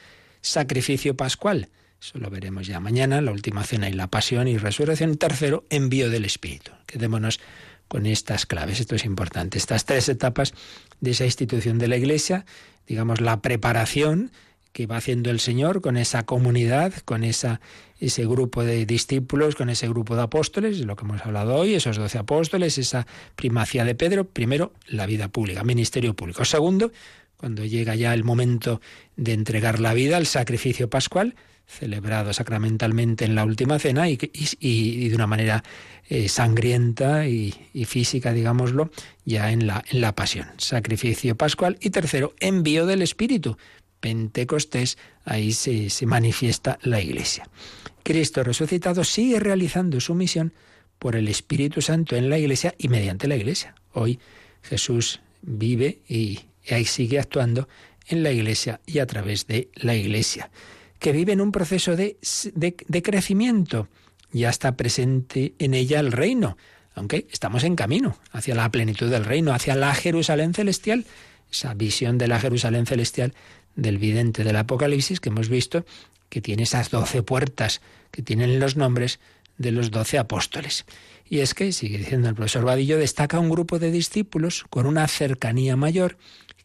sacrificio 0.40 1.16
pascual. 1.16 1.68
Eso 2.00 2.18
lo 2.18 2.30
veremos 2.30 2.66
ya 2.66 2.80
mañana, 2.80 3.20
la 3.20 3.30
última 3.30 3.62
cena 3.62 3.88
y 3.88 3.92
la 3.92 4.06
pasión 4.06 4.48
y 4.48 4.56
resurrección. 4.56 5.16
Tercero, 5.16 5.64
envío 5.68 6.08
del 6.08 6.24
Espíritu. 6.24 6.72
Quedémonos 6.86 7.40
con 7.88 8.06
estas 8.06 8.46
claves. 8.46 8.80
Esto 8.80 8.94
es 8.94 9.04
importante. 9.04 9.58
Estas 9.58 9.84
tres 9.84 10.08
etapas 10.08 10.54
de 11.00 11.10
esa 11.10 11.24
institución 11.24 11.78
de 11.78 11.88
la 11.88 11.96
Iglesia, 11.96 12.46
digamos, 12.86 13.20
la 13.20 13.42
preparación 13.42 14.32
que 14.76 14.86
va 14.86 14.98
haciendo 14.98 15.30
el 15.30 15.40
Señor 15.40 15.80
con 15.80 15.96
esa 15.96 16.26
comunidad, 16.26 16.92
con 17.06 17.24
ese 17.24 17.58
grupo 18.26 18.62
de 18.62 18.84
discípulos 18.84 19.54
con 19.54 19.70
ese 19.70 19.88
grupo 19.88 20.14
de 20.16 20.20
apóstoles, 20.20 20.80
lo 20.80 20.96
que 20.96 21.06
hemos 21.06 21.22
hablado 21.22 21.54
hoy, 21.54 21.72
esos 21.72 21.96
doce 21.96 22.18
apóstoles, 22.18 22.76
esa 22.76 23.06
primacía 23.36 23.86
de 23.86 23.94
Pedro, 23.94 24.24
primero 24.26 24.74
la 24.86 25.06
vida 25.06 25.28
pública, 25.28 25.64
ministerio 25.64 26.12
público. 26.12 26.44
Segundo, 26.44 26.92
cuando 27.38 27.64
llega 27.64 27.94
ya 27.94 28.12
el 28.12 28.22
momento 28.22 28.82
de 29.16 29.32
entregar 29.32 29.80
la 29.80 29.94
vida, 29.94 30.18
al 30.18 30.26
sacrificio 30.26 30.90
pascual, 30.90 31.36
celebrado 31.66 32.34
sacramentalmente 32.34 33.24
en 33.24 33.34
la 33.34 33.46
última 33.46 33.78
cena 33.78 34.10
y, 34.10 34.18
y, 34.60 35.08
de 35.08 35.14
una 35.14 35.26
manera 35.26 35.64
eh, 36.10 36.28
sangrienta 36.28 37.26
y, 37.26 37.54
física, 37.86 38.34
digámoslo, 38.34 38.90
ya 39.24 39.52
en 39.52 39.66
la, 39.66 39.82
en 39.90 40.02
la 40.02 40.14
pasión. 40.14 40.48
Sacrificio 40.58 41.34
pascual. 41.34 41.78
Y 41.80 41.88
tercero, 41.88 42.34
envío 42.40 42.84
del 42.84 43.00
Espíritu. 43.00 43.56
Pentecostés, 44.00 44.98
ahí 45.24 45.52
se, 45.52 45.90
se 45.90 46.06
manifiesta 46.06 46.78
la 46.82 47.00
Iglesia. 47.00 47.48
Cristo 48.02 48.44
resucitado 48.44 49.04
sigue 49.04 49.40
realizando 49.40 50.00
su 50.00 50.14
misión 50.14 50.52
por 50.98 51.16
el 51.16 51.28
Espíritu 51.28 51.82
Santo 51.82 52.16
en 52.16 52.30
la 52.30 52.38
Iglesia 52.38 52.74
y 52.78 52.88
mediante 52.88 53.28
la 53.28 53.36
Iglesia. 53.36 53.74
Hoy 53.92 54.18
Jesús 54.62 55.20
vive 55.42 56.00
y 56.08 56.40
ahí 56.70 56.84
sigue 56.84 57.18
actuando 57.18 57.68
en 58.08 58.22
la 58.22 58.30
Iglesia 58.30 58.80
y 58.86 58.98
a 59.00 59.06
través 59.06 59.46
de 59.46 59.70
la 59.74 59.94
Iglesia, 59.94 60.50
que 60.98 61.12
vive 61.12 61.32
en 61.32 61.40
un 61.40 61.52
proceso 61.52 61.96
de, 61.96 62.16
de, 62.54 62.76
de 62.86 63.02
crecimiento. 63.02 63.88
Ya 64.32 64.50
está 64.50 64.76
presente 64.76 65.54
en 65.58 65.74
ella 65.74 66.00
el 66.00 66.12
reino, 66.12 66.56
aunque 66.94 67.26
estamos 67.30 67.64
en 67.64 67.76
camino 67.76 68.18
hacia 68.32 68.54
la 68.54 68.70
plenitud 68.70 69.10
del 69.10 69.24
reino, 69.24 69.52
hacia 69.52 69.74
la 69.74 69.94
Jerusalén 69.94 70.54
celestial, 70.54 71.06
esa 71.50 71.74
visión 71.74 72.18
de 72.18 72.28
la 72.28 72.40
Jerusalén 72.40 72.86
celestial 72.86 73.34
del 73.76 73.98
vidente 73.98 74.42
del 74.42 74.56
Apocalipsis 74.56 75.20
que 75.20 75.28
hemos 75.28 75.48
visto, 75.48 75.84
que 76.28 76.40
tiene 76.40 76.64
esas 76.64 76.90
doce 76.90 77.22
puertas 77.22 77.80
que 78.10 78.22
tienen 78.22 78.58
los 78.58 78.76
nombres 78.76 79.20
de 79.58 79.70
los 79.70 79.90
doce 79.90 80.18
apóstoles. 80.18 80.84
Y 81.28 81.40
es 81.40 81.54
que, 81.54 81.72
sigue 81.72 81.98
diciendo 81.98 82.28
el 82.28 82.34
profesor 82.34 82.64
Vadillo, 82.64 82.98
destaca 82.98 83.38
un 83.38 83.50
grupo 83.50 83.78
de 83.78 83.90
discípulos 83.90 84.64
con 84.70 84.86
una 84.86 85.06
cercanía 85.08 85.76
mayor 85.76 86.16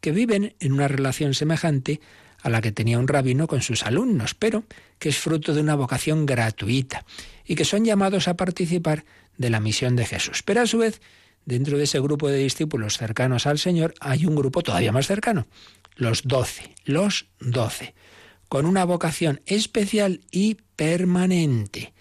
que 0.02 0.12
viven 0.12 0.56
en 0.60 0.74
una 0.74 0.88
relación 0.88 1.34
semejante 1.34 2.00
a 2.42 2.50
la 2.50 2.62
que 2.62 2.72
tenía 2.72 3.00
un 3.00 3.08
rabino 3.08 3.48
con 3.48 3.62
sus 3.62 3.84
alumnos, 3.84 4.34
pero 4.34 4.64
que 5.00 5.10
es 5.10 5.18
fruto 5.18 5.54
de 5.54 5.62
una 5.62 5.76
vocación 5.76 6.26
gratuita 6.26 7.06
y 7.46 7.56
que 7.56 7.66
son 7.66 7.86
llamados 7.86 8.28
a 8.28 8.36
participar 8.36 9.06
de 9.38 9.50
la 9.50 9.60
misión 9.60 9.96
de 9.96 10.06
Jesús. 10.06 10.44
Pero 10.44 10.62
a 10.62 10.68
su 10.68 10.80
vez, 10.80 11.02
dentro 11.46 11.78
de 11.78 11.84
ese 11.84 12.00
grupo 12.00 12.30
de 12.30 12.38
discípulos 12.38 12.98
cercanos 12.98 13.46
al 13.46 13.60
Señor, 13.60 13.94
hay 14.00 14.26
un 14.26 14.36
grupo 14.36 14.62
todavía 14.62 14.92
más 14.92 15.08
cercano, 15.08 15.48
los 16.02 16.24
doce, 16.24 16.74
los 16.84 17.28
doce, 17.40 17.94
con 18.50 18.66
una 18.66 18.86
vocación 18.86 19.40
especial 19.46 20.22
y 20.32 20.58
permanente. 20.76 21.94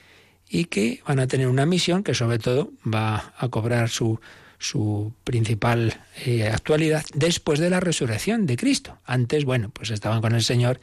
Y 0.48 0.64
que 0.64 1.02
van 1.06 1.20
a 1.20 1.26
tener 1.26 1.48
una 1.48 1.66
misión 1.66 2.02
que 2.02 2.14
sobre 2.14 2.38
todo 2.38 2.72
va 2.82 3.34
a 3.36 3.48
cobrar 3.48 3.90
su, 3.90 4.18
su 4.58 5.12
principal 5.22 6.00
eh, 6.24 6.48
actualidad 6.48 7.04
después 7.14 7.60
de 7.60 7.68
la 7.68 7.78
resurrección 7.78 8.46
de 8.46 8.56
Cristo. 8.56 8.98
Antes, 9.04 9.44
bueno, 9.44 9.68
pues 9.68 9.90
estaban 9.90 10.22
con 10.22 10.34
el 10.34 10.42
Señor 10.42 10.80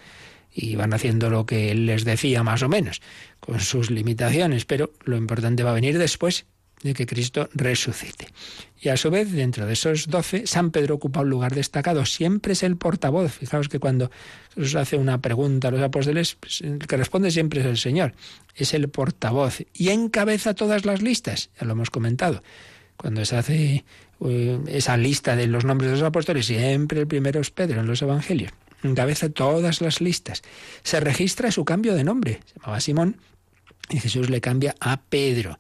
y 0.54 0.76
van 0.76 0.94
haciendo 0.94 1.32
lo 1.32 1.48
que 1.48 1.72
Él 1.72 1.88
les 1.88 2.06
decía 2.06 2.44
más 2.44 2.62
o 2.62 2.70
menos, 2.70 3.02
con 3.40 3.60
sus 3.60 3.90
limitaciones, 3.90 4.66
pero 4.66 4.94
lo 5.06 5.18
importante 5.18 5.64
va 5.64 5.72
a 5.72 5.74
venir 5.74 5.98
después 5.98 6.46
de 6.84 6.94
que 6.94 7.06
Cristo 7.06 7.50
resucite. 7.54 8.28
Y 8.80 8.90
a 8.90 8.98
su 8.98 9.10
vez, 9.10 9.32
dentro 9.32 9.66
de 9.66 9.74
esos 9.74 10.08
doce, 10.08 10.46
San 10.46 10.72
Pedro 10.72 10.96
ocupa 10.96 11.22
un 11.22 11.30
lugar 11.30 11.56
destacado, 11.56 12.06
siempre 12.06 12.54
es 12.54 12.64
el 12.64 12.78
portavoz. 12.78 13.34
Fijaos 13.34 13.70
que 13.70 13.80
cuando 13.80 14.12
Jesús 14.54 14.76
hace 14.76 14.98
una 14.98 15.20
pregunta 15.20 15.70
a 15.70 15.72
los 15.72 15.82
apóstoles, 15.82 16.36
pues, 16.40 16.62
el 16.62 16.80
que 16.80 16.98
responde 16.98 17.32
siempre 17.32 17.62
es 17.62 17.66
el 17.66 17.78
Señor, 17.78 18.14
es 18.56 18.74
el 18.74 18.90
portavoz 18.90 19.62
y 19.74 19.90
encabeza 19.90 20.54
todas 20.54 20.86
las 20.86 21.02
listas, 21.02 21.50
ya 21.60 21.66
lo 21.66 21.74
hemos 21.74 21.90
comentado. 21.90 22.44
Cuando 22.96 23.26
se 23.26 23.36
hace 23.36 23.86
eh, 24.26 24.60
esa 24.68 24.98
lista 24.98 25.36
de 25.36 25.48
los 25.48 25.66
nombres 25.66 25.92
de 25.92 25.98
los 25.98 26.06
apóstoles, 26.06 26.46
siempre 26.46 27.02
el 27.02 27.08
primero 27.08 27.40
es 27.40 27.52
Pedro 27.52 27.82
en 27.82 27.88
los 27.88 28.02
Evangelios. 28.02 28.52
Encabeza 28.84 29.30
todas 29.30 29.82
las 29.82 30.02
listas. 30.02 30.44
Se 30.84 31.00
registra 31.00 31.52
su 31.52 31.66
cambio 31.66 31.96
de 31.96 32.04
nombre. 32.04 32.42
Se 32.46 32.60
llamaba 32.60 32.80
Simón 32.80 33.18
y 33.90 34.00
Jesús 34.00 34.30
le 34.30 34.42
cambia 34.42 34.76
a 34.80 35.02
Pedro. 35.02 35.58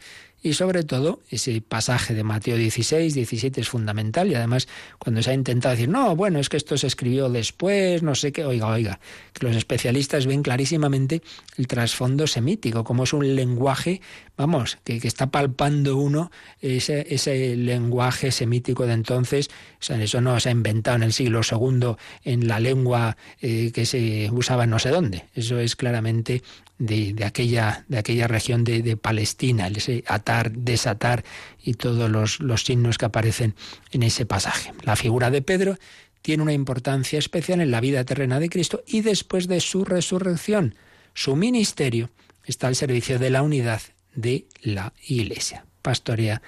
Y 0.48 0.54
sobre 0.54 0.84
todo, 0.84 1.20
ese 1.30 1.60
pasaje 1.60 2.14
de 2.14 2.24
Mateo 2.24 2.56
16, 2.56 3.14
17 3.14 3.60
es 3.60 3.68
fundamental. 3.68 4.32
Y 4.32 4.36
además, 4.36 4.70
cuando 4.98 5.22
se 5.22 5.32
ha 5.32 5.34
intentado 5.34 5.76
decir, 5.76 5.89
no, 5.89 6.16
bueno, 6.16 6.39
es 6.39 6.48
que 6.48 6.56
esto 6.56 6.78
se 6.78 6.88
escribió 6.88 7.28
después, 7.28 8.02
no 8.02 8.16
sé 8.16 8.32
qué, 8.32 8.45
oiga, 8.45 8.68
oiga, 8.68 9.02
que 9.34 9.45
los 9.45 9.58
especialistas 9.58 10.26
ven 10.26 10.43
clarísimamente 10.43 11.22
el 11.58 11.68
trasfondo 11.68 12.28
semítico, 12.28 12.86
como 12.86 13.04
es 13.04 13.12
un 13.12 13.36
lenguaje, 13.36 14.00
vamos, 14.38 14.78
que, 14.86 15.02
está 15.04 15.28
palpando 15.28 15.98
uno 15.98 16.32
ese, 16.62 17.14
ese, 17.14 17.58
lenguaje 17.58 18.32
semítico 18.32 18.86
de 18.86 18.93
entonces. 18.93 19.50
O 19.82 19.84
sea, 19.84 20.02
eso 20.02 20.22
no 20.22 20.39
se 20.39 20.48
ha 20.48 20.54
inventado 20.54 20.95
en 20.95 21.04
el 21.04 21.12
siglo 21.12 21.41
II 21.43 21.98
en 22.24 22.48
la 22.48 22.62
lengua 22.62 23.18
eh, 23.41 23.74
que 23.74 23.86
se 23.86 24.30
usaba 24.32 24.66
no 24.66 24.80
sé 24.80 24.91
dónde. 24.91 25.26
Eso 25.36 25.60
es 25.60 25.76
claramente 25.76 26.41
de, 26.80 27.16
aquella, 27.26 27.86
de 27.88 27.98
aquella 27.98 28.28
región 28.28 28.64
de, 28.64 28.98
Palestina, 28.98 29.68
ese 29.68 30.04
atar, 30.08 30.52
desatar 30.52 31.24
y 31.64 31.74
todos 31.74 32.10
los, 32.10 32.40
los 32.40 32.64
signos 32.64 32.98
que 32.98 33.06
aparecen 33.06 33.56
en 33.92 34.04
ese 34.04 34.26
pasaje. 34.26 34.74
La 34.84 34.96
figura 34.96 35.32
de 35.32 35.42
Pedro 35.42 35.78
tiene 36.22 36.44
una 36.44 36.54
importancia 36.54 37.20
especial 37.20 37.62
en 37.62 37.72
la 37.72 37.82
vida 37.82 38.04
terrena 38.04 38.40
de 38.40 38.50
Cristo 38.50 38.84
y 38.86 39.02
después 39.02 39.48
de 39.48 39.60
su 39.62 39.86
resurrección. 39.86 40.76
Su 41.14 41.36
ministerio 41.36 42.10
está 42.46 42.68
al 42.68 42.76
servicio 42.76 43.20
de 43.20 43.30
la 43.30 43.42
unidad 43.42 43.82
de 44.14 44.46
la 44.62 44.94
Iglesia. 45.08 45.66
Pastorea 45.82 46.42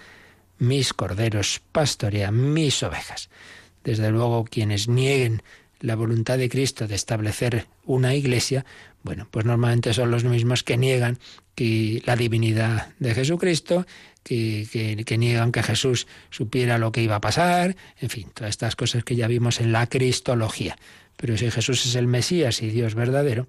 mis 0.58 0.94
corderos, 0.94 1.62
pastorea 1.72 2.32
mis 2.32 2.84
ovejas. 2.84 3.30
Desde 3.84 4.12
luego, 4.12 4.44
quienes 4.44 4.88
nieguen 4.88 5.42
la 5.80 5.96
voluntad 5.96 6.38
de 6.38 6.50
Cristo 6.50 6.88
de 6.88 6.96
establecer 6.96 7.68
una 7.86 8.16
iglesia, 8.16 8.66
bueno, 9.04 9.28
pues 9.32 9.46
normalmente 9.46 9.94
son 9.94 10.12
los 10.12 10.24
mismos 10.24 10.64
que 10.64 10.78
niegan 10.78 11.20
que 11.56 12.02
la 12.06 12.16
divinidad 12.16 12.90
de 13.00 13.14
Jesucristo, 13.14 13.86
que, 14.24 14.68
que, 15.06 15.18
niegan 15.18 15.52
que 15.52 15.64
Jesús 15.64 16.08
supiera 16.30 16.78
lo 16.78 16.92
que 16.92 17.02
iba 17.02 17.16
a 17.16 17.22
pasar, 17.22 17.76
en 18.00 18.10
fin, 18.10 18.30
todas 18.34 18.50
estas 18.50 18.76
cosas 18.76 19.04
que 19.04 19.16
ya 19.16 19.28
vimos 19.28 19.60
en 19.62 19.72
la 19.72 19.88
cristología. 19.88 20.78
Pero 21.18 21.38
si 21.38 21.50
Jesús 21.52 21.86
es 21.86 21.96
el 21.96 22.08
Mesías 22.08 22.62
y 22.62 22.70
Dios 22.70 22.96
verdadero, 22.96 23.48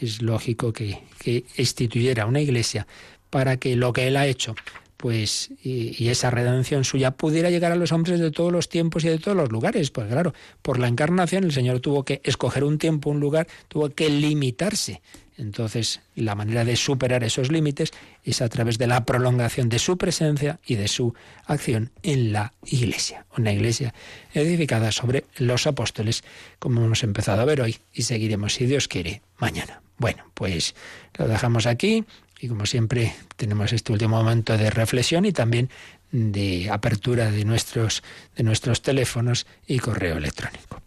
es 0.00 0.22
lógico 0.22 0.72
que, 0.72 1.02
que 1.18 1.44
instituyera 1.56 2.26
una 2.26 2.40
iglesia 2.40 2.86
para 3.30 3.56
que 3.56 3.76
lo 3.76 3.92
que 3.92 4.08
Él 4.08 4.16
ha 4.16 4.26
hecho 4.26 4.54
pues 5.02 5.50
y, 5.64 6.08
esa 6.10 6.30
redención 6.30 6.84
suya 6.84 7.10
pudiera 7.10 7.50
llegar 7.50 7.72
a 7.72 7.76
los 7.76 7.90
hombres 7.90 8.20
de 8.20 8.30
todos 8.30 8.52
los 8.52 8.68
tiempos 8.68 9.04
y 9.04 9.08
de 9.08 9.18
todos 9.18 9.36
los 9.36 9.50
lugares. 9.50 9.90
Pues 9.90 10.06
claro, 10.06 10.32
por 10.62 10.78
la 10.78 10.86
encarnación 10.86 11.42
el 11.42 11.50
Señor 11.50 11.80
tuvo 11.80 12.04
que 12.04 12.20
escoger 12.22 12.62
un 12.62 12.78
tiempo, 12.78 13.10
un 13.10 13.18
lugar, 13.18 13.48
tuvo 13.66 13.90
que 13.90 14.08
limitarse. 14.08 15.02
Entonces, 15.36 16.02
la 16.14 16.36
manera 16.36 16.64
de 16.64 16.76
superar 16.76 17.24
esos 17.24 17.50
límites 17.50 17.90
es 18.22 18.42
a 18.42 18.48
través 18.48 18.78
de 18.78 18.86
la 18.86 19.04
prolongación 19.04 19.68
de 19.68 19.80
su 19.80 19.98
presencia 19.98 20.60
y 20.64 20.76
de 20.76 20.86
su 20.86 21.14
acción 21.46 21.90
en 22.04 22.32
la 22.32 22.52
Iglesia. 22.64 23.26
Una 23.36 23.52
Iglesia 23.52 23.92
edificada 24.34 24.92
sobre 24.92 25.24
los 25.36 25.66
apóstoles, 25.66 26.22
como 26.60 26.84
hemos 26.84 27.02
empezado 27.02 27.42
a 27.42 27.46
ver 27.46 27.60
hoy, 27.60 27.78
y 27.92 28.02
seguiremos, 28.02 28.54
si 28.54 28.66
Dios 28.66 28.86
quiere, 28.86 29.20
mañana. 29.38 29.82
Bueno, 29.98 30.30
pues 30.34 30.76
lo 31.18 31.26
dejamos 31.26 31.66
aquí. 31.66 32.04
Y 32.42 32.48
como 32.48 32.66
siempre 32.66 33.14
tenemos 33.36 33.72
este 33.72 33.92
último 33.92 34.16
momento 34.16 34.58
de 34.58 34.68
reflexión 34.68 35.24
y 35.24 35.30
también 35.32 35.70
de 36.10 36.68
apertura 36.72 37.30
de 37.30 37.44
nuestros, 37.44 38.02
de 38.34 38.42
nuestros 38.42 38.82
teléfonos 38.82 39.46
y 39.64 39.78
correo 39.78 40.16
electrónico. 40.16 40.82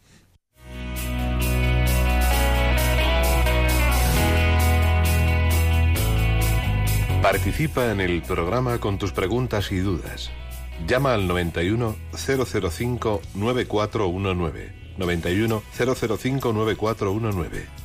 Participa 7.22 7.90
en 7.90 8.02
el 8.02 8.22
programa 8.22 8.80
con 8.80 9.00
tus 9.00 9.14
preguntas 9.14 9.72
y 9.72 9.78
dudas. 9.78 10.32
Llama 10.86 11.14
al 11.14 11.26
91 11.26 11.96
005 12.12 13.22
9419. 13.34 14.74
91 14.98 15.64
005 15.72 16.54
9419 16.54 17.85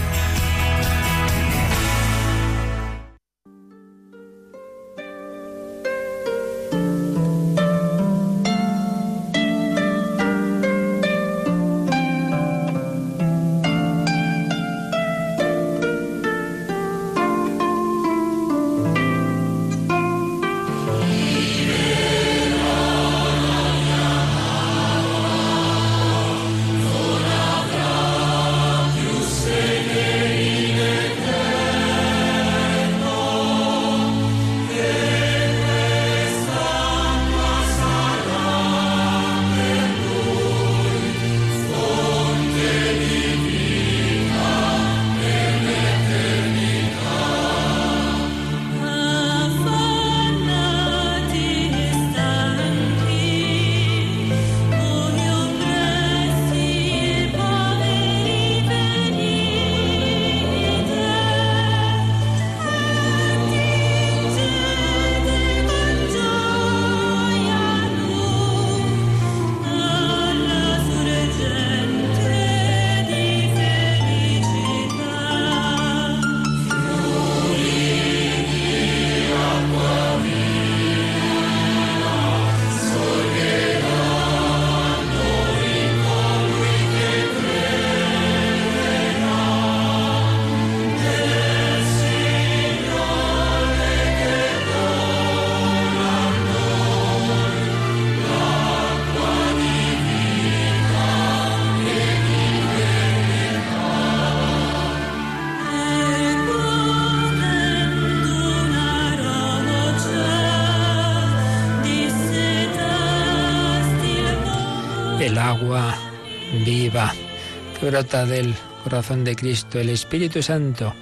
que 117.81 117.89
brota 117.89 118.27
del 118.27 118.53
corazón 118.83 119.23
de 119.23 119.35
Cristo, 119.35 119.79
el 119.79 119.89
Espíritu 119.89 120.43
Santo 120.43 120.93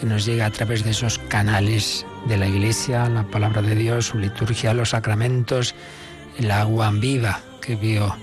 que 0.00 0.06
nos 0.06 0.24
llega 0.24 0.46
a 0.46 0.50
través 0.50 0.82
de 0.82 0.92
esos 0.92 1.18
canales 1.18 2.06
de 2.26 2.38
la 2.38 2.46
Iglesia, 2.48 3.06
la 3.10 3.24
palabra 3.24 3.60
de 3.60 3.74
Dios, 3.74 4.06
su 4.06 4.18
liturgia, 4.18 4.72
los 4.72 4.90
sacramentos, 4.90 5.74
el 6.38 6.50
agua 6.50 6.90
viva 6.90 7.40
que 7.60 7.76
vio 7.76 8.16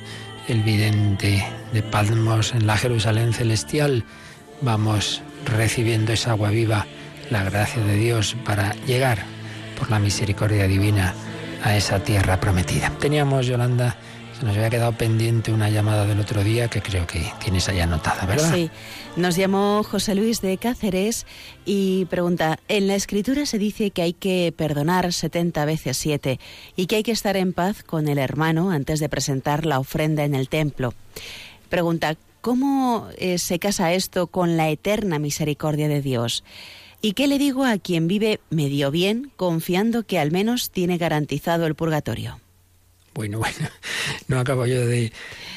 el 0.48 0.64
vidente 0.64 1.46
de 1.72 1.84
Palmos 1.84 2.56
en 2.56 2.66
la 2.66 2.78
Jerusalén 2.78 3.32
celestial. 3.32 4.04
Vamos 4.62 5.22
recibiendo 5.46 6.12
esa 6.12 6.32
agua 6.32 6.50
viva, 6.50 6.88
la 7.30 7.44
gracia 7.44 7.84
de 7.84 7.96
Dios 7.96 8.36
para 8.44 8.74
llegar 8.88 9.24
por 9.78 9.92
la 9.92 10.00
misericordia 10.00 10.68
divina 10.68 11.14
a 11.64 11.78
esa 11.78 12.00
tierra 12.00 12.40
prometida. 12.40 12.90
Teníamos, 13.00 13.46
Yolanda, 13.46 13.98
se 14.40 14.46
nos 14.46 14.56
había 14.56 14.70
quedado 14.70 14.94
pendiente 14.94 15.52
una 15.52 15.70
llamada 15.70 16.06
del 16.06 16.20
otro 16.20 16.44
día 16.44 16.70
que 16.70 16.82
creo 16.82 17.06
que 17.06 17.30
tienes 17.44 17.68
allá 17.68 17.84
anotada, 17.84 18.26
¿verdad? 18.26 18.54
Sí, 18.54 18.70
nos 19.18 19.36
llamó 19.36 19.84
José 19.84 20.16
Luis 20.16 20.42
de 20.42 20.58
Cáceres 20.58 21.26
y 21.66 22.06
pregunta, 22.06 22.58
en 22.70 22.88
la 22.88 22.96
escritura 22.96 23.46
se 23.46 23.58
dice 23.58 23.92
que 23.92 24.02
hay 24.02 24.14
que 24.14 24.54
perdonar 24.56 25.12
70 25.12 25.66
veces 25.66 25.98
7 25.98 26.40
y 26.78 26.86
que 26.86 26.98
hay 26.98 27.04
que 27.04 27.12
estar 27.12 27.36
en 27.36 27.52
paz 27.52 27.84
con 27.84 28.08
el 28.08 28.18
hermano 28.18 28.72
antes 28.72 29.02
de 29.02 29.10
presentar 29.10 29.66
la 29.66 29.80
ofrenda 29.80 30.24
en 30.24 30.36
el 30.36 30.48
templo. 30.48 30.94
Pregunta, 31.68 32.16
¿cómo 32.40 33.10
eh, 33.18 33.40
se 33.40 33.60
casa 33.60 33.92
esto 33.92 34.28
con 34.28 34.56
la 34.56 34.70
eterna 34.70 35.20
misericordia 35.20 35.90
de 35.90 36.02
Dios? 36.02 36.46
¿Y 37.02 37.12
qué 37.12 37.28
le 37.28 37.40
digo 37.40 37.66
a 37.66 37.78
quien 37.78 38.08
vive 38.08 38.40
medio 38.50 38.90
bien 38.90 39.32
confiando 39.36 40.04
que 40.04 40.18
al 40.18 40.32
menos 40.32 40.70
tiene 40.70 40.98
garantizado 40.98 41.66
el 41.66 41.76
purgatorio? 41.76 42.40
Bueno, 43.14 43.40
bueno, 43.40 43.70
no 44.28 44.40
acabo 44.40 44.66
yo 44.66 44.86
de, 44.86 45.12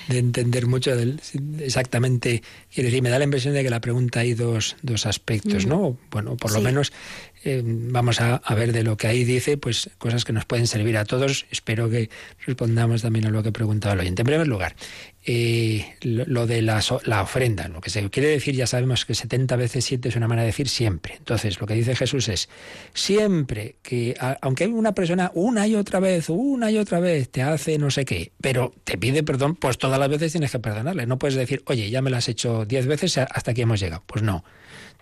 entender 0.09 0.67
mucho 0.67 0.97
del, 0.97 1.21
exactamente. 1.61 2.43
Quiere 2.73 2.89
decir, 2.89 3.03
me 3.03 3.11
da 3.11 3.19
la 3.19 3.25
impresión 3.25 3.55
de 3.55 3.63
que 3.63 3.71
la 3.71 3.81
pregunta 3.81 4.21
hay 4.21 4.35
dos, 4.35 4.77
dos 4.83 5.07
aspectos, 5.07 5.67
¿no? 5.67 5.97
Bueno, 6.11 6.37
por 6.37 6.53
lo 6.53 6.61
menos 6.61 6.93
eh, 7.45 7.63
vamos 7.65 8.21
a, 8.21 8.41
ver 8.55 8.73
de 8.73 8.83
lo 8.85 8.97
que 8.97 9.09
ahí 9.09 9.25
dice, 9.25 9.57
pues 9.57 9.91
cosas 9.99 10.25
que 10.25 10.33
nos 10.33 10.45
pueden 10.45 10.67
servir 10.67 10.97
a 10.97 11.05
todos. 11.05 11.47
Espero 11.51 11.91
que 11.91 12.09
respondamos 12.47 13.03
también 13.03 13.27
a 13.27 13.31
lo 13.31 13.43
que 13.43 13.51
preguntaba 13.51 13.95
el 13.95 14.01
oyente. 14.01 14.23
En 14.23 14.27
primer 14.27 14.47
lugar, 14.47 14.77
eh, 15.25 15.95
lo, 16.03 16.47
de 16.47 16.63
la, 16.63 16.83
la, 17.05 17.23
ofrenda. 17.23 17.69
Lo 17.69 17.81
que 17.81 17.91
se 17.91 18.09
quiere 18.11 18.29
decir, 18.29 18.55
ya 18.55 18.67
sabemos 18.67 19.05
que 19.05 19.15
70 19.15 19.57
veces 19.57 19.85
7 19.85 20.09
es 20.09 20.17
una 20.17 20.29
manera 20.29 20.43
de 20.43 20.49
decir 20.49 20.69
siempre. 20.69 21.15
Entonces, 21.17 21.61
lo 21.61 21.67
que 21.67 21.75
dice 21.75 21.97
Jesús 21.97 22.29
es, 22.29 22.49
siempre 22.95 23.77
que, 23.83 24.17
aunque 24.41 24.69
una 24.69 24.93
persona 24.95 25.33
una 25.35 25.67
y 25.67 25.75
otra 25.75 26.01
vez, 26.01 26.29
una 26.29 26.71
y 26.71 26.79
otra 26.79 27.01
vez 27.01 27.29
te 27.29 27.43
hace 27.43 27.79
no 27.79 27.91
sé 27.91 28.05
qué, 28.05 28.33
pero 28.41 28.73
te 28.85 28.99
pide 28.99 29.23
perdón, 29.23 29.57
pues 29.57 29.79
todas 29.79 29.99
las 29.99 30.09
veces 30.09 30.33
tienes 30.33 30.51
que 30.53 30.59
perdonarle. 30.59 31.07
No 31.07 31.19
puedes 31.19 31.37
decir, 31.37 31.63
oye, 31.67 31.91
ya 31.91 32.03
me 32.03 32.11
lo 32.11 32.17
has 32.17 32.29
hecho 32.29 32.65
10 32.65 32.87
veces, 32.87 33.19
hasta 33.19 33.51
aquí 33.51 33.63
hemos 33.63 33.81
llegado. 33.81 34.03
Pues 34.07 34.23
no. 34.23 34.45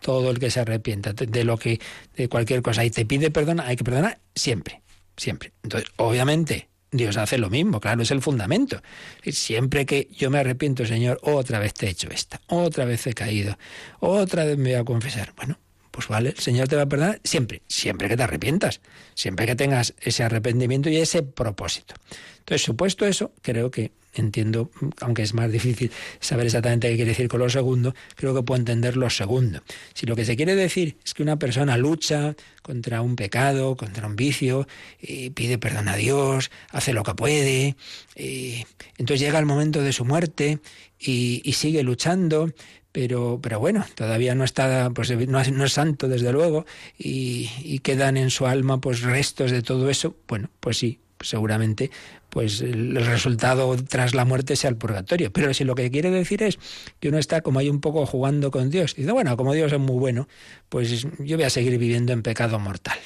Todo 0.00 0.30
el 0.30 0.38
que 0.38 0.50
se 0.50 0.60
arrepienta 0.60 1.12
de 1.12 1.44
lo 1.44 1.56
que, 1.56 1.80
de 2.16 2.28
cualquier 2.28 2.62
cosa 2.62 2.84
y 2.84 2.90
te 2.90 3.04
pide 3.04 3.30
perdón, 3.30 3.60
hay 3.60 3.76
que 3.76 3.84
perdonar 3.84 4.18
siempre, 4.34 4.82
siempre. 5.16 5.52
Entonces, 5.62 5.90
obviamente, 5.96 6.68
Dios 6.92 7.16
hace 7.16 7.38
lo 7.38 7.50
mismo, 7.50 7.80
claro, 7.80 8.02
es 8.02 8.10
el 8.10 8.20
fundamento. 8.20 8.82
Siempre 9.24 9.86
que 9.86 10.08
yo 10.12 10.30
me 10.30 10.38
arrepiento, 10.38 10.84
Señor, 10.84 11.20
otra 11.22 11.58
vez 11.58 11.74
te 11.74 11.86
he 11.86 11.90
hecho 11.90 12.08
esta, 12.10 12.40
otra 12.48 12.84
vez 12.84 13.06
he 13.06 13.12
caído, 13.12 13.56
otra 14.00 14.44
vez 14.44 14.58
me 14.58 14.70
voy 14.70 14.80
a 14.80 14.84
confesar. 14.84 15.32
Bueno, 15.36 15.58
pues 16.06 16.24
el 16.24 16.38
Señor 16.38 16.68
te 16.68 16.76
va 16.76 16.82
a 16.82 16.88
perdonar 16.88 17.20
siempre, 17.24 17.62
siempre 17.68 18.08
que 18.08 18.16
te 18.16 18.22
arrepientas, 18.22 18.80
siempre 19.14 19.46
que 19.46 19.56
tengas 19.56 19.94
ese 20.00 20.22
arrepentimiento 20.22 20.88
y 20.88 20.96
ese 20.96 21.22
propósito. 21.22 21.94
Entonces, 22.40 22.62
supuesto 22.62 23.06
eso, 23.06 23.32
creo 23.42 23.70
que 23.70 23.92
entiendo, 24.14 24.70
aunque 25.00 25.22
es 25.22 25.34
más 25.34 25.50
difícil 25.52 25.90
saber 26.18 26.46
exactamente 26.46 26.88
qué 26.88 26.96
quiere 26.96 27.10
decir 27.10 27.28
con 27.28 27.40
lo 27.40 27.48
segundo, 27.48 27.94
creo 28.16 28.34
que 28.34 28.42
puedo 28.42 28.58
entender 28.58 28.96
lo 28.96 29.08
segundo. 29.08 29.62
Si 29.94 30.06
lo 30.06 30.16
que 30.16 30.24
se 30.24 30.36
quiere 30.36 30.56
decir 30.56 30.96
es 31.04 31.14
que 31.14 31.22
una 31.22 31.38
persona 31.38 31.76
lucha 31.76 32.34
contra 32.62 33.02
un 33.02 33.16
pecado, 33.16 33.76
contra 33.76 34.06
un 34.06 34.16
vicio, 34.16 34.66
y 35.00 35.30
pide 35.30 35.58
perdón 35.58 35.88
a 35.88 35.96
Dios, 35.96 36.50
hace 36.70 36.92
lo 36.92 37.02
que 37.04 37.14
puede, 37.14 37.76
y 38.16 38.66
entonces 38.98 39.20
llega 39.20 39.38
el 39.38 39.46
momento 39.46 39.80
de 39.82 39.92
su 39.92 40.04
muerte 40.04 40.58
y, 40.98 41.52
sigue 41.54 41.82
luchando, 41.82 42.50
pero, 42.92 43.38
pero 43.42 43.60
bueno, 43.60 43.84
todavía 43.94 44.34
no 44.34 44.44
está, 44.44 44.90
pues 44.90 45.10
no, 45.28 45.40
es 45.40 45.72
santo 45.72 46.08
desde 46.08 46.32
luego, 46.32 46.66
y, 46.98 47.50
y, 47.62 47.78
quedan 47.80 48.16
en 48.16 48.30
su 48.30 48.46
alma 48.46 48.80
pues 48.80 49.02
restos 49.02 49.50
de 49.50 49.62
todo 49.62 49.90
eso, 49.90 50.16
bueno, 50.26 50.50
pues 50.60 50.78
sí, 50.78 50.98
seguramente 51.20 51.90
pues 52.30 52.60
el 52.60 52.94
resultado 53.04 53.76
tras 53.76 54.14
la 54.14 54.24
muerte 54.24 54.56
sea 54.56 54.70
el 54.70 54.76
purgatorio. 54.76 55.32
Pero 55.32 55.52
si 55.52 55.64
lo 55.64 55.74
que 55.74 55.90
quiere 55.90 56.10
decir 56.10 56.42
es 56.42 56.58
que 57.00 57.08
uno 57.08 57.18
está 57.18 57.42
como 57.42 57.58
ahí 57.58 57.68
un 57.68 57.80
poco 57.80 58.06
jugando 58.06 58.50
con 58.50 58.70
Dios, 58.70 58.94
dice, 58.94 59.12
bueno, 59.12 59.36
como 59.36 59.52
Dios 59.52 59.72
es 59.72 59.78
muy 59.78 59.98
bueno, 59.98 60.28
pues 60.68 61.06
yo 61.18 61.36
voy 61.36 61.44
a 61.44 61.50
seguir 61.50 61.76
viviendo 61.76 62.12
en 62.12 62.22
pecado 62.22 62.58
mortal. 62.58 62.98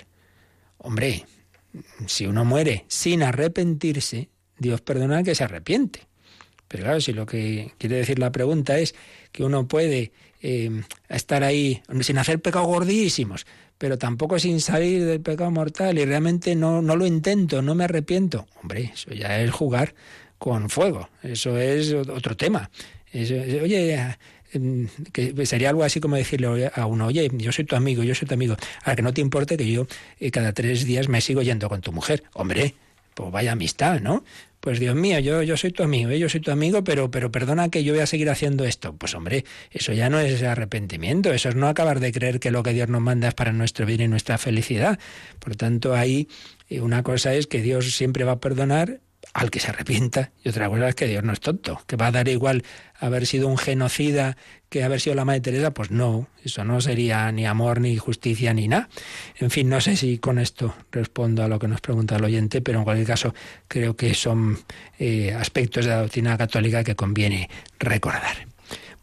Hombre, 0.79 1.25
si 2.07 2.27
uno 2.27 2.45
muere 2.45 2.85
sin 2.89 3.23
arrepentirse, 3.23 4.29
Dios 4.59 4.83
perdona 4.83 5.23
que 5.23 5.35
se 5.35 5.45
arrepiente. 5.45 6.07
Pero 6.69 6.85
claro, 6.85 7.01
si 7.01 7.13
lo 7.13 7.27
que 7.27 7.73
quiere 7.79 7.97
decir 7.97 8.19
la 8.19 8.33
pregunta 8.33 8.79
es 8.79 8.95
que 9.33 9.45
uno 9.45 9.69
puede 9.69 10.13
eh, 10.43 10.83
estar 11.09 11.43
ahí 11.43 11.83
sin 12.01 12.19
hacer 12.19 12.41
pecados 12.41 12.69
gordísimos, 12.69 13.47
pero 13.79 13.99
tampoco 13.99 14.39
sin 14.39 14.61
salir 14.61 15.05
del 15.05 15.21
pecado 15.21 15.51
mortal 15.51 15.99
y 15.99 16.05
realmente 16.05 16.55
no, 16.55 16.83
no 16.83 16.97
lo 16.97 17.07
intento, 17.07 17.63
no 17.63 17.75
me 17.75 17.85
arrepiento. 17.85 18.47
Hombre, 18.63 18.91
eso 18.95 19.13
ya 19.13 19.41
es 19.41 19.51
jugar 19.51 19.95
con 20.39 20.69
fuego, 20.69 21.09
eso 21.23 21.59
es 21.59 21.93
otro 21.93 22.37
tema. 22.37 22.71
oye, 23.15 24.17
em, 24.53 24.89
que 25.13 25.47
sería 25.47 25.71
algo 25.71 25.83
así 25.83 26.01
como 26.01 26.17
decirle 26.17 26.71
a 26.75 26.87
uno, 26.87 27.07
oye, 27.07 27.31
yo 27.33 27.51
soy 27.51 27.65
tu 27.65 27.77
amigo, 27.77 28.03
yo 28.03 28.15
soy 28.15 28.29
tu 28.29 28.35
amigo, 28.35 28.57
a 28.83 28.95
que 28.95 29.03
no 29.03 29.15
te 29.15 29.21
importe 29.21 29.57
que 29.57 29.71
yo 29.71 29.87
eh, 30.21 30.31
cada 30.31 30.53
tres 30.53 30.85
días 30.85 31.09
me 31.09 31.21
sigo 31.21 31.43
yendo 31.43 31.69
con 31.69 31.81
tu 31.81 31.93
mujer. 31.93 32.23
Hombre, 32.35 32.75
pues 33.15 33.31
vaya 33.31 33.53
amistad, 33.53 34.01
¿no? 34.01 34.25
Pues 34.65 34.81
Dios 34.81 34.97
mío, 34.97 35.19
yo, 35.19 35.43
yo 35.43 35.59
soy 35.59 35.73
tu 35.73 35.83
amigo, 35.83 36.11
¿eh? 36.11 36.19
yo 36.19 36.31
soy 36.31 36.41
tu 36.41 36.51
amigo, 36.51 36.83
pero, 36.85 37.11
pero 37.11 37.31
perdona 37.31 37.69
que 37.69 37.85
yo 37.85 37.93
voy 37.93 38.01
a 38.01 38.07
seguir 38.07 38.31
haciendo 38.31 38.65
esto. 38.65 38.95
Pues 38.97 39.15
hombre, 39.15 39.45
eso 39.71 39.93
ya 39.93 40.09
no 40.09 40.19
es 40.19 40.43
arrepentimiento, 40.43 41.35
eso 41.35 41.51
es 41.51 41.55
no 41.55 41.69
acabar 41.69 42.01
de 42.01 42.13
creer 42.13 42.41
que 42.41 42.51
lo 42.51 42.63
que 42.63 42.73
Dios 42.73 42.89
nos 42.89 43.03
manda 43.03 43.29
es 43.29 43.35
para 43.35 43.53
nuestro 43.53 43.85
bien 43.85 44.01
y 44.01 44.09
nuestra 44.09 44.39
felicidad. 44.39 44.99
Por 45.39 45.55
tanto, 45.57 45.95
ahí 45.95 46.29
eh, 46.71 46.81
una 46.81 47.03
cosa 47.03 47.35
es 47.35 47.47
que 47.47 47.61
Dios 47.61 47.95
siempre 47.95 48.25
va 48.25 48.33
a 48.33 48.41
perdonar 48.41 49.01
al 49.35 49.51
que 49.51 49.61
se 49.61 49.69
arrepienta. 49.69 50.31
Y 50.43 50.49
otra 50.49 50.69
cosa 50.69 50.89
es 50.89 50.95
que 50.95 51.07
Dios 51.07 51.25
no 51.25 51.33
es 51.33 51.41
tonto, 51.41 51.83
que 51.87 51.97
va 51.97 52.07
a 52.07 52.13
dar 52.13 52.29
igual 52.29 52.65
haber 52.99 53.27
sido 53.27 53.49
un 53.49 53.59
genocida 53.59 54.37
que 54.71 54.83
haber 54.83 55.01
sido 55.01 55.15
la 55.15 55.25
Madre 55.25 55.41
Teresa, 55.41 55.73
pues 55.73 55.91
no, 55.91 56.29
eso 56.43 56.65
no 56.65 56.81
sería 56.81 57.31
ni 57.31 57.47
amor, 57.47 57.81
ni 57.81 57.97
justicia, 57.97 58.55
ni 58.55 58.67
nada. 58.67 58.89
En 59.39 59.51
fin, 59.51 59.69
no 59.69 59.81
sé 59.81 59.97
si 59.97 60.19
con 60.19 60.39
esto 60.39 60.75
respondo 60.91 61.45
a 61.45 61.49
lo 61.49 61.59
que 61.59 61.69
nos 61.69 61.81
pregunta 61.81 62.17
el 62.17 62.25
oyente, 62.25 62.61
pero 62.61 62.79
en 62.79 62.85
cualquier 62.85 63.07
caso 63.07 63.35
creo 63.69 63.95
que 63.95 64.15
son 64.15 64.59
eh, 64.99 65.33
aspectos 65.33 65.85
de 65.85 65.91
la 65.91 66.01
doctrina 66.01 66.37
católica 66.39 66.83
que 66.83 66.97
conviene 66.97 67.49
recordar. 67.79 68.49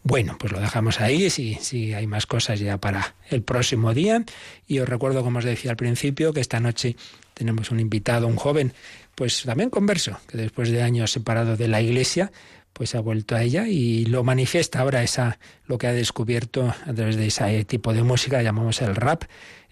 Bueno, 0.04 0.36
pues 0.38 0.52
lo 0.52 0.60
dejamos 0.60 1.00
ahí, 1.00 1.30
si, 1.30 1.54
si 1.54 1.94
hay 1.94 2.06
más 2.06 2.26
cosas 2.26 2.58
ya 2.58 2.76
para 2.78 3.14
el 3.30 3.42
próximo 3.42 3.94
día. 3.94 4.24
Y 4.66 4.80
os 4.80 4.88
recuerdo, 4.88 5.22
como 5.22 5.38
os 5.38 5.44
decía 5.44 5.70
al 5.70 5.76
principio, 5.76 6.32
que 6.32 6.40
esta 6.40 6.58
noche 6.58 6.96
tenemos 7.34 7.70
un 7.70 7.80
invitado, 7.80 8.26
un 8.26 8.36
joven 8.36 8.74
pues 9.14 9.42
también 9.42 9.70
converso, 9.70 10.18
que 10.28 10.38
después 10.38 10.70
de 10.70 10.82
años 10.82 11.10
separado 11.10 11.56
de 11.56 11.68
la 11.68 11.80
Iglesia, 11.80 12.32
pues 12.72 12.94
ha 12.94 13.00
vuelto 13.00 13.36
a 13.36 13.42
ella 13.42 13.68
y 13.68 14.06
lo 14.06 14.24
manifiesta 14.24 14.80
ahora 14.80 15.02
esa 15.02 15.38
lo 15.66 15.78
que 15.78 15.86
ha 15.86 15.92
descubierto 15.92 16.74
a 16.86 16.92
través 16.94 17.16
de 17.16 17.26
ese 17.26 17.64
tipo 17.64 17.92
de 17.92 18.02
música 18.02 18.42
llamamos 18.42 18.80
el 18.80 18.96
rap 18.96 19.24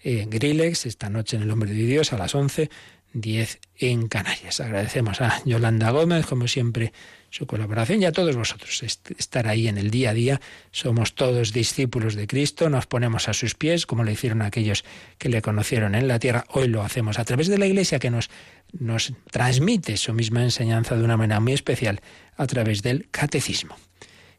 eh, 0.03 0.27
Grillex 0.29 0.85
esta 0.85 1.09
noche 1.09 1.37
en 1.37 1.43
el 1.43 1.51
Hombre 1.51 1.71
de 1.71 1.83
Dios 1.83 2.13
a 2.13 2.17
las 2.17 2.35
11 2.35 2.69
10 3.13 3.59
en 3.77 4.07
Canarias. 4.07 4.59
Agradecemos 4.59 5.21
a 5.21 5.41
Yolanda 5.45 5.91
Gómez, 5.91 6.25
como 6.25 6.47
siempre, 6.47 6.93
su 7.31 7.47
colaboración 7.47 8.01
y 8.01 8.05
a 8.05 8.11
todos 8.11 8.35
vosotros 8.35 8.83
estar 8.83 9.47
ahí 9.47 9.69
en 9.69 9.77
el 9.77 9.89
día 9.89 10.09
a 10.09 10.13
día. 10.13 10.41
Somos 10.71 11.15
todos 11.15 11.53
discípulos 11.53 12.15
de 12.15 12.27
Cristo, 12.27 12.69
nos 12.69 12.87
ponemos 12.87 13.29
a 13.29 13.33
sus 13.33 13.55
pies, 13.55 13.85
como 13.85 14.03
lo 14.03 14.11
hicieron 14.11 14.41
aquellos 14.41 14.83
que 15.17 15.29
le 15.29 15.41
conocieron 15.41 15.95
en 15.95 16.09
la 16.09 16.19
tierra. 16.19 16.43
Hoy 16.49 16.67
lo 16.67 16.83
hacemos 16.83 17.19
a 17.19 17.25
través 17.25 17.47
de 17.47 17.57
la 17.57 17.65
Iglesia 17.65 17.99
que 17.99 18.11
nos, 18.11 18.29
nos 18.73 19.13
transmite 19.31 19.95
su 19.95 20.13
misma 20.13 20.43
enseñanza 20.43 20.97
de 20.97 21.03
una 21.03 21.15
manera 21.15 21.39
muy 21.39 21.53
especial 21.53 22.01
a 22.35 22.45
través 22.47 22.81
del 22.83 23.07
catecismo. 23.09 23.77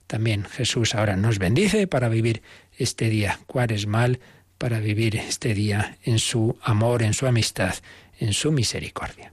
También 0.07 0.45
Jesús 0.45 0.95
ahora 0.95 1.17
nos 1.17 1.39
bendice 1.39 1.87
para 1.87 2.11
vivir 2.11 2.43
este 2.77 3.09
día 3.09 3.41
cuaresmal, 3.47 4.21
para 4.59 4.81
vivir 4.81 5.17
este 5.17 5.55
día 5.55 5.97
en 6.05 6.19
su 6.19 6.59
amor, 6.63 7.03
en 7.03 7.15
su 7.15 7.27
amistad, 7.27 7.75
en 8.19 8.35
su 8.35 8.53
misericordia 8.53 9.33